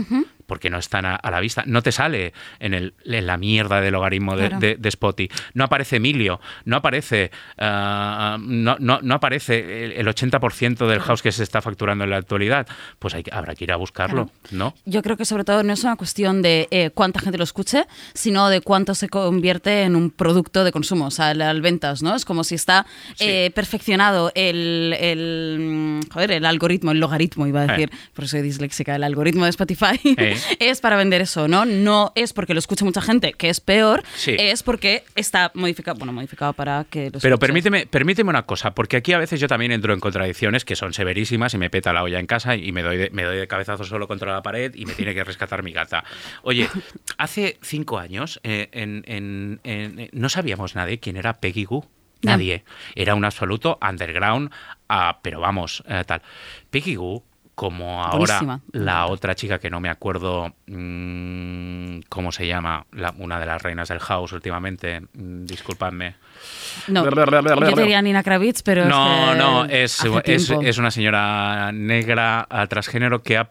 porque 0.47 0.69
no 0.69 0.77
están 0.77 1.07
a, 1.07 1.15
a 1.17 1.31
la 1.31 1.41
vista. 1.41 1.63
No 1.67 1.81
te 1.83 1.91
sale 1.91 2.35
en, 2.59 2.75
el, 2.75 2.93
en 3.07 3.27
la 3.27 3.39
mierda 3.39 3.81
del 3.81 3.93
logaritmo 3.95 4.37
de, 4.37 4.49
Claro. 4.49 4.61
de- 4.61 4.77
de 4.77 4.89
Spotify. 4.91 5.35
No 5.55 5.65
aparece 5.65 5.97
Emilio, 5.97 6.41
no 6.67 6.77
aparece, 6.77 7.31
ah, 7.57 8.37
no, 8.39 8.77
no, 8.81 9.01
no 9.01 9.15
aparece 9.15 9.85
el, 9.87 9.93
el 9.93 10.07
80% 10.09 10.87
del 10.87 11.01
house 11.01 11.23
que 11.23 11.33
se 11.33 11.43
está 11.43 11.63
facturando 11.63 12.05
en 12.05 12.11
la 12.11 12.19
actualidad. 12.19 12.67
Pues 12.99 13.15
hay, 13.15 13.25
habrá 13.33 13.55
que 13.55 13.65
ir 13.65 13.73
a 13.73 13.77
buscarlo, 13.77 14.31
¿no? 14.51 14.75
Yo 14.85 15.01
creo 15.03 15.17
que 15.17 15.25
sobre 15.25 15.45
todo 15.45 15.63
no 15.63 15.73
es 15.73 15.83
una 15.85 15.97
cuestión 15.97 16.43
de 16.43 16.69
eh, 16.71 16.91
cuánta 16.93 17.21
gente 17.21 17.39
lo 17.39 17.45
escuche, 17.45 17.87
sino 18.13 18.51
de 18.51 18.61
cuánto 18.61 18.95
se 18.95 19.09
convierte 19.09 19.85
en 19.85 19.97
un 19.97 20.11
producto 20.11 20.65
de 20.65 20.73
consumo, 20.73 21.07
o 21.07 21.11
sea, 21.11 21.33
las 21.33 21.59
ventas, 21.63 22.03
¿no? 22.03 22.15
Es 22.15 22.27
como 22.27 22.45
si 22.45 22.57
está 22.57 22.85
eh, 23.21 23.51
perfeccionado 23.71 24.33
el, 24.35 24.97
el, 24.99 25.59
mm, 25.61 26.11
joder, 26.13 26.33
el 26.33 26.45
algoritmo, 26.45 26.91
el 26.91 26.99
logaritmo, 26.99 27.47
iba 27.47 27.61
a 27.61 27.65
Eh. 27.65 27.69
decir, 27.69 27.91
por 28.15 28.25
eso 28.25 28.33
soy 28.33 28.43
disléxica, 28.43 28.97
el 28.97 29.05
algoritmo 29.05 29.45
de 29.45 29.51
Spotify 29.51 29.99
Eh. 30.17 30.37
es 30.59 30.81
para 30.81 30.97
vender 30.97 31.21
eso, 31.21 31.47
¿no? 31.47 31.65
No 31.65 32.11
es 32.17 32.33
porque 32.33 32.53
lo 32.53 32.59
escuche 32.59 32.85
mucha 32.85 33.01
gente, 33.01 33.33
que 33.33 33.49
es 33.49 33.61
peor, 33.61 34.03
Sí. 34.17 34.35
es 34.39 34.65
porque 34.65 35.05
está 35.15 35.53
modificado, 35.55 35.97
bueno, 35.99 36.13
modificado 36.13 36.53
para 36.53 36.85
que 36.91 37.11
lo 37.11 37.21
Pero 37.21 37.39
permíteme, 37.39 37.87
permíteme 37.87 38.31
una 38.31 38.43
cosa, 38.43 38.73
porque 38.75 38.97
aquí 38.97 39.13
a 39.13 39.19
veces 39.19 39.39
yo 39.39 39.47
también 39.47 39.71
entro 39.71 39.95
en 39.95 40.01
contradicciones 40.01 40.65
que 40.65 40.75
son 40.75 40.93
severísimas 40.93 41.55
y 41.55 41.59
me 41.59 41.71
peta 41.71 41.93
la 41.93 42.03
olla 42.03 42.19
en 42.19 42.27
casa 42.27 42.57
y 42.57 42.73
me 42.73 42.83
doy 42.83 42.97
de, 42.97 43.11
me 43.11 43.23
doy 43.23 43.37
de 43.37 43.47
cabezazo 43.47 43.85
solo 43.85 44.09
contra 44.09 44.33
la 44.33 44.43
pared 44.43 44.75
y 44.75 44.85
me 44.85 44.95
tiene 44.95 45.15
que 45.15 45.23
rescatar 45.23 45.63
mi 45.63 45.71
gata. 45.73 46.03
Oye, 46.43 46.69
hace 47.19 47.59
cinco 47.63 47.99
años 47.99 48.41
eh, 48.43 48.69
en- 48.73 49.05
en- 49.07 49.61
en- 49.63 50.09
no 50.13 50.29
sabíamos 50.29 50.75
nadie 50.75 50.99
quién 50.99 51.17
era 51.17 51.35
Peggy 51.41 51.65
Goo. 51.65 51.85
Nadie. 52.23 52.65
Era 52.95 53.15
un 53.15 53.25
absoluto 53.25 53.79
underground, 53.83 54.51
ah, 54.89 55.19
pero 55.23 55.41
vamos, 55.41 55.83
eh, 55.89 56.05
tal. 56.07 56.23
Peggy 56.71 56.95
Goo, 56.97 57.25
como 57.55 58.03
ahora 58.03 58.17
Buenísima. 58.41 58.61
la 58.73 59.07
otra 59.07 59.35
chica 59.35 59.59
que 59.59 59.69
no 59.69 59.81
me 59.81 59.91
acuerdo 59.91 60.55
mm, 60.67 62.01
cómo 62.09 62.33
se 62.33 62.47
llama, 62.47 62.87
la- 62.93 63.15
una 63.19 63.39
de 63.39 63.47
las 63.47 63.63
reinas 63.63 63.89
del 63.89 63.99
house 64.01 64.33
últimamente, 64.33 65.01
mm, 65.01 65.45
disculpadme. 65.45 66.15
No, 66.89 67.05
yo 67.05 67.75
te 67.75 67.81
diría 67.83 68.01
Nina 68.03 68.23
Kravitz, 68.23 68.63
pero 68.63 68.87
No, 68.87 69.65
es 69.67 70.01
que 70.01 70.09
no, 70.09 70.19
es, 70.25 70.51
es, 70.63 70.79
una 70.79 70.91
señora 70.91 71.71
negra 71.73 72.47
ah, 72.49 72.67
transgénero 72.67 73.23
que 73.23 73.37
ha 73.37 73.51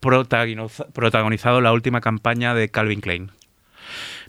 protagoniza- 0.00 0.86
protagonizado 0.92 1.60
la 1.60 1.72
última 1.72 2.00
campaña 2.00 2.54
de 2.54 2.70
Calvin 2.70 3.00
Klein. 3.00 3.30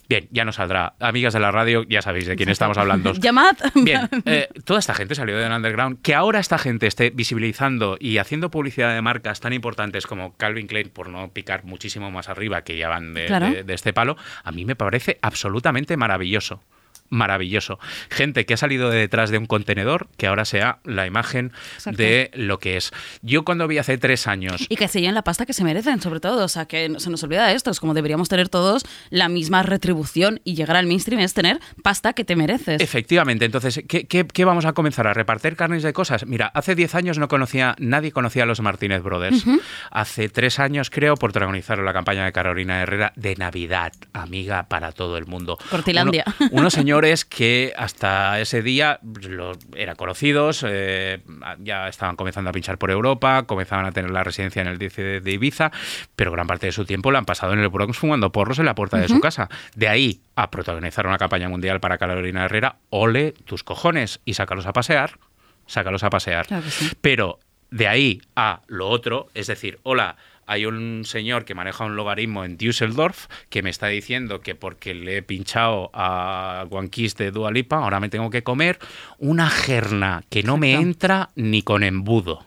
Bien, 0.09 0.27
ya 0.31 0.43
nos 0.45 0.55
saldrá. 0.55 0.93
Amigas 0.99 1.33
de 1.33 1.39
la 1.39 1.51
radio, 1.51 1.83
ya 1.87 2.01
sabéis 2.01 2.27
de 2.27 2.35
quién 2.35 2.49
estamos 2.49 2.77
hablando. 2.77 3.13
Llamad. 3.19 3.55
Bien, 3.73 4.09
eh, 4.25 4.49
toda 4.65 4.79
esta 4.79 4.93
gente 4.93 5.15
salió 5.15 5.37
del 5.37 5.51
underground. 5.51 6.01
Que 6.01 6.13
ahora 6.13 6.39
esta 6.39 6.57
gente 6.57 6.87
esté 6.87 7.09
visibilizando 7.09 7.97
y 7.99 8.17
haciendo 8.17 8.51
publicidad 8.51 8.93
de 8.93 9.01
marcas 9.01 9.39
tan 9.39 9.53
importantes 9.53 10.05
como 10.05 10.35
Calvin 10.37 10.67
Klein, 10.67 10.89
por 10.89 11.09
no 11.09 11.29
picar 11.31 11.63
muchísimo 11.63 12.11
más 12.11 12.29
arriba, 12.29 12.63
que 12.63 12.77
ya 12.77 12.89
van 12.89 13.13
de, 13.13 13.25
Claro. 13.25 13.49
de- 13.49 13.63
de 13.63 13.73
este 13.73 13.93
palo, 13.93 14.17
a 14.43 14.51
mí 14.51 14.65
me 14.65 14.75
parece 14.75 15.17
absolutamente 15.21 15.97
maravilloso. 15.97 16.61
Maravilloso. 17.13 17.79
Gente 18.09 18.45
que 18.45 18.55
ha 18.55 18.57
salido 18.57 18.89
de 18.89 18.97
detrás 18.99 19.29
de 19.29 19.37
un 19.37 19.45
contenedor 19.45 20.07
que 20.17 20.25
ahora 20.27 20.45
sea 20.45 20.79
la 20.83 21.05
imagen 21.05 21.51
Exacto. 21.75 22.01
de 22.01 22.31
lo 22.33 22.57
que 22.59 22.75
es. 22.77 22.91
Yo 23.21 23.43
cuando 23.45 23.67
vi 23.67 23.77
hace 23.77 23.97
tres 23.97 24.27
años 24.27 24.65
Y 24.69 24.75
que 24.77 24.87
se 24.87 24.99
lleven 24.99 25.13
la 25.15 25.21
pasta 25.23 25.45
que 25.45 25.53
se 25.53 25.63
merecen, 25.63 26.01
sobre 26.01 26.19
todo. 26.19 26.43
O 26.45 26.47
sea, 26.47 26.65
que 26.65 26.91
se 26.97 27.09
nos 27.09 27.21
olvida 27.23 27.51
esto. 27.51 27.69
Es 27.69 27.79
como 27.79 27.93
deberíamos 27.93 28.29
tener 28.29 28.49
todos 28.49 28.83
la 29.11 29.29
misma 29.29 29.61
retribución 29.63 30.41
y 30.43 30.55
llegar 30.55 30.75
al 30.77 30.87
mainstream 30.87 31.19
es 31.21 31.33
tener 31.33 31.59
pasta 31.83 32.13
que 32.13 32.25
te 32.25 32.35
mereces. 32.35 32.81
Efectivamente, 32.81 33.45
entonces, 33.45 33.81
¿qué, 33.87 34.07
qué, 34.07 34.25
qué 34.25 34.45
vamos 34.45 34.65
a 34.65 34.73
comenzar? 34.73 35.05
¿A 35.07 35.13
repartir 35.13 35.55
carnes 35.55 35.83
de 35.83 35.93
cosas? 35.93 36.25
Mira, 36.25 36.47
hace 36.47 36.73
10 36.73 36.95
años 36.95 37.19
no 37.19 37.27
conocía, 37.27 37.75
nadie 37.77 38.11
conocía 38.11 38.43
a 38.43 38.45
los 38.47 38.59
Martínez 38.61 39.03
Brothers. 39.03 39.45
Hace 39.91 40.29
tres 40.29 40.59
años, 40.59 40.89
creo, 40.89 41.15
protagonizaron 41.15 41.85
la 41.85 41.93
campaña 41.93 42.25
de 42.25 42.31
Carolina 42.31 42.81
Herrera 42.81 43.13
de 43.15 43.35
Navidad, 43.35 43.91
amiga 44.13 44.63
para 44.63 44.91
todo 44.91 45.17
el 45.17 45.25
mundo. 45.27 45.57
Cortilandia. 45.69 46.23
Uno- 46.39 46.49
unos 46.63 46.73
señores 46.73 47.02
que 47.25 47.73
hasta 47.77 48.39
ese 48.39 48.61
día 48.61 48.99
lo- 49.27 49.53
eran 49.75 49.95
conocidos, 49.95 50.65
eh, 50.67 51.19
ya 51.59 51.87
estaban 51.87 52.15
comenzando 52.15 52.49
a 52.49 52.53
pinchar 52.53 52.77
por 52.77 52.91
Europa, 52.91 53.43
comenzaban 53.43 53.85
a 53.85 53.91
tener 53.91 54.11
la 54.11 54.23
residencia 54.23 54.61
en 54.61 54.67
el 54.67 54.77
DIC 54.77 54.95
de 55.21 55.31
Ibiza, 55.31 55.71
pero 56.15 56.31
gran 56.31 56.47
parte 56.47 56.67
de 56.67 56.71
su 56.71 56.85
tiempo 56.85 57.11
la 57.11 57.19
han 57.19 57.25
pasado 57.25 57.53
en 57.53 57.59
el 57.59 57.69
Bronx 57.69 57.97
fumando 57.97 58.31
porros 58.31 58.59
en 58.59 58.65
la 58.65 58.75
puerta 58.75 58.97
de 58.97 59.07
su 59.07 59.19
casa. 59.19 59.49
De 59.75 59.87
ahí 59.87 60.21
a 60.35 60.49
protagonizar 60.49 61.05
una 61.07 61.17
campaña 61.17 61.49
mundial 61.49 61.79
para 61.79 61.97
Carolina 61.97 62.45
Herrera, 62.45 62.77
ole 62.89 63.33
tus 63.45 63.63
cojones 63.63 64.19
y 64.25 64.33
sácalos 64.33 64.65
a 64.65 64.73
pasear, 64.73 65.19
sácalos 65.67 66.03
a 66.03 66.09
pasear. 66.09 66.47
Claro 66.47 66.63
que 66.63 66.71
sí. 66.71 66.91
Pero 67.01 67.39
de 67.71 67.87
ahí 67.87 68.21
a 68.35 68.61
lo 68.67 68.87
otro, 68.89 69.29
es 69.33 69.47
decir, 69.47 69.79
hola, 69.83 70.15
hay 70.45 70.65
un 70.65 71.03
señor 71.05 71.45
que 71.45 71.55
maneja 71.55 71.85
un 71.85 71.95
logaritmo 71.95 72.45
en 72.45 72.57
Düsseldorf 72.57 73.27
que 73.49 73.61
me 73.61 73.69
está 73.69 73.87
diciendo 73.87 74.41
que 74.41 74.55
porque 74.55 74.93
le 74.93 75.17
he 75.17 75.21
pinchado 75.21 75.89
a 75.93 76.65
One 76.69 76.89
Kiss 76.89 77.15
de 77.15 77.31
Dua 77.31 77.51
Lipa, 77.51 77.77
ahora 77.77 77.99
me 77.99 78.09
tengo 78.09 78.29
que 78.29 78.43
comer 78.43 78.79
una 79.17 79.49
gerna 79.49 80.23
que 80.29 80.43
no 80.43 80.57
me 80.57 80.73
entra 80.73 81.29
ni 81.35 81.61
con 81.61 81.83
embudo. 81.83 82.45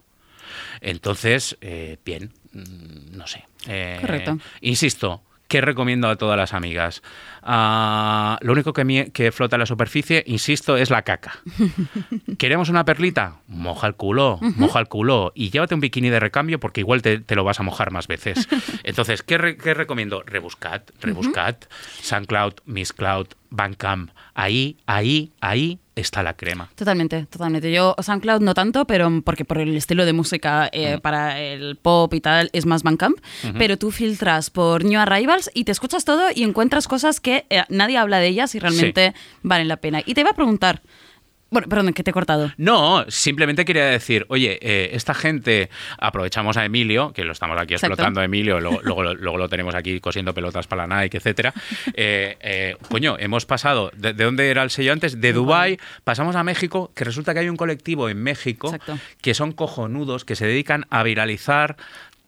Entonces, 0.80 1.56
eh, 1.60 1.98
bien, 2.04 2.32
mm, 2.52 3.16
no 3.16 3.26
sé. 3.26 3.44
Eh, 3.66 3.98
Correcto. 4.00 4.38
Insisto, 4.60 5.22
¿qué 5.48 5.60
recomiendo 5.60 6.08
a 6.08 6.16
todas 6.16 6.36
las 6.36 6.54
amigas? 6.54 7.02
Ah, 7.42 8.38
lo 8.42 8.52
único 8.52 8.72
que, 8.72 8.84
mie- 8.84 9.12
que 9.12 9.30
flota 9.32 9.56
en 9.56 9.60
la 9.60 9.66
superficie, 9.66 10.24
insisto, 10.26 10.76
es 10.76 10.90
la 10.90 11.02
caca. 11.02 11.38
¿Queremos 12.38 12.68
una 12.68 12.84
perlita? 12.84 13.36
Moja 13.48 13.86
el 13.86 13.94
culo, 13.94 14.38
moja 14.56 14.80
el 14.80 14.88
culo 14.88 15.32
y 15.34 15.50
llévate 15.50 15.74
un 15.74 15.80
bikini 15.80 16.10
de 16.10 16.20
recambio 16.20 16.58
porque 16.60 16.80
igual 16.80 17.02
te, 17.02 17.18
te 17.20 17.34
lo 17.36 17.44
vas 17.44 17.60
a 17.60 17.62
mojar 17.62 17.90
más 17.90 18.06
veces. 18.08 18.48
Entonces, 18.84 19.22
¿qué, 19.22 19.38
re- 19.38 19.56
qué 19.56 19.74
recomiendo? 19.74 20.22
Rebuscad, 20.24 20.82
rebuscad. 21.00 21.56
SoundCloud, 22.02 22.54
Miss 22.66 22.92
Cloud, 22.92 23.28
Bandcamp. 23.50 24.10
Ahí, 24.34 24.78
ahí, 24.86 25.32
ahí 25.40 25.78
está 25.96 26.22
la 26.22 26.34
crema. 26.34 26.70
Totalmente, 26.74 27.26
totalmente. 27.26 27.72
Yo 27.72 27.96
SoundCloud 27.98 28.42
no 28.42 28.54
tanto, 28.54 28.86
pero 28.86 29.10
porque 29.24 29.44
por 29.44 29.58
el 29.58 29.74
estilo 29.76 30.04
de 30.04 30.12
música 30.12 30.68
eh, 30.70 30.98
para 31.00 31.40
el 31.40 31.76
pop 31.76 32.12
y 32.14 32.20
tal 32.20 32.50
es 32.52 32.66
más 32.66 32.82
Bandcamp, 32.82 33.18
pero 33.58 33.78
tú 33.78 33.90
filtras 33.90 34.50
por 34.50 34.84
New 34.84 35.00
Arrivals 35.00 35.50
y 35.54 35.64
te 35.64 35.72
escuchas 35.72 36.04
todo 36.04 36.28
y 36.34 36.44
encuentras 36.44 36.86
cosas 36.86 37.18
que 37.18 37.46
eh, 37.48 37.64
nadie 37.70 37.96
habla 37.96 38.18
de 38.18 38.28
ellas 38.28 38.54
y 38.54 38.58
realmente 38.58 39.14
valen 39.42 39.68
la 39.68 39.78
pena. 39.78 40.02
Y 40.04 40.14
te 40.14 40.20
iba 40.20 40.30
a 40.30 40.34
preguntar, 40.34 40.82
bueno, 41.50 41.68
perdón, 41.68 41.92
que 41.92 42.02
te 42.02 42.10
he 42.10 42.12
cortado. 42.12 42.52
No, 42.56 43.04
simplemente 43.08 43.64
quería 43.64 43.86
decir, 43.86 44.26
oye, 44.28 44.58
eh, 44.60 44.90
esta 44.92 45.14
gente, 45.14 45.70
aprovechamos 45.98 46.56
a 46.56 46.64
Emilio, 46.64 47.12
que 47.12 47.24
lo 47.24 47.32
estamos 47.32 47.56
aquí 47.60 47.74
Exacto. 47.74 47.92
explotando 47.94 48.20
a 48.20 48.24
Emilio, 48.24 48.58
luego, 48.60 48.80
luego, 48.82 49.02
lo- 49.02 49.14
luego 49.14 49.38
lo 49.38 49.48
tenemos 49.48 49.74
aquí 49.74 50.00
cosiendo 50.00 50.34
pelotas 50.34 50.66
para 50.66 50.86
la 50.86 51.02
Nike, 51.02 51.18
etcétera. 51.18 51.54
Eh, 51.94 52.36
eh, 52.40 52.76
coño, 52.88 53.16
hemos 53.18 53.46
pasado, 53.46 53.90
de, 53.96 54.12
de 54.12 54.24
dónde 54.24 54.50
era 54.50 54.62
el 54.62 54.70
sello 54.70 54.92
antes? 54.92 55.20
De 55.20 55.32
Dubai 55.32 55.78
pasamos 56.04 56.34
a 56.36 56.42
México, 56.42 56.90
que 56.94 57.04
resulta 57.04 57.32
que 57.32 57.40
hay 57.40 57.48
un 57.48 57.56
colectivo 57.56 58.08
en 58.08 58.22
México 58.22 58.66
Exacto. 58.68 58.98
que 59.22 59.34
son 59.34 59.52
cojonudos, 59.52 60.24
que 60.24 60.36
se 60.36 60.46
dedican 60.46 60.84
a 60.90 61.02
viralizar 61.02 61.76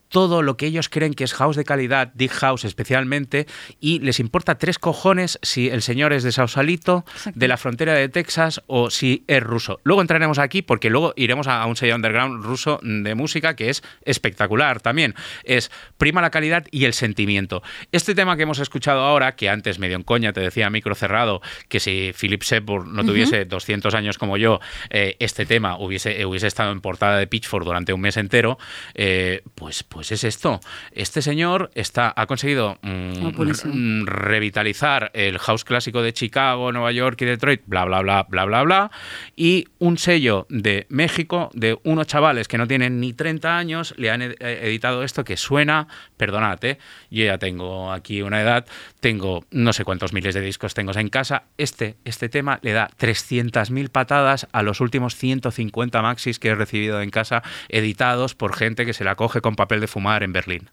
todo 0.08 0.42
lo 0.42 0.56
que 0.56 0.66
ellos 0.66 0.88
creen 0.88 1.14
que 1.14 1.24
es 1.24 1.34
house 1.34 1.56
de 1.56 1.64
calidad, 1.64 2.12
Deep 2.14 2.30
House 2.30 2.64
especialmente, 2.64 3.46
y 3.80 4.00
les 4.00 4.20
importa 4.20 4.58
tres 4.58 4.78
cojones 4.78 5.38
si 5.42 5.68
el 5.68 5.82
señor 5.82 6.12
es 6.12 6.22
de 6.22 6.32
Sausalito, 6.32 7.04
Exacto. 7.14 7.38
de 7.38 7.48
la 7.48 7.56
frontera 7.56 7.94
de 7.94 8.08
Texas 8.08 8.62
o 8.66 8.90
si 8.90 9.24
es 9.26 9.42
ruso. 9.42 9.80
Luego 9.84 10.00
entraremos 10.00 10.38
aquí 10.38 10.62
porque 10.62 10.90
luego 10.90 11.12
iremos 11.16 11.46
a, 11.46 11.64
un 11.66 11.76
sello 11.76 11.94
underground 11.94 12.44
ruso 12.44 12.80
de 12.82 13.14
música 13.14 13.56
que 13.56 13.70
es 13.70 13.82
espectacular 14.04 14.80
también. 14.80 15.14
Es 15.44 15.70
prima 15.96 16.22
la 16.22 16.30
calidad 16.30 16.66
y 16.70 16.84
el 16.84 16.94
sentimiento. 16.94 17.62
Este 17.92 18.14
tema 18.14 18.36
que 18.36 18.44
hemos 18.44 18.58
escuchado 18.58 19.00
ahora, 19.00 19.36
que 19.36 19.48
antes 19.48 19.78
medio 19.78 19.96
en 19.96 20.02
coña 20.02 20.32
te 20.32 20.40
decía 20.40 20.70
micro 20.70 20.94
cerrado 20.94 21.40
que 21.68 21.80
si 21.80 22.12
Philip 22.18 22.42
Shepard 22.42 22.86
no 22.86 23.04
tuviese 23.04 23.44
200 23.44 23.94
años 23.94 24.18
como 24.18 24.36
yo, 24.36 24.60
eh, 24.90 25.16
este 25.18 25.46
tema 25.46 25.76
hubiese, 25.78 26.24
hubiese 26.24 26.46
estado 26.46 26.72
en 26.72 26.80
portada 26.80 27.18
de 27.18 27.26
Pitchfork 27.26 27.64
durante 27.64 27.92
un 27.92 28.00
mes 28.00 28.16
entero, 28.16 28.58
eh, 28.94 29.42
pues, 29.54 29.82
pues 29.82 29.97
es 30.00 30.24
esto. 30.24 30.60
Este 30.92 31.22
señor 31.22 31.70
está, 31.74 32.12
ha 32.16 32.26
conseguido 32.26 32.78
mm, 32.82 33.26
Oh, 33.26 33.32
buenísimo. 33.32 33.72
mm, 33.74 34.06
revitalizar 34.06 35.10
el 35.14 35.38
house 35.38 35.64
clásico 35.64 36.02
de 36.02 36.12
Chicago, 36.12 36.70
Nueva 36.72 36.92
York 36.92 37.20
y 37.22 37.24
Detroit, 37.24 37.62
bla, 37.66 37.84
bla, 37.84 38.00
bla, 38.02 38.22
bla, 38.28 38.44
bla, 38.44 38.62
bla, 38.62 38.90
y 39.36 39.66
un 39.78 39.98
sello 39.98 40.46
de 40.48 40.86
México 40.88 41.50
de 41.54 41.78
unos 41.84 42.06
chavales 42.06 42.48
que 42.48 42.58
no 42.58 42.66
tienen 42.68 43.00
ni 43.00 43.12
30 43.12 43.56
años, 43.58 43.94
le 43.96 44.10
han 44.10 44.22
ed- 44.22 44.36
eh, 44.40 44.60
editado 44.62 45.02
esto 45.02 45.24
que 45.24 45.36
suena, 45.36 45.88
perdonate, 46.16 46.78
yo 47.10 47.24
ya 47.24 47.38
tengo 47.38 47.92
aquí 47.92 48.22
una 48.22 48.40
edad, 48.40 48.66
tengo 49.00 49.44
no 49.50 49.72
sé 49.72 49.84
cuántos 49.84 50.12
miles 50.12 50.34
de 50.34 50.40
discos 50.40 50.74
tengo 50.74 50.92
en 50.92 51.08
casa, 51.08 51.44
este, 51.58 51.96
este 52.04 52.28
tema 52.28 52.58
le 52.62 52.72
da 52.72 52.88
300.000 52.98 53.90
patadas 53.90 54.46
a 54.52 54.62
los 54.62 54.80
últimos 54.80 55.16
150 55.16 56.00
maxis 56.02 56.38
que 56.38 56.48
he 56.48 56.54
recibido 56.54 57.02
en 57.02 57.10
casa, 57.10 57.42
editados 57.68 58.34
por 58.34 58.54
gente 58.54 58.86
que 58.86 58.94
se 58.94 59.04
la 59.04 59.14
coge 59.16 59.40
con 59.40 59.54
papel 59.56 59.80
de 59.80 59.87
fumar 59.88 60.22
en 60.22 60.32
Berlín. 60.32 60.70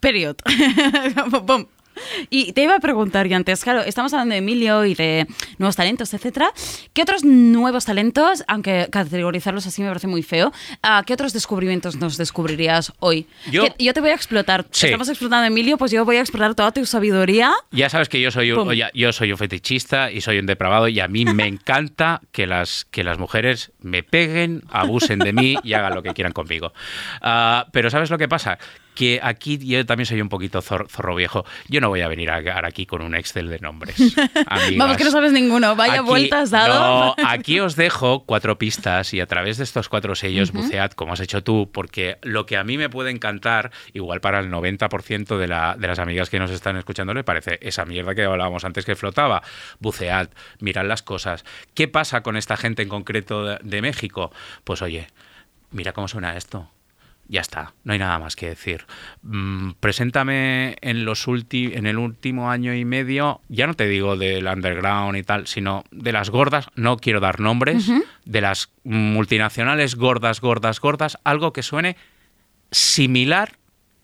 Period. 0.00 0.36
Y 2.30 2.52
te 2.52 2.62
iba 2.62 2.74
a 2.76 2.80
preguntar, 2.80 3.26
y 3.26 3.34
antes, 3.34 3.62
claro, 3.62 3.80
estamos 3.82 4.12
hablando 4.12 4.32
de 4.32 4.38
Emilio 4.38 4.84
y 4.84 4.94
de 4.94 5.26
nuevos 5.58 5.76
talentos, 5.76 6.12
etcétera. 6.14 6.50
¿Qué 6.92 7.02
otros 7.02 7.24
nuevos 7.24 7.84
talentos, 7.84 8.44
aunque 8.48 8.88
categorizarlos 8.90 9.66
así 9.66 9.82
me 9.82 9.88
parece 9.88 10.06
muy 10.06 10.22
feo, 10.22 10.52
ah, 10.82 11.02
qué 11.06 11.12
otros 11.14 11.32
descubrimientos 11.32 11.96
nos 11.96 12.16
descubrirías 12.16 12.92
hoy? 13.00 13.26
Yo- 13.50 13.64
Que 13.64 13.84
yo 13.84 13.94
te 13.94 14.00
voy 14.00 14.10
a 14.10 14.14
explotar. 14.14 14.66
Sí. 14.70 14.86
Estamos 14.86 15.08
explotando 15.08 15.44
a 15.44 15.46
Emilio, 15.48 15.76
pues 15.78 15.90
yo 15.92 16.04
voy 16.04 16.16
a 16.16 16.20
explotar 16.20 16.54
toda 16.54 16.72
tu 16.72 16.84
sabiduría. 16.86 17.52
Ya 17.70 17.88
sabes 17.88 18.08
que 18.08 18.20
yo 18.20 18.30
soy 18.30 18.52
un, 18.52 18.72
yo 18.94 19.12
soy 19.12 19.32
un 19.32 19.38
fetichista 19.38 20.10
y 20.10 20.20
soy 20.20 20.38
un 20.38 20.46
depravado 20.46 20.88
y 20.88 21.00
a 21.00 21.08
mí 21.08 21.24
me 21.24 21.46
encanta 21.46 22.20
que 22.32 22.46
las, 22.46 22.84
que 22.90 23.04
las 23.04 23.18
mujeres 23.18 23.72
me 23.80 24.02
peguen, 24.02 24.62
abusen 24.70 25.18
de 25.18 25.32
mí 25.32 25.56
y 25.62 25.72
hagan 25.74 25.94
lo 25.94 26.02
que 26.02 26.12
quieran 26.14 26.32
conmigo. 26.32 26.72
Ah, 27.20 27.66
pero 27.72 27.90
¿sabes 27.90 28.10
lo 28.10 28.18
que 28.18 28.28
pasa? 28.28 28.58
Que 28.94 29.18
aquí 29.22 29.58
yo 29.58 29.84
también 29.84 30.06
soy 30.06 30.20
un 30.20 30.28
poquito 30.28 30.60
zor- 30.62 30.88
zorro 30.88 31.14
viejo. 31.16 31.44
Yo 31.68 31.80
no 31.80 31.88
voy 31.88 32.02
a 32.02 32.08
venir 32.08 32.30
a, 32.30 32.36
a 32.36 32.66
aquí 32.66 32.86
con 32.86 33.02
un 33.02 33.14
Excel 33.14 33.48
de 33.50 33.58
nombres. 33.58 33.96
amigas. 34.46 34.76
Vamos, 34.76 34.96
que 34.96 35.04
no 35.04 35.10
sabes 35.10 35.32
ninguno. 35.32 35.74
Vaya 35.74 35.94
Aquí- 35.94 36.02
vueltas 36.04 36.50
dado. 36.50 36.74
No, 36.78 37.14
aquí 37.28 37.58
os 37.60 37.74
dejo 37.76 38.24
cuatro 38.24 38.56
pistas 38.56 39.12
y 39.14 39.20
a 39.20 39.26
través 39.26 39.58
de 39.58 39.64
estos 39.64 39.88
cuatro 39.88 40.14
sellos 40.14 40.52
bucead 40.52 40.92
como 40.92 41.12
has 41.12 41.20
hecho 41.20 41.42
tú, 41.42 41.70
porque 41.72 42.18
lo 42.22 42.46
que 42.46 42.56
a 42.56 42.62
mí 42.64 42.78
me 42.78 42.88
puede 42.88 43.10
encantar, 43.10 43.72
igual 43.92 44.20
para 44.20 44.38
el 44.40 44.50
90% 44.50 45.38
de, 45.38 45.48
la, 45.48 45.76
de 45.76 45.86
las 45.88 45.98
amigas 45.98 46.30
que 46.30 46.38
nos 46.38 46.50
están 46.50 46.76
escuchando, 46.76 47.14
le 47.14 47.24
parece 47.24 47.58
esa 47.62 47.84
mierda 47.84 48.14
que 48.14 48.22
hablábamos 48.24 48.64
antes 48.64 48.84
que 48.84 48.94
flotaba. 48.94 49.42
Bucead, 49.80 50.28
mirad 50.60 50.84
las 50.86 51.02
cosas. 51.02 51.44
¿Qué 51.74 51.88
pasa 51.88 52.22
con 52.22 52.36
esta 52.36 52.56
gente 52.56 52.82
en 52.82 52.88
concreto 52.88 53.44
de, 53.44 53.58
de 53.62 53.82
México? 53.82 54.30
Pues 54.62 54.82
oye, 54.82 55.08
mira 55.72 55.92
cómo 55.92 56.06
suena 56.06 56.36
esto. 56.36 56.70
Ya 57.26 57.40
está, 57.40 57.72
no 57.84 57.94
hay 57.94 57.98
nada 57.98 58.18
más 58.18 58.36
que 58.36 58.48
decir. 58.50 58.84
Mm, 59.22 59.70
preséntame 59.80 60.76
en, 60.82 61.06
los 61.06 61.26
ulti- 61.26 61.74
en 61.74 61.86
el 61.86 61.96
último 61.96 62.50
año 62.50 62.74
y 62.74 62.84
medio, 62.84 63.40
ya 63.48 63.66
no 63.66 63.72
te 63.74 63.86
digo 63.88 64.16
del 64.16 64.46
underground 64.46 65.16
y 65.16 65.22
tal, 65.22 65.46
sino 65.46 65.84
de 65.90 66.12
las 66.12 66.28
gordas, 66.28 66.68
no 66.74 66.98
quiero 66.98 67.20
dar 67.20 67.40
nombres, 67.40 67.90
de 68.26 68.40
las 68.42 68.70
multinacionales 68.84 69.94
gordas, 69.96 70.40
gordas, 70.42 70.80
gordas, 70.80 71.18
algo 71.24 71.52
que 71.54 71.62
suene 71.62 71.96
similar 72.70 73.52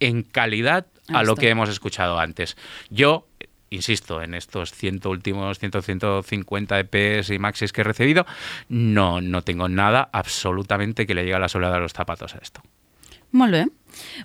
en 0.00 0.22
calidad 0.22 0.86
a 1.08 1.18
Ahí 1.18 1.26
lo 1.26 1.32
está. 1.32 1.40
que 1.42 1.48
hemos 1.50 1.68
escuchado 1.68 2.18
antes. 2.18 2.56
Yo, 2.88 3.26
insisto, 3.68 4.22
en 4.22 4.34
estos 4.34 4.72
100 4.72 5.00
últimos 5.06 5.58
100, 5.58 5.82
150 5.82 6.78
EPs 6.80 7.30
y 7.30 7.38
maxis 7.38 7.72
que 7.72 7.82
he 7.82 7.84
recibido, 7.84 8.24
no, 8.68 9.20
no 9.20 9.42
tengo 9.42 9.68
nada 9.68 10.08
absolutamente 10.12 11.06
que 11.06 11.14
le 11.14 11.22
llegue 11.22 11.34
a 11.34 11.38
la 11.40 11.48
soledad 11.48 11.74
de 11.74 11.80
los 11.80 11.92
zapatos 11.92 12.34
a 12.34 12.38
esto. 12.38 12.62
Muy 13.32 13.50
bien. 13.50 13.72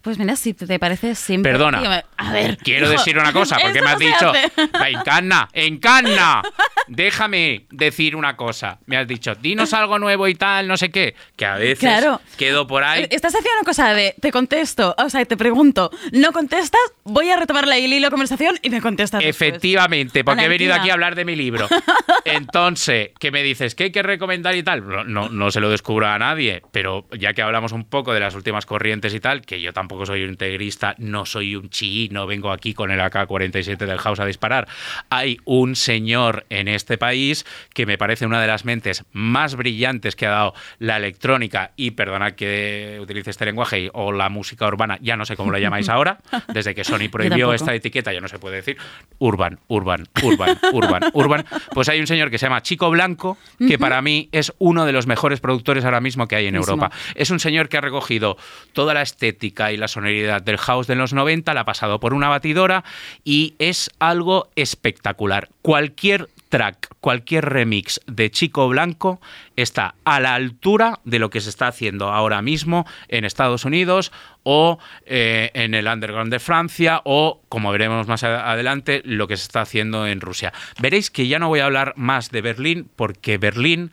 Pues 0.02 0.18
mira, 0.18 0.36
si 0.36 0.54
te 0.54 0.80
parece 0.80 1.16
siempre. 1.16 1.52
Perdona. 1.52 2.04
A 2.18 2.32
ver. 2.34 2.58
Quiero 2.58 2.86
hijo, 2.86 2.94
decir 2.98 3.18
una 3.18 3.34
cosa, 3.34 3.58
porque 3.62 3.82
me 3.82 3.90
has 3.90 4.00
dicho, 4.00 4.30
hace. 4.30 4.52
"Va, 4.80 4.90
encarna, 4.90 5.50
encarna, 5.54 6.42
déjame 6.88 7.66
decir 7.72 8.16
una 8.16 8.36
cosa. 8.36 8.80
Me 8.86 8.98
has 8.98 9.08
dicho, 9.08 9.36
dinos 9.36 9.74
algo 9.74 10.00
nuevo 10.00 10.28
y 10.28 10.36
tal, 10.36 10.68
no 10.68 10.78
sé 10.78 10.90
qué, 10.92 11.16
que 11.36 11.46
a 11.46 11.56
veces 11.56 11.80
Claro. 11.80 12.22
quedo 12.38 12.68
por 12.68 12.84
ahí. 12.84 13.08
Estás 13.10 13.34
haciendo 13.36 13.60
una 13.60 13.66
cosa 13.66 13.94
de 13.94 14.16
te 14.22 14.32
contesto, 14.32 14.96
o 14.98 15.10
sea, 15.10 15.24
te 15.26 15.38
pregunto, 15.38 15.92
no 16.12 16.32
contestas, 16.32 16.82
voy 17.04 17.30
a 17.30 17.38
retomar 17.38 17.68
la 17.68 17.78
hilo 17.78 18.10
conversación 18.10 18.58
y 18.62 18.70
me 18.70 18.82
contestas. 18.82 19.22
después. 19.24 19.50
Efectivamente, 19.50 20.24
porque 20.24 20.46
he 20.46 20.50
venido 20.50 20.74
aquí 20.74 20.90
a 20.90 20.94
hablar 20.94 21.16
de 21.16 21.26
mi 21.26 21.36
libro. 21.36 21.68
Entonces, 22.26 23.10
¿qué 23.20 23.32
me 23.32 23.44
dices? 23.44 23.76
¿Qué 23.76 23.86
hay 23.86 23.92
que 23.92 24.04
recomendar 24.04 24.56
y 24.56 24.64
tal? 24.64 24.88
No, 24.88 25.04
no, 25.04 25.30
no 25.30 25.52
se 25.52 25.60
lo 25.60 25.70
descubro 25.70 26.08
a 26.08 26.18
nadie, 26.20 26.62
pero 26.72 27.06
ya 27.18 27.34
que 27.34 27.42
hablamos 27.42 27.72
un 27.72 27.86
poco 27.86 28.14
de 28.14 28.20
las 28.20 28.36
últimas 28.36 28.66
corrientes 28.66 29.14
y 29.14 29.20
tal, 29.20 29.42
que 29.42 29.55
yo 29.62 29.74
tampoco 29.74 30.06
soy 30.06 30.24
un 30.24 30.32
integrista, 30.32 30.96
no 30.98 31.26
soy 31.26 31.56
un 31.56 31.70
chií, 31.70 32.10
no 32.10 32.28
vengo 32.28 32.52
aquí 32.52 32.74
con 32.74 32.92
el 32.92 33.00
AK-47 33.00 33.78
del 33.78 34.00
House 34.00 34.20
a 34.20 34.26
disparar. 34.26 34.68
Hay 35.10 35.38
un 35.46 35.76
señor 35.76 36.46
en 36.50 36.68
este 36.68 36.98
país 36.98 37.46
que 37.74 37.86
me 37.86 37.98
parece 37.98 38.26
una 38.26 38.42
de 38.42 38.48
las 38.48 38.66
mentes 38.66 39.06
más 39.12 39.56
brillantes 39.56 40.16
que 40.16 40.26
ha 40.26 40.32
dado 40.32 40.54
la 40.80 40.98
electrónica 40.98 41.72
y, 41.76 41.92
perdonad 41.92 42.34
que 42.34 42.98
utilice 43.02 43.30
este 43.30 43.46
lenguaje, 43.46 43.90
o 43.94 44.12
la 44.12 44.30
música 44.30 44.68
urbana, 44.68 44.98
ya 45.02 45.16
no 45.16 45.26
sé 45.26 45.36
cómo 45.36 45.52
lo 45.52 45.58
llamáis 45.58 45.90
ahora, 45.90 46.20
desde 46.54 46.76
que 46.76 46.84
Sony 46.84 47.08
prohibió 47.12 47.54
esta 47.54 47.74
etiqueta 47.74 48.12
ya 48.12 48.22
no 48.22 48.28
se 48.28 48.40
puede 48.40 48.58
decir, 48.58 48.78
urban, 49.20 49.60
urban, 49.68 50.04
urban, 50.24 50.60
urban, 50.74 51.04
urban, 51.14 51.46
pues 51.74 51.90
hay 51.90 52.00
un 52.00 52.08
señor 52.08 52.32
que 52.32 52.38
se 52.38 52.48
llama 52.48 52.62
Chico 52.62 52.90
Blanco, 52.90 53.38
que 53.60 53.78
para 53.78 54.02
mí 54.02 54.30
es 54.32 54.54
uno 54.58 54.86
de 54.86 54.92
los 54.92 55.08
mejores 55.08 55.40
productores 55.40 55.86
ahora 55.86 56.02
mismo 56.02 56.28
que 56.28 56.36
hay 56.36 56.48
en. 56.48 56.56
Europa. 56.56 56.92
Es 57.16 57.30
un 57.30 57.40
señor 57.40 57.70
que 57.70 57.78
ha 57.78 57.82
recogido 57.82 58.38
toda 58.74 58.94
la 58.94 59.02
estética 59.02 59.45
y 59.46 59.78
la 59.78 59.88
sonoridad 59.88 60.42
del 60.42 60.58
house 60.58 60.88
de 60.88 60.96
los 60.96 61.14
90, 61.14 61.54
la 61.54 61.62
ha 61.62 61.66
pasado 61.66 62.00
por 62.00 62.14
una 62.14 62.30
batidora 62.30 62.84
y 63.24 63.56
es 63.60 63.92
algo 64.00 64.50
espectacular. 64.56 65.50
Cualquier 65.62 66.30
track, 66.50 66.90
cualquier 67.02 67.46
remix 67.46 68.00
de 68.08 68.32
Chico 68.32 68.68
Blanco 68.68 69.20
está 69.56 69.96
a 70.04 70.20
la 70.20 70.36
altura 70.36 71.00
de 71.04 71.20
lo 71.20 71.30
que 71.30 71.42
se 71.42 71.50
está 71.50 71.68
haciendo 71.68 72.10
ahora 72.10 72.42
mismo 72.42 72.86
en 73.08 73.26
Estados 73.26 73.66
Unidos 73.66 74.12
o 74.44 74.80
eh, 75.06 75.52
en 75.54 75.74
el 75.74 75.88
underground 75.88 76.32
de 76.32 76.40
Francia 76.40 77.02
o, 77.04 77.42
como 77.50 77.72
veremos 77.72 78.08
más 78.08 78.24
adelante, 78.24 79.02
lo 79.06 79.28
que 79.28 79.38
se 79.38 79.44
está 79.44 79.62
haciendo 79.62 80.08
en 80.08 80.22
Rusia. 80.22 80.54
Veréis 80.80 81.12
que 81.12 81.28
ya 81.28 81.40
no 81.40 81.48
voy 81.48 81.60
a 81.60 81.66
hablar 81.66 81.94
más 81.98 82.32
de 82.32 82.42
Berlín 82.42 82.90
porque 82.96 83.38
Berlín, 83.38 83.92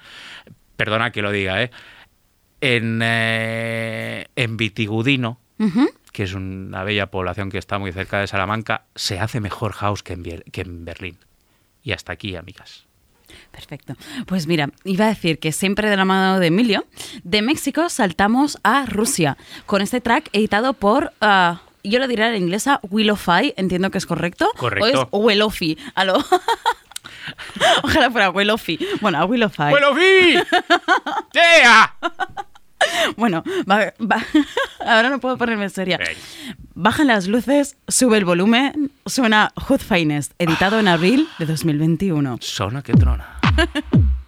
perdona 0.76 1.10
que 1.10 1.22
lo 1.22 1.32
diga, 1.32 1.62
¿eh? 1.62 1.70
en, 2.60 3.00
eh, 3.02 4.26
en 4.36 4.56
Vitigudino 4.56 5.41
que 6.12 6.22
es 6.24 6.34
una 6.34 6.84
bella 6.84 7.06
población 7.06 7.50
que 7.50 7.58
está 7.58 7.78
muy 7.78 7.92
cerca 7.92 8.18
de 8.20 8.26
Salamanca, 8.26 8.84
se 8.94 9.18
hace 9.18 9.40
mejor 9.40 9.72
house 9.72 10.02
que 10.02 10.12
en, 10.12 10.22
Biel- 10.24 10.44
que 10.52 10.60
en 10.62 10.84
Berlín. 10.84 11.18
Y 11.82 11.92
hasta 11.92 12.12
aquí, 12.12 12.36
amigas. 12.36 12.84
Perfecto. 13.50 13.94
Pues 14.26 14.46
mira, 14.46 14.68
iba 14.84 15.06
a 15.06 15.08
decir 15.08 15.38
que 15.38 15.52
siempre 15.52 15.88
de 15.88 15.96
la 15.96 16.04
mano 16.04 16.38
de 16.38 16.48
Emilio, 16.48 16.84
de 17.24 17.40
México 17.42 17.88
saltamos 17.88 18.58
a 18.62 18.84
Rusia 18.86 19.36
con 19.66 19.80
este 19.82 20.00
track 20.00 20.28
editado 20.32 20.74
por, 20.74 21.12
ah, 21.20 21.62
yo 21.82 21.98
lo 21.98 22.08
diré 22.08 22.28
en 22.28 22.42
inglesa, 22.42 22.78
Willowfy, 22.90 23.54
entiendo 23.56 23.90
que 23.90 23.98
es 23.98 24.06
correcto. 24.06 24.50
Correcto. 24.58 25.08
O 25.10 25.18
es 25.18 25.24
Willowfy, 25.24 25.78
a 25.94 26.04
lo- 26.04 26.24
Ojalá 27.82 28.10
fuera 28.10 28.30
Willowfy. 28.30 28.78
Bueno, 29.00 29.18
a 29.18 29.24
Willowfy. 29.24 29.70
¡Bueno, 29.70 29.94
vi! 29.94 30.34
¡Yeah! 31.32 31.94
Bueno, 33.16 33.42
va- 33.70 33.92
va- 34.00 34.24
ahora 34.86 35.10
no 35.10 35.18
puedo 35.20 35.36
ponerme 35.36 35.68
seria. 35.68 35.98
Bajan 36.74 37.06
las 37.08 37.26
luces, 37.26 37.76
sube 37.88 38.18
el 38.18 38.24
volumen, 38.24 38.90
suena 39.06 39.52
Hood 39.56 39.80
Finest, 39.80 40.32
editado 40.38 40.78
en 40.80 40.88
abril 40.88 41.28
de 41.38 41.46
2021. 41.46 42.38
Sona 42.40 42.82
que 42.82 42.92
trona. 42.94 43.38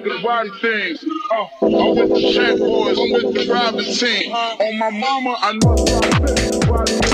my 0.00 0.08
nigga 0.08 0.22
body 0.22 0.50
things. 0.60 1.04
Uh, 1.32 1.46
I'm 1.62 1.96
with 1.96 2.08
the 2.08 2.32
Shaq 2.34 2.58
boys, 2.58 2.98
I'm 2.98 3.12
with 3.12 3.34
the 3.34 3.52
Robin 3.52 3.84
team. 3.84 4.32
On 4.32 4.78
my 4.78 4.90
mama, 4.90 5.36
I 5.40 5.52
know 5.62 5.74
I 6.74 7.09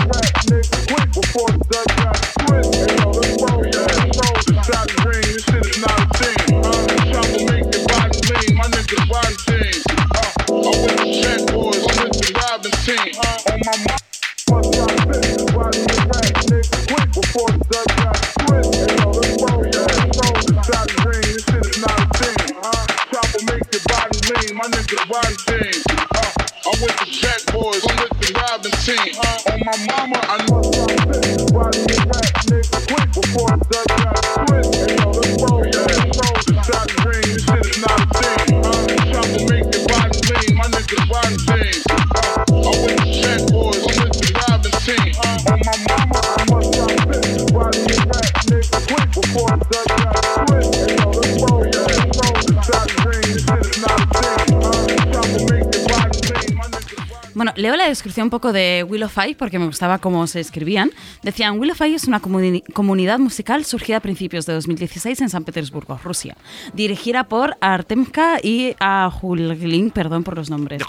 leo 57.66 57.74
la 57.74 57.88
descripción 57.88 58.26
un 58.26 58.30
poco 58.30 58.52
de 58.52 58.86
Willowfy 58.88 59.34
porque 59.34 59.58
me 59.58 59.66
gustaba 59.66 59.98
cómo 59.98 60.24
se 60.28 60.38
escribían. 60.38 60.92
Decían, 61.24 61.58
Willowfy 61.58 61.94
es 61.94 62.04
una 62.04 62.22
comuni- 62.22 62.62
comunidad 62.72 63.18
musical 63.18 63.64
surgida 63.64 63.96
a 63.96 64.00
principios 64.00 64.46
de 64.46 64.52
2016 64.52 65.20
en 65.20 65.28
San 65.30 65.42
Petersburgo, 65.42 65.98
Rusia. 66.04 66.36
Dirigida 66.74 67.24
por 67.24 67.56
Artemka 67.60 68.38
y 68.40 68.76
a 68.78 69.10
Julglin, 69.10 69.90
perdón 69.90 70.22
por 70.22 70.36
los 70.36 70.48
nombres. 70.48 70.80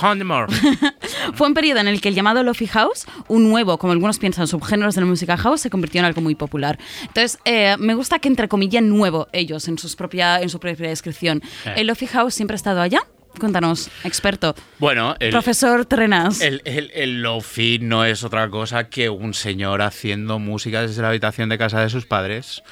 Fue 1.34 1.48
un 1.48 1.56
periodo 1.56 1.80
en 1.80 1.88
el 1.88 2.00
que 2.00 2.10
el 2.10 2.16
llamado 2.16 2.44
Lofi 2.44 2.68
House, 2.68 3.08
un 3.28 3.50
nuevo, 3.50 3.80
como 3.80 3.94
algunos 3.94 4.20
piensan, 4.20 4.46
subgéneros 4.46 4.94
de 4.94 5.02
la 5.02 5.08
música 5.08 5.36
house, 5.36 5.62
se 5.62 5.72
convirtió 5.72 5.98
en 6.00 6.06
algo 6.06 6.22
muy 6.22 6.36
popular. 6.36 6.78
Entonces, 7.02 7.40
eh, 7.46 7.76
me 7.80 7.96
gusta 7.96 8.20
que 8.20 8.28
entrecomillen 8.28 8.88
nuevo 8.88 9.28
ellos 9.34 9.68
en, 9.68 9.80
sus 9.80 9.96
propia, 9.96 10.40
en 10.44 10.50
su 10.50 10.60
propia 10.60 10.90
descripción. 10.90 11.42
Eh. 11.66 11.74
¿El 11.78 11.88
Lofi 11.88 12.06
House 12.06 12.36
siempre 12.36 12.54
ha 12.54 12.58
estado 12.58 12.82
allá? 12.82 13.00
Cuéntanos, 13.40 13.90
experto. 14.04 14.56
Bueno, 14.80 15.16
el, 15.20 15.32
Profesor 15.32 15.86
Trenas. 15.86 16.42
el, 16.42 16.62
el, 16.66 16.92
el 16.94 17.22
lofi 17.22 17.80
no 17.80 18.06
es 18.06 18.24
otra 18.24 18.50
cosa 18.50 18.90
que 18.90 19.10
un 19.10 19.34
señor 19.34 19.82
haciendo 19.82 20.40
música 20.40 20.82
desde 20.82 21.02
la 21.02 21.10
habitación 21.10 21.50
de 21.50 21.58
casa 21.58 21.82
de 21.82 21.90
sus 21.90 22.06
padres. 22.06 22.64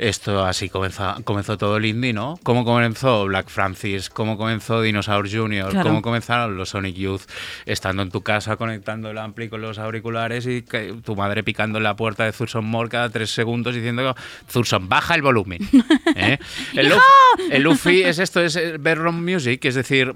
Esto 0.00 0.42
así 0.46 0.70
comenzó, 0.70 1.14
comenzó 1.24 1.58
todo 1.58 1.76
el 1.76 1.84
indie, 1.84 2.14
¿no? 2.14 2.40
¿Cómo 2.42 2.64
comenzó 2.64 3.26
Black 3.26 3.50
Francis? 3.50 4.08
¿Cómo 4.08 4.38
comenzó 4.38 4.80
Dinosaur 4.80 5.30
Jr.? 5.30 5.68
Claro. 5.68 5.90
¿Cómo 5.90 6.00
comenzaron 6.00 6.56
los 6.56 6.70
Sonic 6.70 6.96
Youth? 6.96 7.20
Estando 7.66 8.02
en 8.02 8.10
tu 8.10 8.22
casa 8.22 8.56
conectando 8.56 9.10
el 9.10 9.18
ampli 9.18 9.50
con 9.50 9.60
los 9.60 9.78
auriculares 9.78 10.46
y 10.46 10.62
que 10.62 10.94
tu 11.04 11.16
madre 11.16 11.44
picando 11.44 11.76
en 11.76 11.84
la 11.84 11.96
puerta 11.96 12.24
de 12.24 12.32
Thurston 12.32 12.64
Moore 12.64 12.88
cada 12.88 13.10
tres 13.10 13.30
segundos 13.30 13.74
diciendo 13.74 14.16
Thurston, 14.50 14.88
baja 14.88 15.16
el 15.16 15.20
volumen. 15.20 15.60
¿eh? 16.16 16.38
El, 16.72 17.62
lofi 17.62 18.02
es 18.02 18.18
esto, 18.20 18.40
es 18.40 18.58
bedroom 18.80 19.22
music, 19.22 19.62
es 19.66 19.74
decir, 19.74 20.14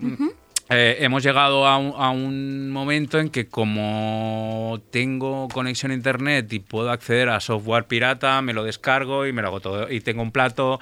eh, 0.71 0.97
hemos 1.01 1.23
llegado 1.23 1.67
a 1.67 1.77
un, 1.77 1.93
a 1.97 2.11
un 2.11 2.71
momento 2.71 3.19
en 3.19 3.29
que 3.29 3.47
como 3.49 4.81
tengo 4.91 5.49
conexión 5.49 5.93
a 5.93 5.95
internet 5.95 6.51
y 6.53 6.59
puedo 6.61 6.91
acceder 6.91 7.29
a 7.29 7.41
software 7.41 7.85
pirata, 7.85 8.41
me 8.43 8.53
lo 8.55 8.65
descargo 8.65 9.27
y 9.27 9.33
me 9.33 9.43
lo 9.43 9.49
hago 9.49 9.61
todo. 9.61 9.91
Y 9.91 10.01
tengo 10.01 10.23
un 10.23 10.33
plato, 10.33 10.81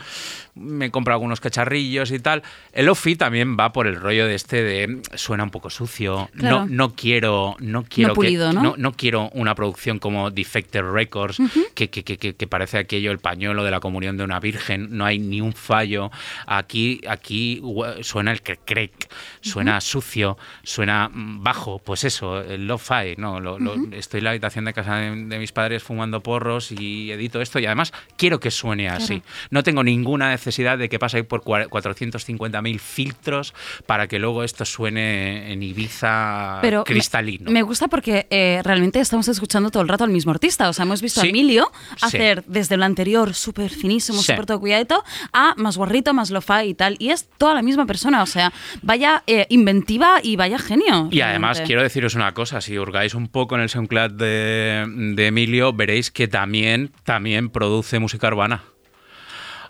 me 0.55 0.91
compro 0.91 1.13
algunos 1.15 1.41
cacharrillos 1.41 2.13
y 2.13 2.19
tal. 2.21 2.43
El 2.73 2.87
Lofi 2.87 3.17
también 3.17 3.57
va 3.59 3.73
por 3.73 3.87
el 3.87 3.97
rollo 3.97 4.27
de 4.27 4.35
este 4.37 4.63
de 4.63 5.03
suena 5.15 5.45
un 5.45 5.51
poco 5.51 5.69
sucio. 5.71 6.31
Claro. 6.37 6.61
No, 6.61 6.67
no 6.67 6.95
quiero, 6.95 7.57
no 7.59 7.85
quiero 7.85 8.09
No 8.11 8.15
pulido, 8.15 8.51
que, 8.51 8.55
¿no? 8.57 8.75
no 8.77 8.93
quiero 8.93 9.31
una 9.35 9.55
producción 9.55 9.99
como 9.99 10.31
Defected 10.31 10.83
Records, 10.83 11.39
que, 11.75 11.91
que- 11.91 12.05
que- 12.05 12.19
que- 12.19 12.35
que 12.35 12.47
parece 12.47 12.79
aquello 12.79 13.11
el 13.11 13.19
pañuelo 13.19 13.65
de 13.65 13.71
la 13.71 13.81
comunión 13.81 14.17
de 14.17 14.25
una 14.25 14.39
virgen, 14.41 14.97
no 14.97 15.05
hay 15.05 15.19
ni 15.19 15.41
un 15.41 15.53
fallo. 15.53 16.11
Aquí, 16.47 17.01
aquí 17.09 17.61
suena 18.03 18.31
el 18.33 18.43
crec, 18.43 18.93
suena 19.41 19.72
sucio, 19.81 20.37
suena 20.63 21.09
mm, 21.09 21.43
bajo, 21.43 21.79
pues 21.79 22.05
eso, 22.05 22.41
el 22.41 22.67
lo-fi, 22.67 23.15
¿no? 23.17 23.41
Lo- 23.41 23.59
lo- 23.59 23.75
Estoy 23.93 24.19
en 24.19 24.25
la 24.25 24.31
habitación 24.31 24.65
de 24.65 24.73
casa 24.73 24.97
de, 24.97 25.11
de 25.25 25.39
mis 25.39 25.53
padres 25.53 25.83
fumando 25.83 26.23
porros 26.23 26.73
y 26.73 27.11
edito 27.11 27.41
esto 27.41 27.59
y 27.59 27.67
además 27.67 27.93
quiero 28.17 28.39
que 28.41 28.51
suene 28.51 28.89
así. 28.89 29.23
No 29.51 29.63
tengo 29.63 29.83
ninguna 29.85 30.31
necesidad 30.31 30.79
de 30.79 30.89
que 30.89 30.99
pase 30.99 31.25
por 31.25 31.43
cua- 31.43 31.69
450.000 31.69 32.79
filtros 32.79 33.55
para 33.87 34.07
que 34.09 34.19
luego 34.19 34.43
esto 34.43 34.65
suene 34.65 35.53
en 35.53 35.63
Ibiza 35.63 36.59
Pero 36.63 36.85
cristalino. 36.85 37.51
Me, 37.51 37.63
gusta 37.63 37.89
porque 37.89 38.27
eh, 38.31 38.61
realmente 38.65 39.01
estamos 39.01 39.29
escuchando 39.29 39.71
todo 39.71 39.83
el 39.83 39.89
rato 39.89 40.05
al 40.05 40.11
mismo 40.11 40.31
artista. 40.33 40.69
O 40.69 40.73
sea, 40.73 40.85
hemos 40.85 41.01
visto 41.03 41.21
Sí. 41.21 41.27
a 41.27 41.31
Emilio 41.31 41.71
Sí. 41.97 42.07
hacer 42.07 42.45
desde 42.47 42.77
lo 42.77 42.85
anterior 42.85 43.35
súper 43.35 43.71
finísimo, 43.71 44.19
Sí. 44.19 44.33
súper 44.33 44.47
todo 44.47 44.61
cuidadito, 44.61 45.03
a 45.33 45.55
más 45.57 45.77
guarrito, 45.77 46.15
más 46.15 46.31
lo-fi 46.31 46.63
y 46.69 46.75
tal. 46.75 46.97
Y 46.99 47.11
es 47.11 47.29
toda 47.39 47.55
la 47.55 47.63
misma 47.63 47.87
persona. 47.87 48.23
O 48.23 48.27
sea, 48.27 48.53
vaya 48.83 49.23
eh, 49.27 49.47
inventiva 49.63 50.19
y 50.23 50.37
vaya 50.37 50.59
genio. 50.59 51.09
Y 51.11 51.21
además 51.21 51.63
quiero 51.63 51.83
deciros 51.83 52.15
una 52.15 52.35
cosa, 52.35 52.61
si 52.61 52.79
hurgáis 52.79 53.15
un 53.15 53.29
poco 53.29 53.55
en 53.55 53.63
el 53.63 53.69
SoundCloud 53.69 54.13
de, 54.13 54.85
de 55.15 55.27
Emilio, 55.27 55.73
veréis 55.73 56.11
que 56.11 56.29
también, 56.29 56.91
también 57.05 57.49
produce 57.49 57.99
música 57.99 58.29
urbana. 58.29 58.63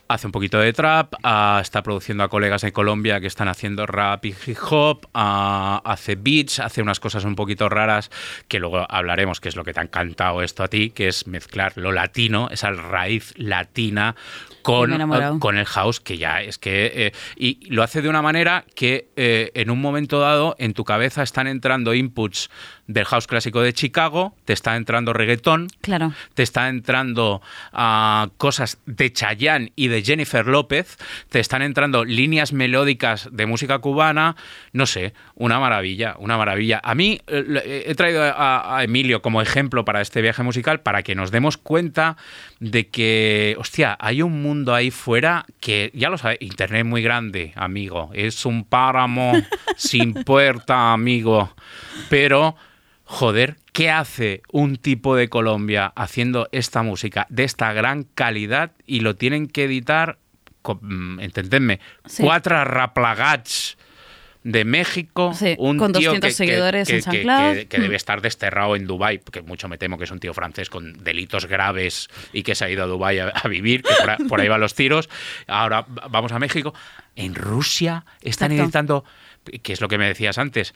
Hace 0.08 0.26
un 0.26 0.32
poquito 0.32 0.58
de 0.58 0.74
trap, 0.74 1.14
ah, 1.22 1.58
está 1.62 1.82
produciendo 1.82 2.22
a 2.22 2.28
colegas 2.28 2.60
de 2.60 2.72
Colombia 2.72 3.20
que 3.20 3.26
están 3.26 3.48
haciendo 3.48 3.86
rap 3.86 4.26
y 4.26 4.34
hip 4.46 4.58
hop, 4.70 5.08
ah, 5.14 5.80
hace 5.86 6.16
beats, 6.16 6.60
hace 6.60 6.82
unas 6.82 7.00
cosas 7.00 7.24
un 7.24 7.34
poquito 7.34 7.70
raras 7.70 8.10
que 8.46 8.58
luego 8.58 8.84
hablaremos, 8.90 9.40
que 9.40 9.48
es 9.48 9.56
lo 9.56 9.64
que 9.64 9.72
te 9.72 9.80
ha 9.80 9.84
encantado 9.84 10.42
esto 10.42 10.64
a 10.64 10.68
ti, 10.68 10.90
que 10.90 11.08
es 11.08 11.26
mezclar 11.26 11.72
lo 11.76 11.92
latino, 11.92 12.48
esa 12.50 12.72
raíz 12.72 13.32
latina 13.38 14.14
con, 14.62 15.38
con 15.38 15.58
el 15.58 15.66
house, 15.66 16.00
que 16.00 16.18
ya 16.18 16.40
es 16.42 16.58
que... 16.58 16.92
eh, 16.94 17.12
y 17.36 17.66
lo 17.68 17.82
hace 17.82 18.02
de 18.02 18.08
una 18.08 18.22
manera 18.22 18.64
que 18.74 19.08
eh, 19.16 19.50
en 19.54 19.70
un 19.70 19.80
momento 19.80 20.20
dado 20.20 20.54
en 20.58 20.72
tu 20.74 20.84
cabeza 20.84 21.22
están 21.22 21.46
entrando 21.46 21.94
inputs 21.94 22.50
del 22.86 23.04
house 23.04 23.26
clásico 23.26 23.60
de 23.62 23.72
Chicago, 23.72 24.34
te 24.44 24.52
está 24.52 24.76
entrando 24.76 25.12
reggaetón, 25.12 25.68
Claro. 25.80 26.12
te 26.34 26.42
está 26.42 26.68
entrando 26.68 27.40
ah, 27.72 28.28
cosas 28.36 28.78
de 28.86 29.12
Chayanne 29.12 29.72
y 29.76 29.88
de 29.88 30.02
Jennifer 30.02 30.46
López, 30.46 30.98
te 31.30 31.38
están 31.40 31.62
entrando 31.62 32.04
líneas 32.04 32.52
melódicas 32.52 33.28
de 33.32 33.46
música 33.46 33.78
cubana, 33.78 34.36
no 34.72 34.86
sé, 34.86 35.14
una 35.36 35.60
maravilla, 35.60 36.16
una 36.18 36.36
maravilla. 36.36 36.80
A 36.82 36.94
mí 36.94 37.20
eh, 37.28 37.44
le- 37.46 37.90
he 37.90 37.94
traído 37.94 38.22
a, 38.24 38.76
a 38.78 38.84
Emilio 38.84 39.22
como 39.22 39.40
ejemplo 39.40 39.84
para 39.84 40.00
este 40.00 40.20
viaje 40.20 40.42
musical 40.42 40.80
para 40.80 41.02
que 41.02 41.14
nos 41.14 41.30
demos 41.30 41.56
cuenta 41.56 42.16
de 42.60 42.88
que, 42.88 43.56
hostia, 43.58 43.96
hay 44.00 44.22
un 44.22 44.42
mundo 44.42 44.74
ahí 44.74 44.90
fuera 44.90 45.46
que, 45.60 45.90
ya 45.94 46.10
lo 46.10 46.18
sabes, 46.18 46.38
Internet 46.40 46.80
es 46.80 46.86
muy 46.86 47.02
grande, 47.02 47.52
amigo, 47.54 48.10
es 48.12 48.44
un 48.44 48.64
páramo 48.64 49.32
sin 49.76 50.12
puerta, 50.14 50.92
amigo, 50.92 51.54
pero... 52.10 52.56
Joder, 53.14 53.56
¿qué 53.74 53.90
hace 53.90 54.40
un 54.52 54.76
tipo 54.76 55.14
de 55.16 55.28
Colombia 55.28 55.92
haciendo 55.96 56.48
esta 56.50 56.82
música 56.82 57.26
de 57.28 57.44
esta 57.44 57.70
gran 57.74 58.04
calidad 58.04 58.72
y 58.86 59.00
lo 59.00 59.16
tienen 59.16 59.48
que 59.48 59.64
editar, 59.64 60.16
mm, 60.80 61.20
entendedme, 61.20 61.78
Sí. 62.06 62.22
cuatro 62.22 62.64
raplagats 62.64 63.76
de 64.44 64.64
México, 64.64 65.34
Sí, 65.34 65.54
un 65.58 65.76
con 65.76 65.92
tío 65.92 66.08
200 66.08 66.28
que, 66.30 66.34
seguidores 66.34 66.88
que- 66.88 66.96
en 66.96 67.02
SoundCloud. 67.02 67.52
que- 67.54 67.66
que 67.68 67.80
debe 67.80 67.96
estar 67.96 68.22
desterrado 68.22 68.76
en 68.76 68.86
Dubai, 68.86 69.18
porque 69.18 69.42
mucho 69.42 69.68
me 69.68 69.76
temo 69.76 69.98
que 69.98 70.04
es 70.04 70.10
un 70.10 70.18
tío 70.18 70.32
francés 70.32 70.70
con 70.70 70.94
delitos 71.04 71.44
graves 71.44 72.08
y 72.32 72.42
que 72.44 72.54
se 72.54 72.64
ha 72.64 72.70
ido 72.70 72.82
a 72.82 72.86
Dubai 72.86 73.18
a, 73.18 73.28
a 73.28 73.46
vivir, 73.46 73.82
que 73.82 73.92
por, 73.94 74.08
ahí- 74.10 74.24
por 74.26 74.40
ahí 74.40 74.48
van 74.48 74.60
los 74.62 74.74
tiros. 74.74 75.10
Ahora 75.46 75.82
va- 75.82 76.08
vamos 76.08 76.32
a 76.32 76.38
México. 76.38 76.72
En 77.14 77.34
Rusia 77.34 78.06
están 78.22 78.52
Exacto. 78.52 78.64
editando, 78.64 79.04
que 79.62 79.74
es 79.74 79.82
lo 79.82 79.88
que 79.88 79.98
me 79.98 80.06
decías 80.06 80.38
antes, 80.38 80.74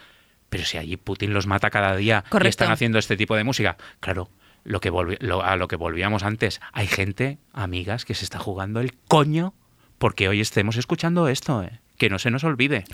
pero 0.49 0.65
si 0.65 0.79
allí 0.79 0.97
Putin 0.97 1.33
los 1.35 1.47
mata 1.47 1.71
cada 1.71 1.97
día 1.97 2.25
y 2.47 2.49
están 2.49 2.69
haciendo 2.75 2.99
este 2.99 3.17
tipo 3.17 3.37
de 3.37 3.45
música, 3.45 3.77
claro. 4.01 4.31
Lo 4.65 4.81
que 4.81 4.91
lo- 5.21 5.45
a 5.45 5.55
lo 5.57 5.69
que 5.69 5.77
volvíamos 5.77 6.25
antes, 6.25 6.61
hay 6.73 6.89
gente, 6.89 7.39
amigas, 7.53 8.05
que 8.05 8.15
se 8.15 8.25
está 8.25 8.41
jugando 8.41 8.81
el 8.81 8.95
coño 9.07 9.55
porque 9.99 10.29
hoy 10.29 10.41
estemos 10.41 10.77
escuchando 10.77 11.29
esto, 11.29 11.63
¿eh? 11.63 11.79
que 11.99 12.11
no 12.11 12.19
se 12.19 12.31
nos 12.31 12.43
olvide. 12.43 12.79
Esto. 12.79 12.93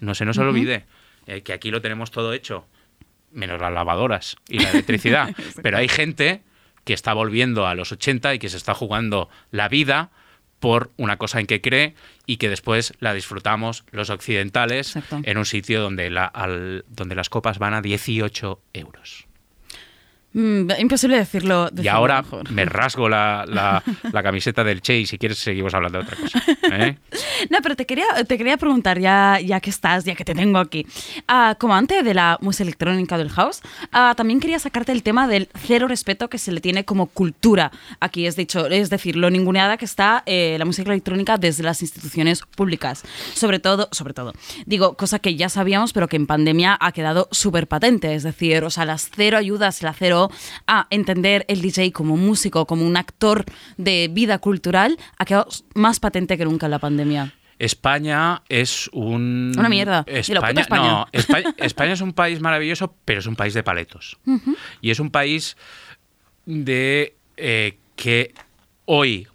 No 0.00 0.14
se 0.14 0.24
nos 0.24 0.38
olvide 0.38 0.84
eh, 1.26 1.42
que 1.42 1.52
aquí 1.52 1.70
lo 1.72 1.82
tenemos 1.82 2.10
todo 2.12 2.32
hecho, 2.32 2.66
menos 3.32 3.60
las 3.60 3.72
lavadoras 3.72 4.36
y 4.48 4.60
la 4.60 4.70
electricidad. 4.70 5.34
Pero 5.62 5.76
hay 5.78 5.88
gente 5.88 6.42
que 6.84 6.94
está 6.94 7.12
volviendo 7.14 7.66
a 7.66 7.74
los 7.74 7.90
80 7.92 8.34
y 8.34 8.38
que 8.38 8.48
se 8.48 8.56
está 8.56 8.72
jugando 8.72 9.28
la 9.50 9.68
vida 9.68 10.10
por 10.60 10.90
una 10.96 11.16
cosa 11.18 11.38
en 11.40 11.46
que 11.46 11.60
cree 11.60 11.94
y 12.26 12.38
que 12.38 12.48
después 12.48 12.92
la 12.98 13.14
disfrutamos 13.14 13.84
los 13.92 14.10
occidentales 14.10 14.96
Exacto. 14.96 15.20
en 15.22 15.38
un 15.38 15.44
sitio 15.46 15.80
donde, 15.80 16.10
la, 16.10 16.24
al- 16.24 16.84
donde 16.88 17.14
las 17.14 17.28
copas 17.30 17.58
van 17.58 17.74
a 17.74 17.80
18 17.82 18.60
euros. 18.72 19.27
Mm, 20.34 20.70
imposible 20.78 21.16
decirlo. 21.16 21.70
Y 21.82 21.88
ahora 21.88 22.20
mejor. 22.22 22.50
me 22.50 22.64
rasgo 22.66 23.08
la, 23.08 23.44
la- 23.46 23.82
la 24.12 24.22
camiseta 24.22 24.62
del 24.62 24.82
Che 24.82 24.98
y 24.98 25.06
si 25.06 25.16
quieres 25.18 25.38
seguimos 25.38 25.72
hablando 25.74 25.98
de 25.98 26.04
otra 26.04 26.16
cosa. 26.16 26.42
¿eh? 26.72 26.98
No, 27.50 27.58
pero 27.62 27.74
te 27.76 27.86
quería, 27.86 28.04
te 28.26 28.36
quería 28.36 28.56
preguntar, 28.58 28.98
ya, 28.98 29.40
ya 29.40 29.60
que 29.60 29.70
estás, 29.70 30.04
ya 30.04 30.14
que 30.14 30.24
te 30.24 30.34
tengo 30.34 30.58
aquí. 30.58 30.86
Ah, 31.26 31.56
como 31.58 31.72
amante 31.72 32.02
de 32.02 32.12
la 32.14 32.36
música 32.42 32.64
electrónica 32.64 33.16
del 33.16 33.30
house, 33.30 33.62
ah, 33.90 34.12
también 34.16 34.38
quería 34.38 34.58
sacarte 34.58 34.92
el 34.92 35.02
tema 35.02 35.26
del 35.28 35.48
cero 35.66 35.88
respeto 35.88 36.28
que 36.28 36.38
se 36.38 36.52
le 36.52 36.60
tiene 36.60 36.84
como 36.84 37.06
cultura 37.06 37.72
aquí. 38.00 38.26
Es, 38.26 38.36
dicho, 38.36 38.66
es 38.66 38.90
decir, 38.90 39.16
lo 39.16 39.30
ninguneada 39.30 39.76
que 39.78 39.86
está 39.86 40.22
eh, 40.26 40.56
la 40.58 40.66
música 40.66 40.90
electrónica 40.90 41.38
desde 41.38 41.62
las 41.62 41.80
instituciones 41.80 42.42
públicas. 42.42 43.02
Sobre 43.34 43.60
todo, 43.60 43.88
sobre 43.92 44.12
todo. 44.12 44.34
Digo, 44.66 44.94
cosa 44.96 45.18
que 45.20 45.36
ya 45.36 45.48
sabíamos, 45.48 45.92
pero 45.94 46.06
que 46.06 46.16
en 46.16 46.26
pandemia 46.26 46.76
ha 46.80 46.92
quedado 46.92 47.28
súper 47.30 47.66
patente. 47.66 48.14
Es 48.14 48.24
decir, 48.24 48.62
o 48.64 48.70
sea, 48.70 48.84
las 48.84 49.08
cero 49.14 49.38
ayudas, 49.38 49.82
la 49.82 49.94
cero 49.94 50.27
a 50.66 50.86
entender 50.90 51.44
el 51.48 51.60
DJ 51.60 51.92
como 51.92 52.16
músico, 52.16 52.66
como 52.66 52.86
un 52.86 52.96
actor 52.96 53.44
de 53.76 54.08
vida 54.10 54.38
cultural, 54.38 54.98
ha 55.18 55.24
quedado 55.24 55.48
más 55.74 56.00
patente 56.00 56.36
que 56.36 56.44
nunca 56.44 56.66
en 56.66 56.70
la 56.70 56.78
pandemia. 56.78 57.34
España 57.58 58.42
es 58.48 58.88
un... 58.92 59.52
Una 59.58 59.68
mierda. 59.68 60.04
No, 60.06 61.06
España, 61.12 61.54
España 61.56 61.92
es 61.92 62.00
un 62.00 62.12
país 62.12 62.40
maravilloso, 62.40 62.94
pero 63.04 63.18
es 63.20 63.26
un 63.26 63.36
país 63.36 63.54
de 63.54 63.62
paletos. 63.62 64.18
Y 64.80 64.90
es 64.90 65.00
un 65.00 65.10
país 65.10 65.56
de 66.46 67.16
eh, 67.36 67.78
que 67.96 68.32
hoy, 68.84 69.26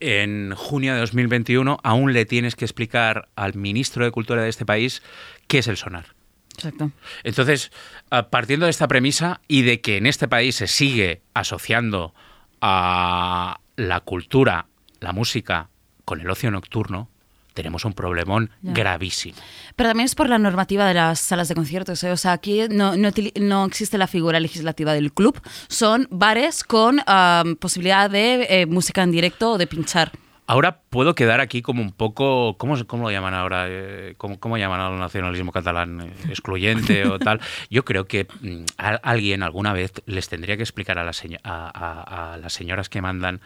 en 0.00 0.54
junio 0.54 0.94
de 0.94 1.00
2021, 1.00 1.78
aún 1.82 2.12
le 2.12 2.24
tienes 2.24 2.54
que 2.54 2.64
explicar 2.64 3.28
al 3.34 3.54
ministro 3.54 4.04
de 4.04 4.10
Cultura 4.10 4.42
de 4.42 4.48
este 4.48 4.64
país 4.64 5.02
qué 5.48 5.58
es 5.58 5.68
el 5.68 5.76
sonar. 5.76 6.13
Exacto. 6.54 6.90
Entonces, 7.24 7.70
ah, 8.10 8.28
partiendo 8.30 8.66
de 8.66 8.70
esta 8.70 8.88
premisa 8.88 9.40
y 9.48 9.62
de 9.62 9.80
que 9.80 9.96
en 9.96 10.06
este 10.06 10.28
país 10.28 10.56
se 10.56 10.66
sigue 10.66 11.22
asociando 11.34 12.14
a 12.60 13.60
la 13.76 14.00
cultura, 14.00 14.66
la 15.00 15.12
música, 15.12 15.68
con 16.04 16.20
el 16.20 16.30
ocio 16.30 16.50
nocturno, 16.50 17.08
tenemos 17.54 17.84
un 17.84 17.92
problemón 17.92 18.50
Ya. 18.62 18.72
gravísimo. 18.72 19.36
Pero 19.76 19.90
también 19.90 20.06
es 20.06 20.14
por 20.16 20.28
la 20.28 20.38
normativa 20.38 20.86
de 20.88 20.94
las 20.94 21.20
salas 21.20 21.48
de 21.48 21.54
conciertos. 21.54 22.02
¿eh? 22.02 22.10
O 22.10 22.16
sea, 22.16 22.32
aquí 22.32 22.62
no, 22.68 22.96
no, 22.96 23.08
utili- 23.10 23.32
no 23.40 23.64
existe 23.64 23.96
la 23.96 24.06
figura 24.08 24.40
legislativa 24.40 24.92
del 24.92 25.12
club. 25.12 25.40
Son 25.68 26.08
bares 26.10 26.64
con 26.64 27.00
am, 27.06 27.54
posibilidad 27.56 28.10
de 28.10 28.46
eh, 28.48 28.66
música 28.66 29.02
en 29.02 29.12
directo 29.12 29.52
o 29.52 29.58
de 29.58 29.66
pinchar. 29.68 30.10
Ahora 30.46 30.80
puedo 30.90 31.14
quedar 31.14 31.40
aquí 31.40 31.62
como 31.62 31.80
un 31.80 31.92
poco, 31.92 32.56
¿cómo, 32.58 32.76
cómo 32.86 33.04
lo 33.04 33.10
llaman 33.10 33.32
ahora? 33.32 33.64
Eh, 33.68 34.14
¿Cómo, 34.18 34.38
cómo 34.38 34.58
llaman 34.58 34.78
al 34.80 34.98
nacionalismo 34.98 35.52
catalán? 35.52 36.02
Eh, 36.02 36.12
¿Excluyente 36.28 37.06
o 37.06 37.18
tal? 37.18 37.40
Yo 37.70 37.84
creo 37.86 38.04
que 38.06 38.26
mm, 38.42 38.64
a- 38.76 39.00
alguien 39.02 39.42
alguna 39.42 39.72
vez 39.72 39.92
les 40.04 40.28
tendría 40.28 40.56
que 40.58 40.62
explicar 40.62 40.98
a, 40.98 41.04
las 41.04 41.16
seño- 41.16 41.38
a- 41.44 41.70
a- 41.74 42.34
a 42.34 42.36
las 42.36 42.52
señoras 42.52 42.90
que 42.90 43.00
mandan 43.00 43.40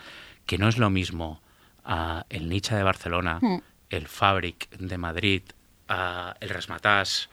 que 0.45 0.59
no 0.59 0.67
es 0.69 0.77
lo 0.79 0.91
mismo 0.91 1.41
ah, 1.85 2.25
el 2.31 2.49
Nicha 2.49 2.77
de 2.77 2.83
Barcelona, 2.83 3.39
Mm. 3.41 3.59
el 3.91 4.09
Fabric 4.09 4.69
de 4.71 4.99
Madrid, 4.99 5.43
ah, 5.89 6.35
el 6.41 6.49
Rasmatás, 6.49 7.31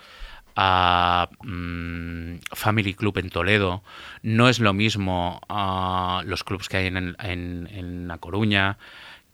a 0.56 1.28
mm, 1.44 2.36
Family 2.54 2.94
Club 2.94 3.18
en 3.18 3.30
Toledo, 3.32 3.84
no 4.22 4.48
es 4.48 4.60
lo 4.60 4.74
mismo 4.74 5.42
ah, 5.50 6.22
los 6.26 6.44
clubs 6.44 6.70
que 6.70 6.78
hay 6.78 6.86
en, 6.88 6.98
en- 7.20 7.68
en 7.72 8.08
La 8.08 8.20
Coruña 8.20 8.78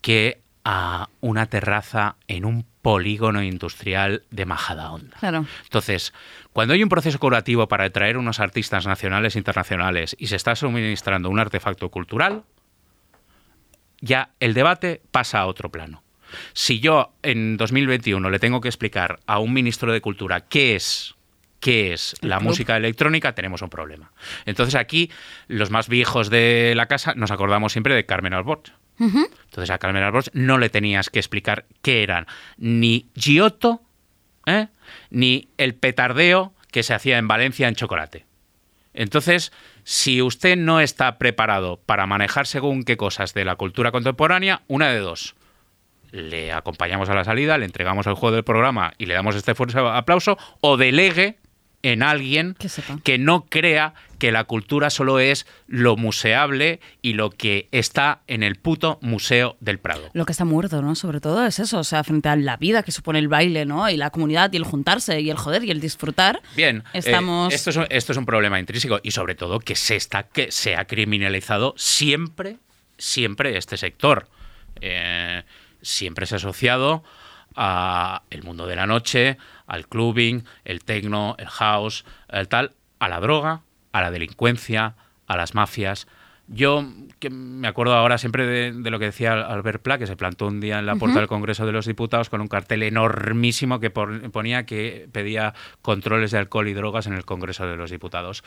que 0.02 0.42
a 0.64 1.10
una 1.22 1.48
terraza 1.48 2.16
en 2.28 2.46
un 2.46 2.66
polígono 2.82 3.44
industrial 3.44 4.24
de 4.32 4.46
Majadahonda. 4.46 5.18
Claro. 5.20 5.46
Entonces, 5.64 6.14
cuando 6.54 6.74
hay 6.74 6.84
un 6.84 6.90
proceso 6.90 7.20
curativo 7.20 7.68
para 7.68 7.86
atraer 7.86 8.18
unos 8.18 8.40
artistas 8.40 8.86
nacionales 8.86 9.36
e 9.36 9.40
internacionales 9.40 10.16
y 10.20 10.28
se 10.28 10.36
está 10.36 10.56
suministrando 10.56 11.30
un 11.30 11.40
artefacto 11.40 11.90
cultural, 11.90 12.44
ya 14.00 14.32
el 14.40 14.54
debate 14.54 15.02
pasa 15.12 15.40
a 15.40 15.46
otro 15.46 15.70
plano. 15.70 16.04
Si 16.54 16.80
yo 16.80 17.14
en 17.24 17.58
2021 17.58 18.30
le 18.30 18.40
tengo 18.40 18.62
que 18.62 18.70
explicar 18.70 19.20
a 19.28 19.40
un 19.40 19.54
ministro 19.54 19.92
de 19.92 20.02
Cultura 20.02 20.42
qué 20.42 20.76
es 20.76 21.16
qué 21.60 21.94
es 21.94 22.16
la 22.22 22.40
música 22.40 22.76
electrónica, 22.76 23.36
tenemos 23.36 23.62
un 23.62 23.70
problema. 23.70 24.12
Entonces 24.46 24.74
aquí 24.74 25.12
los 25.48 25.70
más 25.70 25.88
viejos 25.88 26.32
de 26.32 26.74
la 26.76 26.88
casa 26.88 27.14
nos 27.16 27.30
acordamos 27.30 27.72
siempre 27.72 27.94
de 27.94 28.06
Carmen 28.06 28.34
Entonces 29.02 29.70
a 29.70 29.80
Carmen 29.80 30.04
Alborch 30.04 30.30
no 30.34 30.58
le 30.58 30.70
tenías 30.70 31.10
que 31.10 31.20
explicar 31.20 31.66
qué 31.82 32.04
eran 32.04 32.28
ni 32.58 33.08
Giotto, 33.16 33.82
¿eh? 34.46 34.68
ni 35.10 35.50
el 35.58 35.74
petardeo 35.76 36.54
que 36.72 36.84
se 36.84 36.94
hacía 36.94 37.18
en 37.18 37.28
Valencia 37.28 37.68
en 37.68 37.76
chocolate. 37.76 38.26
Entonces, 38.94 39.52
si 39.84 40.22
usted 40.22 40.58
no 40.58 40.80
está 40.80 41.18
preparado 41.18 41.80
para 41.86 42.06
manejar 42.06 42.46
según 42.46 42.84
qué 42.84 42.98
cosas 42.98 43.34
de 43.34 43.46
la 43.46 43.56
cultura 43.56 43.92
contemporánea, 43.92 44.62
una 44.68 44.90
de 44.90 45.00
dos. 45.00 45.36
Le 46.12 46.52
acompañamos 46.52 47.10
a 47.10 47.16
la 47.16 47.24
salida, 47.24 47.58
le 47.58 47.66
entregamos 47.66 48.06
el 48.06 48.16
juego 48.16 48.36
del 48.36 48.44
programa 48.44 48.94
y 48.98 49.06
le 49.06 49.14
damos 49.14 49.36
este 49.36 49.56
fuerte 49.56 49.80
aplauso, 49.80 50.38
o 50.60 50.76
delegue 50.76 51.40
en 51.84 52.04
alguien 52.04 52.56
Que 53.04 53.18
no 53.18 53.46
crea 53.46 53.94
que 54.20 54.32
la 54.32 54.44
cultura 54.44 54.92
solo 54.92 55.20
es 55.20 55.48
lo 55.68 55.98
museable 55.98 56.80
y 57.02 57.14
lo 57.14 57.32
que 57.32 57.68
está 57.72 58.22
en 58.28 58.44
el 58.44 58.56
puto 58.56 59.00
Museo 59.02 59.58
del 59.62 59.80
Prado. 59.80 60.10
Lo 60.14 60.26
que 60.26 60.32
está 60.32 60.46
muerto, 60.46 60.82
¿no? 60.84 60.94
Sobre 60.94 61.20
todo 61.20 61.44
es 61.46 61.58
eso, 61.58 61.80
o 61.80 61.84
sea, 61.84 62.04
frente 62.04 62.30
a 62.30 62.36
la 62.36 62.58
vida 62.58 62.84
que 62.84 62.92
supone 62.92 63.18
el 63.18 63.28
baile, 63.28 63.66
¿no? 63.66 63.90
Y 63.90 63.98
la 63.98 64.12
comunidad 64.12 64.54
y 64.54 64.58
el 64.58 64.64
juntarse 64.64 65.20
y 65.22 65.32
el 65.32 65.38
joder 65.38 65.64
y 65.64 65.72
el 65.72 65.80
disfrutar. 65.80 66.42
Bien, 66.56 66.84
eh, 66.94 67.00
Estamos... 67.00 67.52
esto, 67.52 67.72
es 67.72 67.78
un, 67.78 67.88
esto 67.90 68.12
es 68.12 68.18
un 68.18 68.26
problema 68.26 68.60
intrínseco 68.60 69.00
y 69.02 69.12
sobre 69.12 69.34
todo 69.34 69.60
que 69.60 69.76
se 69.76 69.96
está 69.96 70.24
que 70.24 70.52
se 70.52 70.76
ha 70.76 70.86
criminalizado 70.86 71.74
siempre, 71.78 72.58
siempre 72.98 73.58
este 73.58 73.78
sector. 73.78 74.28
Eh, 74.82 75.44
siempre 75.82 76.26
se 76.26 76.36
ha 76.36 76.38
asociado 76.38 77.04
a 77.56 78.24
el 78.30 78.44
mundo 78.44 78.68
de 78.68 78.76
la 78.76 78.86
noche, 78.86 79.38
al 79.68 79.88
clubbing, 79.88 80.46
el 80.64 80.84
techno, 80.84 81.36
el 81.38 81.48
house, 81.48 82.06
el 82.30 82.48
tal, 82.48 82.74
a 83.00 83.10
la 83.10 83.20
droga, 83.20 83.62
a 83.92 84.02
la 84.02 84.12
delincuencia, 84.12 84.96
a 85.28 85.38
las 85.38 85.56
mafias. 85.56 86.08
Yo 86.54 86.86
que 87.20 87.30
me 87.30 87.68
acuerdo 87.68 87.94
ahora 87.94 88.18
siempre 88.18 88.48
de, 88.48 88.72
de 88.74 88.90
lo 88.90 88.98
que 88.98 89.06
decía 89.06 89.34
Albert 89.34 89.82
Pla, 89.84 90.00
que 90.00 90.08
se 90.08 90.16
plantó 90.16 90.48
un 90.48 90.60
día 90.60 90.80
en 90.80 90.88
la 90.88 90.96
puerta 90.96 91.20
del 91.20 91.28
Congreso 91.28 91.68
de 91.68 91.72
los 91.72 91.86
Diputados 91.86 92.30
con 92.30 92.42
un 92.42 92.48
cartel 92.48 92.82
enormísimo 92.82 93.80
que 93.80 93.92
por- 93.92 94.32
ponía 94.32 94.66
que 94.66 95.08
pedía 95.12 95.54
controles 95.84 96.32
de 96.32 96.40
alcohol 96.40 96.68
y 96.68 96.74
drogas 96.74 97.06
en 97.06 97.14
el 97.14 97.24
Congreso 97.24 97.68
de 97.68 97.78
los 97.78 97.92
Diputados. 97.92 98.44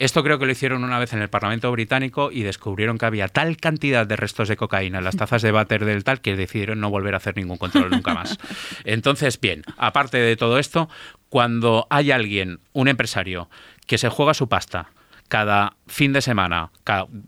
Esto 0.00 0.24
creo 0.24 0.40
que 0.40 0.46
lo 0.46 0.50
hicieron 0.52 0.82
una 0.82 0.98
vez 0.98 1.12
en 1.12 1.22
el 1.22 1.28
Parlamento 1.28 1.70
británico 1.70 2.32
y 2.32 2.42
descubrieron 2.42 2.98
que 2.98 3.06
había 3.06 3.28
tal 3.28 3.56
cantidad 3.58 4.06
de 4.08 4.16
restos 4.16 4.48
de 4.48 4.56
cocaína 4.56 4.98
en 4.98 5.04
las 5.04 5.16
tazas 5.16 5.40
de 5.40 5.52
váter 5.52 5.84
del 5.84 6.02
tal 6.02 6.20
que 6.20 6.34
decidieron 6.34 6.80
no 6.80 6.90
volver 6.90 7.14
a 7.14 7.18
hacer 7.18 7.36
ningún 7.36 7.58
control 7.58 7.90
nunca 7.90 8.12
más. 8.12 8.36
Entonces, 8.84 9.40
bien, 9.40 9.62
aparte 9.76 10.18
de 10.18 10.34
todo 10.36 10.58
esto, 10.58 10.88
cuando 11.28 11.86
hay 11.90 12.10
alguien, 12.10 12.58
un 12.72 12.88
empresario, 12.88 13.48
que 13.86 13.98
se 13.98 14.08
juega 14.08 14.34
su 14.34 14.48
pasta 14.48 14.88
cada 15.28 15.76
fin 15.86 16.12
de 16.12 16.22
semana, 16.22 16.70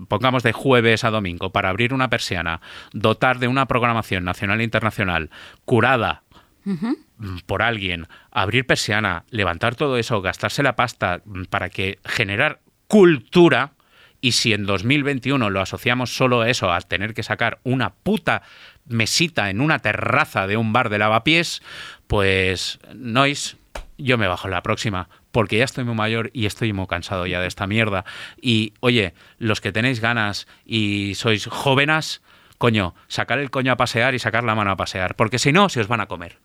pongamos 0.08 0.42
de 0.42 0.52
jueves 0.52 1.04
a 1.04 1.10
domingo, 1.10 1.50
para 1.50 1.68
abrir 1.68 1.92
una 1.92 2.10
persiana, 2.10 2.60
dotar 2.92 3.38
de 3.38 3.48
una 3.48 3.66
programación 3.66 4.24
nacional 4.24 4.60
e 4.60 4.64
internacional 4.64 5.30
curada 5.64 6.22
mm, 6.64 7.38
por 7.46 7.62
alguien, 7.62 8.06
abrir 8.30 8.66
persiana, 8.66 9.24
levantar 9.30 9.74
todo 9.74 9.98
eso, 9.98 10.22
gastarse 10.22 10.62
la 10.62 10.76
pasta 10.76 11.22
mm, 11.24 11.44
para 11.44 11.70
que 11.70 11.98
generar 12.04 12.60
cultura. 12.86 13.72
Y 14.20 14.32
si 14.32 14.52
en 14.52 14.66
2021 14.66 15.48
lo 15.50 15.60
asociamos 15.60 16.16
solo 16.16 16.40
a 16.40 16.50
eso, 16.50 16.72
a 16.72 16.80
tener 16.80 17.14
que 17.14 17.22
sacar 17.22 17.60
una 17.62 17.90
puta 17.90 18.42
mesita 18.86 19.50
en 19.50 19.60
una 19.60 19.78
terraza 19.78 20.46
de 20.46 20.56
un 20.56 20.72
bar 20.72 20.88
de 20.88 20.98
lavapiés, 20.98 21.62
pues 22.08 22.80
nois, 22.94 23.56
yo 23.96 24.18
me 24.18 24.26
bajo 24.26 24.48
la 24.48 24.62
próxima, 24.62 25.08
porque 25.32 25.58
ya 25.58 25.64
estoy 25.64 25.84
muy 25.84 25.94
mayor 25.94 26.30
y 26.32 26.46
estoy 26.46 26.72
muy 26.72 26.86
cansado 26.86 27.26
ya 27.26 27.40
de 27.40 27.46
esta 27.48 27.66
mierda. 27.66 28.04
Y 28.40 28.72
oye, 28.80 29.14
los 29.38 29.60
que 29.60 29.72
tenéis 29.72 30.00
ganas 30.00 30.46
y 30.64 31.14
sois 31.16 31.46
jóvenes, 31.46 32.22
coño, 32.58 32.94
sacar 33.08 33.38
el 33.38 33.50
coño 33.50 33.72
a 33.72 33.76
pasear 33.76 34.14
y 34.14 34.18
sacar 34.18 34.44
la 34.44 34.54
mano 34.54 34.70
a 34.70 34.76
pasear, 34.76 35.14
porque 35.14 35.38
si 35.38 35.52
no, 35.52 35.68
se 35.68 35.80
os 35.80 35.88
van 35.88 36.00
a 36.00 36.06
comer. 36.06 36.38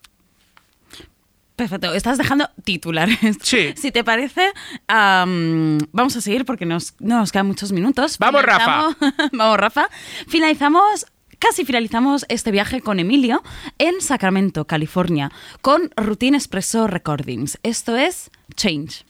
Perfecto, 1.56 1.94
estás 1.94 2.18
dejando 2.18 2.50
titulares. 2.64 3.20
Sí. 3.42 3.74
Si 3.78 3.92
te 3.92 4.04
parece, 4.04 4.52
am, 4.88 5.78
vamos 5.92 6.16
a 6.16 6.22
seguir 6.22 6.46
porque 6.46 6.66
nos, 6.66 6.96
no 7.00 7.20
nos 7.20 7.32
quedan 7.32 7.46
muchos 7.48 7.72
minutos. 7.72 8.18
Vamos, 8.18 8.42
Finalizamos- 8.44 8.96
vamos, 9.32 9.58
Rafa. 9.58 9.88
Finalizamos, 10.28 11.06
casi 11.44 11.66
finalizamos 11.66 12.26
este 12.30 12.52
viaje 12.52 12.80
con 12.80 13.02
Emilio 13.02 13.44
en 13.78 14.00
Sacramento, 14.00 14.66
California, 14.66 15.30
con 15.62 15.92
Routine 15.98 16.38
Espresso 16.38 16.88
Recordings. 16.88 17.60
Esto 17.64 17.98
es 17.98 18.32
Change. 18.56 19.04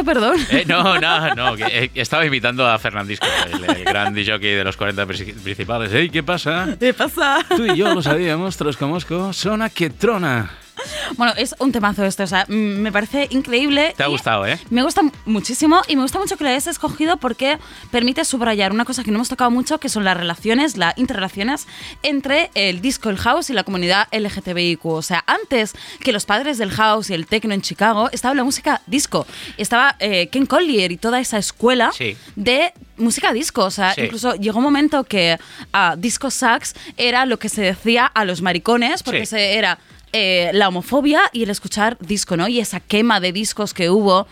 Dicho? 0.00 0.04
Perdón. 0.04 0.36
Eh, 0.50 0.64
no, 0.66 0.98
no, 0.98 1.34
no, 1.34 1.56
que, 1.56 1.64
eh, 1.64 1.90
estaba 1.94 2.24
invitando 2.24 2.66
a 2.66 2.78
Fernandisco, 2.78 3.26
el, 3.52 3.76
el 3.76 3.84
gran 3.84 4.14
jockey 4.14 4.52
de 4.54 4.64
los 4.64 4.76
40 4.76 5.06
pri- 5.06 5.32
principales. 5.42 5.92
Ey, 5.92 6.10
¿qué 6.10 6.22
pasa? 6.22 6.76
¿Qué 6.78 6.92
pasa? 6.94 7.38
Tú 7.56 7.66
y 7.66 7.76
yo 7.76 7.94
lo 7.94 8.02
sabíamos, 8.02 8.56
Trosco 8.56 8.86
Mosco, 8.88 9.32
Sona 9.32 9.70
que 9.70 9.90
trona. 9.90 10.50
Bueno, 11.16 11.32
es 11.36 11.54
un 11.58 11.72
temazo 11.72 12.04
esto, 12.04 12.22
o 12.24 12.26
sea, 12.26 12.44
me 12.48 12.90
parece 12.92 13.26
increíble. 13.30 13.94
Te 13.96 14.02
ha 14.02 14.06
gustado, 14.08 14.46
¿eh? 14.46 14.58
Me 14.70 14.82
gusta 14.82 15.02
muchísimo 15.24 15.82
y 15.88 15.96
me 15.96 16.02
gusta 16.02 16.18
mucho 16.18 16.36
que 16.36 16.44
lo 16.44 16.50
hayas 16.50 16.66
escogido 16.66 17.16
porque 17.16 17.58
permite 17.90 18.24
subrayar 18.24 18.72
una 18.72 18.84
cosa 18.84 19.02
que 19.04 19.10
no 19.10 19.16
hemos 19.18 19.28
tocado 19.28 19.50
mucho, 19.50 19.78
que 19.78 19.88
son 19.88 20.04
las 20.04 20.16
relaciones, 20.16 20.76
las 20.76 20.96
interrelaciones 20.98 21.66
entre 22.02 22.50
el 22.54 22.80
disco, 22.80 23.10
el 23.10 23.18
house 23.18 23.50
y 23.50 23.52
la 23.52 23.64
comunidad 23.64 24.08
LGTBIQ. 24.12 24.84
O 24.86 25.02
sea, 25.02 25.24
antes 25.26 25.74
que 26.00 26.12
los 26.12 26.24
padres 26.26 26.58
del 26.58 26.70
house 26.70 27.10
y 27.10 27.14
el 27.14 27.26
techno 27.26 27.54
en 27.54 27.62
Chicago, 27.62 28.08
estaba 28.12 28.34
la 28.34 28.44
música 28.44 28.82
disco. 28.86 29.26
Estaba 29.56 29.96
eh, 29.98 30.28
Ken 30.28 30.46
Collier 30.46 30.92
y 30.92 30.96
toda 30.96 31.20
esa 31.20 31.38
escuela 31.38 31.92
Sí. 31.96 32.16
de 32.36 32.72
música 32.96 33.32
disco. 33.32 33.64
O 33.64 33.70
sea, 33.70 33.94
Sí. 33.94 34.02
incluso 34.02 34.34
llegó 34.36 34.58
un 34.58 34.64
momento 34.64 35.04
que 35.04 35.38
ah, 35.72 35.94
disco 35.98 36.30
sax 36.30 36.74
era 36.96 37.26
lo 37.26 37.38
que 37.38 37.48
se 37.48 37.62
decía 37.62 38.06
a 38.06 38.24
los 38.24 38.42
maricones, 38.42 39.02
porque 39.02 39.20
Sí. 39.26 39.36
se 39.36 39.54
era 39.58 39.78
eh, 40.18 40.50
la 40.54 40.68
homofobia 40.68 41.20
y 41.34 41.42
el 41.42 41.50
escuchar 41.50 41.98
disco, 42.00 42.38
¿no? 42.38 42.48
Y 42.48 42.58
esa 42.58 42.80
quema 42.80 43.20
de 43.20 43.32
discos 43.32 43.74
que 43.74 43.90
hubo. 43.90 44.26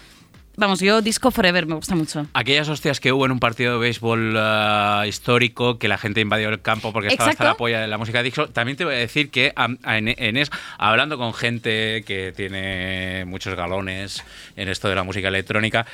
Vamos, 0.57 0.81
yo 0.81 1.03
disco 1.03 1.31
forever 1.31 1.67
me 1.67 1.75
gusta 1.75 1.95
mucho. 1.95 2.27
Aquellas 2.33 2.71
hostias 2.71 3.01
que 3.01 3.13
hubo 3.13 3.27
en 3.27 3.33
un 3.33 3.39
partido 3.39 3.75
de 3.75 3.81
béisbol 3.81 4.35
ah, 4.39 5.05
histórico, 5.07 5.79
que 5.79 5.89
la 5.89 5.99
gente 5.99 6.23
invadió 6.23 6.49
el 6.49 6.63
campo 6.63 6.91
porque 6.91 7.09
estaba 7.09 7.33
hasta 7.33 7.45
la 7.45 7.55
polla 7.57 7.83
de 7.83 7.89
la 7.89 7.99
música 7.99 8.23
disco. 8.23 8.49
También 8.49 8.79
te 8.79 8.87
voy 8.87 8.95
a 8.95 8.99
decir 8.99 9.31
que 9.31 9.53
en, 9.57 9.79
en 9.85 10.37
es, 10.39 10.51
hablando 10.79 11.19
con 11.19 11.35
gente 11.35 12.03
que 12.07 12.33
tiene 12.35 13.27
muchos 13.27 13.55
galones 13.55 14.25
en 14.57 14.71
esto 14.71 14.89
de 14.89 14.95
la 14.95 15.03
música 15.03 15.29
electrónica, 15.29 15.85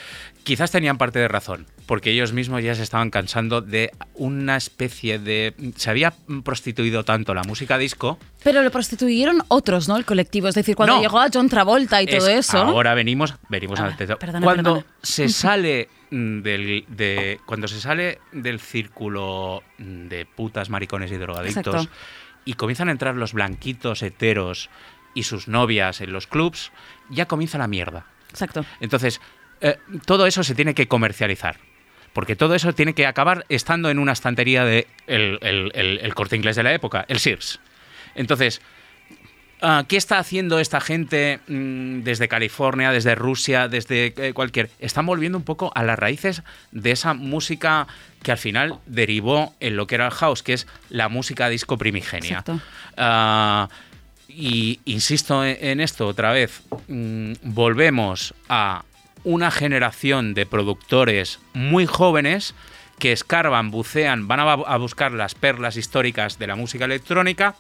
quizás 0.44 0.70
tenían 0.70 0.98
parte 0.98 1.18
de 1.18 1.28
razón, 1.28 1.66
porque 1.86 2.10
ellos 2.10 2.32
mismos 2.32 2.62
ya 2.62 2.74
se 2.74 2.82
estaban 2.82 3.10
cansando 3.10 3.60
de 3.60 3.90
una 4.14 4.56
especie 4.56 5.18
de... 5.18 5.54
Se 5.76 5.90
había 5.90 6.12
prostituido 6.44 7.04
tanto 7.04 7.34
la 7.34 7.42
música 7.42 7.78
disco 7.78 8.18
Pero 8.42 8.62
lo 8.62 8.70
prostituyeron 8.70 9.42
otros, 9.48 9.88
¿no? 9.88 9.96
El 9.96 10.04
colectivo. 10.04 10.48
Es 10.48 10.54
decir, 10.54 10.76
cuando 10.76 10.96
No. 10.96 11.02
llegó 11.02 11.18
a 11.20 11.28
John 11.32 11.48
Travolta 11.48 12.00
y 12.02 12.06
todo 12.06 12.28
Es- 12.28 12.48
eso. 12.48 12.58
Ahora 12.58 12.94
venimos, 12.94 13.34
venimos 13.48 13.78
Ah, 13.80 13.86
al 13.86 13.96
teto. 13.96 14.18
perdona, 14.18 14.44
cuando 14.44 14.74
perdona. 14.76 14.94
se 15.02 15.28
sale 15.28 15.88
mm, 16.10 16.40
del 16.42 16.84
de 16.88 17.40
cuando 17.46 17.68
se 17.68 17.80
sale 17.80 18.18
del 18.32 18.60
círculo 18.60 19.62
mm, 19.78 20.08
de 20.08 20.26
putas, 20.26 20.70
maricones 20.70 21.10
y 21.12 21.16
drogadictos 21.16 21.74
Exacto. 21.74 21.90
y 22.44 22.54
comienzan 22.54 22.88
a 22.88 22.92
entrar 22.92 23.14
los 23.16 23.32
blanquitos 23.32 24.02
heteros 24.02 24.70
y 25.14 25.24
sus 25.24 25.48
novias 25.48 26.00
en 26.00 26.12
los 26.12 26.26
clubs, 26.26 26.70
ya 27.10 27.26
comienza 27.26 27.58
la 27.58 27.66
mierda. 27.66 28.06
Exacto. 28.30 28.64
Entonces, 28.80 29.20
eh, 29.60 29.76
todo 30.06 30.26
eso 30.26 30.42
se 30.44 30.54
tiene 30.54 30.74
que 30.74 30.86
comercializar. 30.88 31.56
Porque 32.12 32.34
todo 32.34 32.54
eso 32.56 32.72
tiene 32.72 32.92
que 32.92 33.06
acabar 33.06 33.46
estando 33.48 33.88
en 33.88 33.98
una 34.00 34.12
estantería 34.12 34.64
de 34.64 34.88
el, 35.06 35.38
el- 35.42 35.70
el- 36.02 36.14
corte 36.14 36.34
inglés 36.34 36.56
de 36.56 36.64
la 36.64 36.74
época, 36.74 37.04
el 37.08 37.20
Sears. 37.20 37.60
Entonces, 38.16 38.60
ah, 39.62 39.84
¿qué 39.86 39.96
está 39.96 40.18
haciendo 40.18 40.58
esta 40.58 40.80
gente 40.80 41.38
mm, 41.46 42.00
desde 42.02 42.26
California, 42.26 42.90
desde 42.90 43.14
Rusia, 43.14 43.68
desde 43.68 44.12
eh, 44.16 44.32
cualquier? 44.32 44.70
Están 44.80 45.06
volviendo 45.06 45.38
un 45.38 45.44
poco 45.44 45.70
a 45.74 45.84
las 45.84 45.98
raíces 46.00 46.42
de 46.72 46.90
esa 46.90 47.14
música 47.14 47.86
que 48.24 48.32
al 48.32 48.38
final 48.38 48.80
derivó 48.86 49.54
en 49.60 49.76
lo 49.76 49.86
que 49.86 49.94
era 49.94 50.06
el 50.06 50.12
house, 50.12 50.42
que 50.42 50.54
es 50.54 50.66
la 50.88 51.08
música 51.08 51.48
disco 51.48 51.78
primigenia. 51.78 52.30
Exacto. 52.40 52.60
Ah, 52.96 53.68
y 54.28 54.80
insisto 54.84 55.44
en, 55.44 55.56
en 55.60 55.80
esto 55.80 56.08
otra 56.08 56.32
vez, 56.32 56.62
mm, 56.88 57.34
volvemos 57.42 58.34
a 58.48 58.84
una 59.24 59.50
generación 59.50 60.34
de 60.34 60.46
productores 60.46 61.40
muy 61.52 61.86
jóvenes 61.86 62.54
que 62.98 63.12
escarban, 63.12 63.70
bucean, 63.70 64.28
van 64.28 64.40
a, 64.40 64.76
buscar 64.76 65.12
las 65.12 65.34
perlas 65.34 65.76
históricas 65.76 66.38
de 66.38 66.46
la 66.46 66.56
música 66.56 66.84
electrónica 66.84 67.54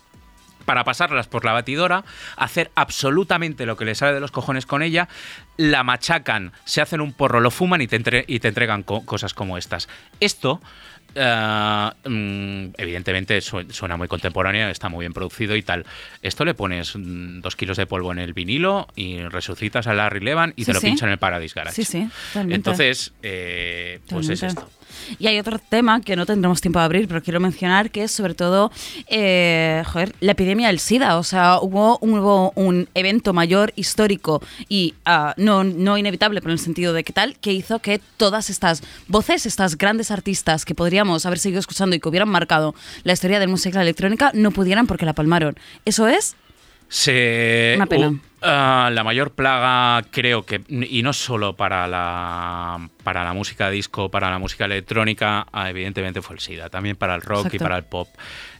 para 0.66 0.84
pasarlas 0.84 1.26
por 1.26 1.46
la 1.46 1.52
batidora, 1.52 2.04
hacer 2.36 2.70
absolutamente 2.74 3.64
lo 3.64 3.76
que 3.78 3.86
les 3.86 3.98
sale 3.98 4.12
de 4.12 4.20
los 4.20 4.30
cojones 4.30 4.66
con 4.66 4.82
ella, 4.82 5.08
la 5.56 5.82
machacan, 5.82 6.52
se 6.64 6.82
hacen 6.82 7.00
un 7.00 7.14
porro, 7.14 7.40
lo 7.40 7.50
fuman 7.50 7.80
y 7.80 7.86
te, 7.88 7.96
entregan 8.48 8.82
co- 8.82 9.04
cosas 9.06 9.32
como 9.32 9.56
estas. 9.56 9.88
Esto, 10.20 10.60
mm, 11.14 12.74
evidentemente, 12.78 13.40
su- 13.40 13.66
suena 13.70 13.96
muy 13.96 14.08
contemporáneo, 14.08 14.68
está 14.68 14.88
muy 14.88 15.02
bien 15.04 15.12
producido 15.12 15.56
y 15.56 15.62
tal. 15.62 15.84
Esto 16.22 16.44
le 16.44 16.54
pones 16.54 16.94
mm, 16.96 17.40
dos 17.40 17.56
kilos 17.56 17.76
de 17.76 17.86
polvo 17.86 18.12
en 18.12 18.18
el 18.18 18.32
vinilo 18.32 18.88
y 18.96 19.20
resucitas 19.22 19.86
a 19.86 19.94
Larry 19.94 20.20
Levan 20.20 20.52
y 20.56 20.62
Sí, 20.64 20.66
te 20.66 20.74
lo 20.74 20.80
sí. 20.80 20.86
pinchan 20.86 21.08
en 21.08 21.12
el 21.14 21.18
Paradise 21.18 21.54
Garage. 21.54 21.84
Sí. 21.84 22.08
Entonces, 22.34 23.12
eh, 23.22 24.00
pues 24.08 24.28
es 24.28 24.42
esto. 24.42 24.68
Y 25.18 25.26
hay 25.26 25.38
otro 25.38 25.58
tema 25.58 26.00
que 26.00 26.16
no 26.16 26.26
tendremos 26.26 26.60
tiempo 26.60 26.78
de 26.78 26.84
abrir, 26.84 27.08
pero 27.08 27.22
quiero 27.22 27.40
mencionar 27.40 27.90
que 27.90 28.04
es 28.04 28.10
sobre 28.10 28.34
todo 28.34 28.70
eh, 29.06 29.82
joder, 29.86 30.14
la 30.20 30.32
epidemia 30.32 30.68
del 30.68 30.78
SIDA. 30.78 31.18
O 31.18 31.24
sea, 31.24 31.58
hubo 31.60 31.98
un, 31.98 32.18
hubo 32.18 32.52
un 32.54 32.88
evento 32.94 33.32
mayor 33.32 33.72
histórico 33.76 34.42
y 34.68 34.94
ah, 35.04 35.34
no, 35.36 35.64
no 35.64 35.98
inevitable, 35.98 36.40
pero 36.40 36.52
en 36.52 36.58
el 36.58 36.64
sentido 36.64 36.92
de 36.92 37.04
que 37.04 37.12
tal, 37.12 37.36
que 37.38 37.52
hizo 37.52 37.78
que 37.80 38.00
todas 38.16 38.50
estas 38.50 38.82
voces, 39.08 39.46
estas 39.46 39.76
grandes 39.76 40.10
artistas 40.10 40.64
que 40.64 40.74
podríamos 40.74 41.26
haber 41.26 41.38
seguido 41.38 41.60
escuchando 41.60 41.96
y 41.96 42.00
que 42.00 42.08
hubieran 42.08 42.28
marcado 42.28 42.74
la 43.04 43.12
historia 43.12 43.38
de 43.38 43.46
la 43.46 43.50
música 43.50 43.80
electrónica, 43.80 44.30
no 44.34 44.50
pudieran 44.50 44.86
porque 44.86 45.06
la 45.06 45.12
palmaron. 45.12 45.56
Eso 45.84 46.08
es 46.08 46.36
Se, 46.88 47.74
Una 47.76 47.86
pena. 47.86 48.20
Ah, 48.42 48.90
la 48.92 49.04
mayor 49.04 49.32
plaga, 49.32 50.06
creo 50.10 50.44
que, 50.44 50.62
y 50.68 51.02
no 51.02 51.12
solo 51.12 51.56
para 51.56 51.86
la, 51.86 52.88
para 53.02 53.24
la 53.24 53.32
música 53.32 53.70
disco, 53.70 54.10
para 54.10 54.30
la 54.30 54.38
música 54.38 54.64
electrónica, 54.64 55.46
ah, 55.52 55.70
evidentemente 55.70 56.22
fue 56.22 56.36
el 56.36 56.40
SIDA, 56.40 56.68
también 56.68 56.96
para 56.96 57.14
el 57.14 57.22
rock 57.22 57.54
y 57.54 57.58
para 57.58 57.76
el 57.76 57.84
pop. 57.84 58.08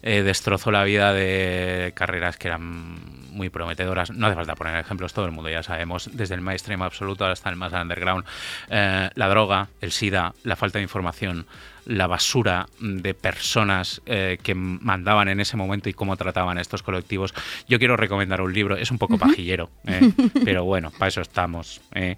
Eh, 0.03 0.23
destrozó 0.23 0.71
la 0.71 0.85
vida 0.85 1.13
de 1.13 1.93
carreras 1.95 2.37
que 2.37 2.49
eran 2.49 2.99
muy 3.31 3.49
prometedoras. 3.51 4.11
No 4.11 4.27
hace 4.27 4.37
falta 4.37 4.55
poner 4.55 4.77
ejemplos, 4.77 5.13
todo 5.13 5.27
el 5.27 5.33
mundo 5.33 5.51
ya 5.51 5.63
sabemos, 5.63 6.11
desde 6.13 6.35
el 6.35 6.41
mainstream 6.41 6.83
absoluto 6.83 7.25
hasta 7.27 7.51
el 7.51 7.57
más 7.57 7.73
underground. 7.73 8.25
Eh, 8.69 9.11
la 9.15 9.29
droga, 9.29 9.69
el 9.81 9.93
SIDA, 9.93 10.35
la 10.45 10.57
falta 10.57 10.79
de 10.79 10.83
información, 10.83 11.47
la 11.91 12.07
basura 12.07 12.69
de 12.79 13.15
personas 13.15 14.01
eh, 14.07 14.39
que 14.43 14.55
mandaban 14.55 15.29
en 15.29 15.41
ese 15.41 15.57
momento 15.57 15.89
y 15.89 15.93
cómo 15.93 16.17
trataban 16.17 16.57
a 16.57 16.61
estos 16.61 16.85
colectivos. 16.85 17.35
Yo 17.69 17.81
quiero 17.81 17.97
recomendar 17.97 18.41
un 18.41 18.53
libro, 18.53 18.77
es 18.77 18.93
un 18.93 18.99
poco 18.99 19.19
pajillero, 19.19 19.71
eh, 19.87 20.13
pero 20.45 20.63
bueno, 20.65 20.93
para 20.93 21.09
eso 21.09 21.21
estamos. 21.21 21.81
eh. 21.93 22.17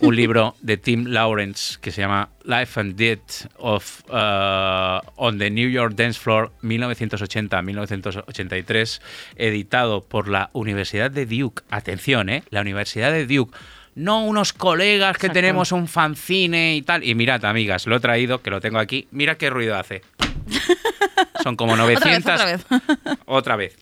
Un 0.00 0.16
libro 0.16 0.56
de 0.62 0.78
Tim 0.78 1.04
Lawrence 1.04 1.76
que 1.82 1.90
se 1.90 2.00
llama 2.00 2.30
Life 2.44 2.80
and 2.80 2.96
Death 2.96 3.44
of 3.58 4.00
uh, 4.08 5.00
on 5.16 5.36
the 5.38 5.50
New 5.50 5.68
York 5.68 5.96
Dance 5.96 6.18
Floor 6.18 6.50
1980-1983, 6.62 9.02
editado 9.36 10.02
por 10.02 10.28
la 10.28 10.48
Universidad 10.54 11.10
de 11.10 11.26
Duke. 11.26 11.62
Atención, 11.70 12.30
eh, 12.30 12.42
la 12.48 12.62
Universidad 12.62 13.12
de 13.12 13.26
Duke 13.26 13.54
no 14.00 14.24
unos 14.24 14.52
colegas 14.52 15.16
que 15.18 15.26
Exacto. 15.26 15.34
tenemos 15.34 15.72
un 15.72 15.86
fanzine 15.88 16.74
y 16.76 16.82
tal. 16.82 17.04
Y 17.04 17.14
mirad, 17.14 17.44
amigas, 17.44 17.86
lo 17.86 17.96
he 17.96 18.00
traído, 18.00 18.42
que 18.42 18.50
lo 18.50 18.60
tengo 18.60 18.78
aquí. 18.78 19.06
Mira 19.10 19.36
qué 19.36 19.50
ruido 19.50 19.76
hace. 19.76 20.02
Son 21.42 21.56
como 21.56 21.76
900. 21.76 22.32
Otra 22.34 22.44
vez, 22.46 22.64
otra 22.64 22.78
vez. 23.04 23.18
Otra 23.26 23.56
vez. 23.56 23.76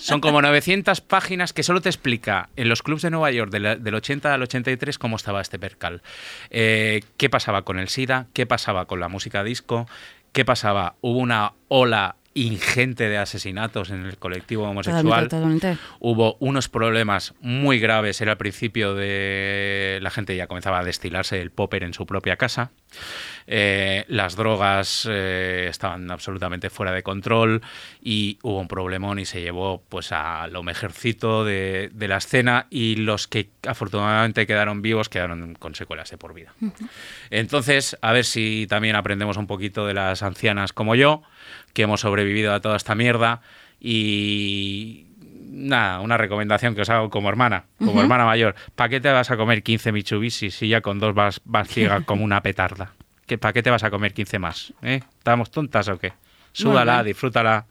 Son 0.00 0.20
como 0.20 0.42
900 0.42 1.00
páginas 1.00 1.54
que 1.54 1.62
solo 1.62 1.80
te 1.80 1.88
explica 1.88 2.50
en 2.56 2.68
los 2.68 2.82
clubs 2.82 3.00
de 3.02 3.10
Nueva 3.10 3.30
York 3.30 3.50
de 3.50 3.60
la- 3.60 3.76
del 3.76 3.94
80 3.94 4.34
al 4.34 4.42
83 4.42 4.98
cómo 4.98 5.16
estaba 5.16 5.40
este 5.40 5.58
percal. 5.58 6.02
Eh, 6.50 7.00
¿Qué 7.16 7.30
pasaba 7.30 7.62
con 7.62 7.78
el 7.78 7.88
SIDA? 7.88 8.26
¿Qué 8.34 8.44
pasaba 8.44 8.84
con 8.84 9.00
la 9.00 9.08
música 9.08 9.42
disco? 9.42 9.88
¿Qué 10.32 10.44
pasaba? 10.44 10.96
Hubo 11.00 11.18
una 11.18 11.52
ola 11.68 12.16
ingente 12.34 13.08
de 13.08 13.18
asesinatos 13.18 13.90
en 13.90 14.04
el 14.04 14.16
colectivo 14.18 14.68
homosexual. 14.68 15.28
Totalmente, 15.28 15.36
totalmente. 15.36 15.78
Hubo 16.00 16.36
unos 16.40 16.68
problemas 16.68 17.34
muy 17.40 17.78
graves. 17.78 18.20
Era 18.20 18.32
al 18.32 18.38
principio 18.38 18.94
de. 18.94 19.98
La 20.02 20.10
gente 20.10 20.36
ya 20.36 20.46
comenzaba 20.46 20.80
a 20.80 20.84
destilarse 20.84 21.40
el 21.40 21.50
popper 21.50 21.84
en 21.84 21.94
su 21.94 22.06
propia 22.06 22.36
casa. 22.36 22.70
Eh, 23.46 24.04
las 24.08 24.36
drogas 24.36 25.08
eh, 25.10 25.66
estaban 25.68 26.10
absolutamente 26.10 26.70
fuera 26.70 26.92
de 26.92 27.02
control 27.02 27.62
y 28.02 28.38
hubo 28.42 28.60
un 28.60 28.68
problemón 28.68 29.18
y 29.18 29.24
se 29.24 29.40
llevó 29.40 29.82
pues 29.88 30.12
a 30.12 30.46
lo 30.46 30.62
mejorcito 30.62 31.44
de, 31.44 31.90
de 31.92 32.08
la 32.08 32.18
escena 32.18 32.66
y 32.70 32.96
los 32.96 33.26
que 33.26 33.48
afortunadamente 33.66 34.46
quedaron 34.46 34.82
vivos 34.82 35.08
quedaron 35.08 35.54
con 35.54 35.74
secuelas 35.74 36.10
de 36.10 36.18
por 36.18 36.34
vida. 36.34 36.52
Entonces, 37.30 37.96
a 38.00 38.12
ver 38.12 38.24
si 38.24 38.66
también 38.68 38.96
aprendemos 38.96 39.36
un 39.36 39.46
poquito 39.46 39.86
de 39.86 39.94
las 39.94 40.22
ancianas 40.22 40.72
como 40.72 40.94
yo, 40.94 41.22
que 41.72 41.82
hemos 41.82 42.00
sobrevivido 42.00 42.52
a 42.54 42.60
toda 42.60 42.76
esta 42.76 42.94
mierda 42.94 43.40
y 43.80 45.06
nada, 45.50 46.00
una 46.00 46.16
recomendación 46.16 46.74
que 46.74 46.82
os 46.82 46.90
hago 46.90 47.10
como 47.10 47.28
hermana, 47.28 47.64
como 47.78 48.00
hermana 48.00 48.24
mayor. 48.24 48.54
¿Para 48.74 48.88
qué 48.88 49.00
te 49.00 49.10
vas 49.10 49.30
a 49.30 49.36
comer 49.36 49.62
15 49.62 49.92
Mitsubishi 49.92 50.50
si 50.50 50.68
ya 50.68 50.80
con 50.80 50.98
dos 50.98 51.14
vas, 51.14 51.40
vas 51.44 51.68
ciega 51.72 52.00
como 52.02 52.24
una 52.24 52.42
petarda? 52.42 52.92
¿Qué, 53.26 53.38
¿Para 53.38 53.52
qué 53.52 53.62
te 53.62 53.70
vas 53.70 53.84
a 53.84 53.90
comer 53.90 54.12
15 54.12 54.38
más? 54.38 54.72
¿Eh? 54.82 55.00
¿Estamos 55.18 55.50
tontas 55.50 55.88
o 55.88 55.98
qué? 55.98 56.12
Súdala, 56.52 56.94
Bueno. 56.94 57.04
disfrútala, 57.04 57.66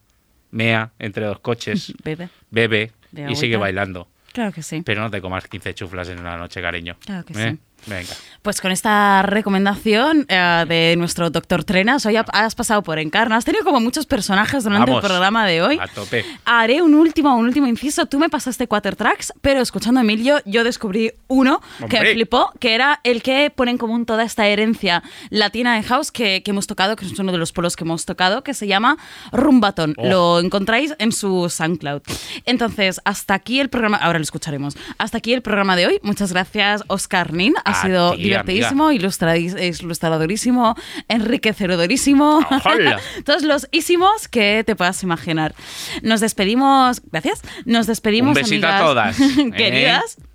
mea 0.52 0.92
entre 1.00 1.26
dos 1.26 1.40
coches, 1.40 1.94
Bebe. 2.52 2.92
y 3.30 3.36
sigue 3.36 3.58
bailando. 3.58 4.08
Claro 4.32 4.54
que 4.54 4.64
sí. 4.64 4.82
Pero 4.86 5.02
no 5.02 5.12
te 5.12 5.20
comas 5.22 5.46
15 5.48 5.74
chuflas 5.74 6.08
en 6.08 6.20
una 6.20 6.38
noche, 6.38 6.62
cariño. 6.62 6.96
Claro 7.06 7.26
que 7.26 7.34
¿Eh? 7.34 7.52
sí. 7.52 7.60
Venga. 7.86 8.10
Pues 8.42 8.60
con 8.60 8.72
esta 8.72 9.22
recomendación 9.22 10.26
eh, 10.28 10.66
de 10.68 10.96
nuestro 10.98 11.30
doctor 11.30 11.64
Trenas, 11.64 12.06
hoy 12.08 12.16
ha- 12.16 12.26
has 12.32 12.56
pasado 12.56 12.82
por 12.82 12.98
Encarna, 12.98 13.36
has 13.38 13.46
tenido 13.46 13.64
como 13.64 13.80
muchos 13.80 14.08
personajes 14.08 14.64
durante 14.64 14.90
Vamos, 14.92 15.04
el 15.04 15.08
programa 15.08 15.46
de 15.46 15.62
hoy. 15.62 15.78
a 15.80 15.88
tope. 15.88 16.26
Haré 16.46 16.82
un 16.82 16.96
último, 16.96 17.36
un 17.36 17.46
último 17.46 17.68
inciso. 17.68 18.08
Tú 18.08 18.18
me 18.18 18.30
pasaste 18.30 18.68
cuatro 18.68 18.96
tracks, 18.96 19.32
pero 19.42 19.62
escuchando 19.62 20.00
a 20.00 20.04
Emilio, 20.04 20.40
yo 20.46 20.64
descubrí 20.64 21.12
uno 21.28 21.62
que 21.78 21.86
me 21.88 21.98
Hombre. 22.00 22.14
flipó, 22.14 22.52
que 22.60 22.74
era 22.74 23.00
el 23.04 23.22
que 23.22 23.52
pone 23.56 23.72
en 23.72 23.78
común 23.78 24.06
toda 24.08 24.24
esta 24.24 24.48
herencia 24.48 25.04
latina 25.30 25.76
de 25.76 25.84
house 25.84 26.12
que, 26.12 26.42
que 26.44 26.50
hemos 26.52 26.66
tocado, 26.66 26.96
que 26.96 27.06
es 27.06 27.20
uno 27.20 27.32
de 27.32 27.38
los 27.38 27.52
polos 27.52 27.76
que 27.76 27.84
hemos 27.84 28.06
tocado, 28.06 28.44
que 28.44 28.54
se 28.56 28.66
llama 28.66 28.98
Rumbaton. 29.32 29.94
Oh. 29.98 30.08
Lo 30.08 30.40
encontráis 30.40 30.96
en 30.98 31.12
su 31.12 31.48
SoundCloud. 31.50 32.02
Entonces, 32.46 33.02
hasta 33.06 33.34
aquí 33.36 33.60
el 33.60 33.70
programa. 33.70 33.98
Ahora 33.98 34.20
lo 34.20 34.24
escucharemos. 34.24 34.76
Hasta 34.98 35.20
aquí 35.20 35.34
el 35.34 35.42
programa 35.42 35.76
de 35.76 35.88
hoy. 35.88 36.00
Muchas 36.02 36.32
gracias, 36.32 36.84
Oscar 36.88 37.34
Nin. 37.34 37.54
Ha 37.72 37.80
A 37.80 37.82
sido 37.84 38.12
ti, 38.16 38.24
divertidísimo, 38.24 38.92
ilustradis- 38.92 39.82
ilustradorísimo, 39.82 40.76
enriquecedorísimo. 41.08 42.46
Todos 43.26 43.44
los 43.44 43.68
ísimos 43.72 44.28
que 44.28 44.64
te 44.66 44.76
puedas 44.76 45.02
imaginar. 45.04 45.56
Nos 46.02 46.20
despedimos. 46.22 47.02
Gracias. 47.12 47.42
Nos 47.66 47.88
despedimos. 47.88 48.30
Un 48.38 48.44
besito 48.44 48.68
a 48.68 48.78
amigas 48.80 49.16
todas, 49.16 49.20
¿eh? 49.56 50.31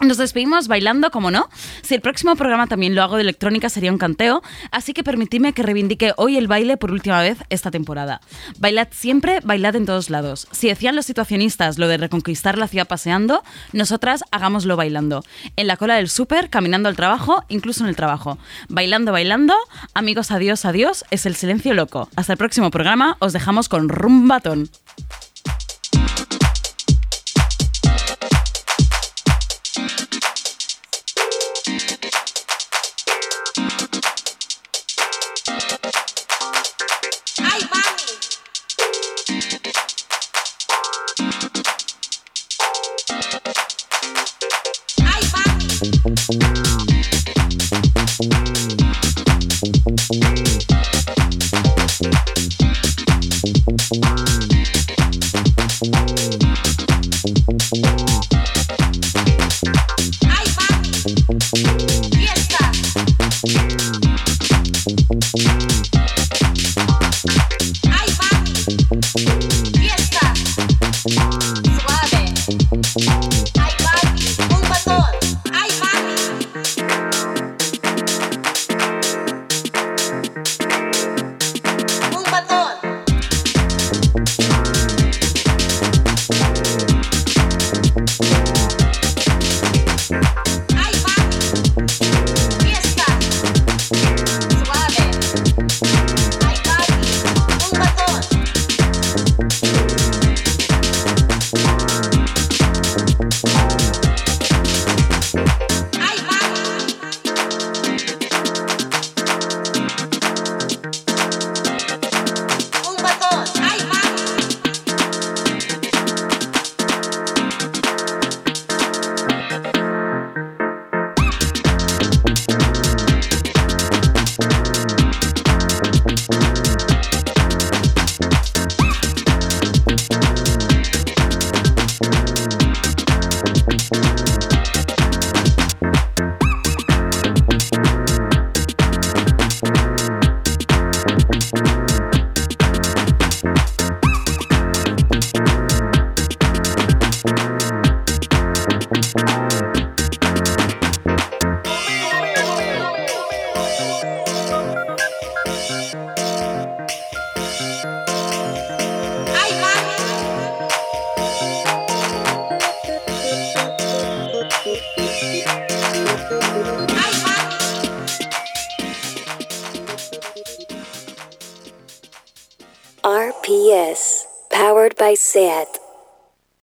Nos 0.00 0.16
despedimos 0.16 0.66
bailando, 0.66 1.10
como 1.10 1.30
no. 1.30 1.50
Si 1.82 1.94
el 1.94 2.00
próximo 2.00 2.34
programa 2.34 2.66
también 2.66 2.94
lo 2.94 3.02
hago 3.02 3.16
de 3.16 3.22
electrónica, 3.22 3.68
sería 3.68 3.92
un 3.92 3.98
canteo. 3.98 4.42
Así 4.70 4.94
que 4.94 5.04
permitidme 5.04 5.52
que 5.52 5.62
reivindique 5.62 6.14
hoy 6.16 6.38
el 6.38 6.48
baile 6.48 6.78
por 6.78 6.90
última 6.90 7.20
vez 7.20 7.36
esta 7.50 7.70
temporada. 7.70 8.22
Bailad 8.58 8.88
siempre, 8.92 9.40
bailad 9.44 9.76
en 9.76 9.84
todos 9.84 10.08
lados. 10.08 10.48
Si 10.52 10.68
decían 10.68 10.96
los 10.96 11.04
situacionistas 11.04 11.78
lo 11.78 11.86
de 11.86 11.98
reconquistar 11.98 12.56
la 12.56 12.66
ciudad 12.66 12.88
paseando, 12.88 13.42
nosotras 13.74 14.24
hagámoslo 14.30 14.74
bailando. 14.74 15.22
En 15.56 15.66
la 15.66 15.76
cola 15.76 15.96
del 15.96 16.08
súper, 16.08 16.48
caminando 16.48 16.88
al 16.88 16.96
trabajo, 16.96 17.44
incluso 17.50 17.84
en 17.84 17.90
el 17.90 17.96
trabajo. 17.96 18.38
Bailando, 18.70 19.12
bailando. 19.12 19.54
Amigos, 19.92 20.30
adiós, 20.30 20.64
adiós. 20.64 21.04
Es 21.10 21.26
el 21.26 21.36
silencio 21.36 21.74
loco. 21.74 22.08
Hasta 22.16 22.32
el 22.32 22.38
próximo 22.38 22.70
programa. 22.70 23.18
Os 23.18 23.34
dejamos 23.34 23.68
con 23.68 23.90
Rumbatón. 23.90 24.70
Thank 45.82 46.08
you. 48.48 48.59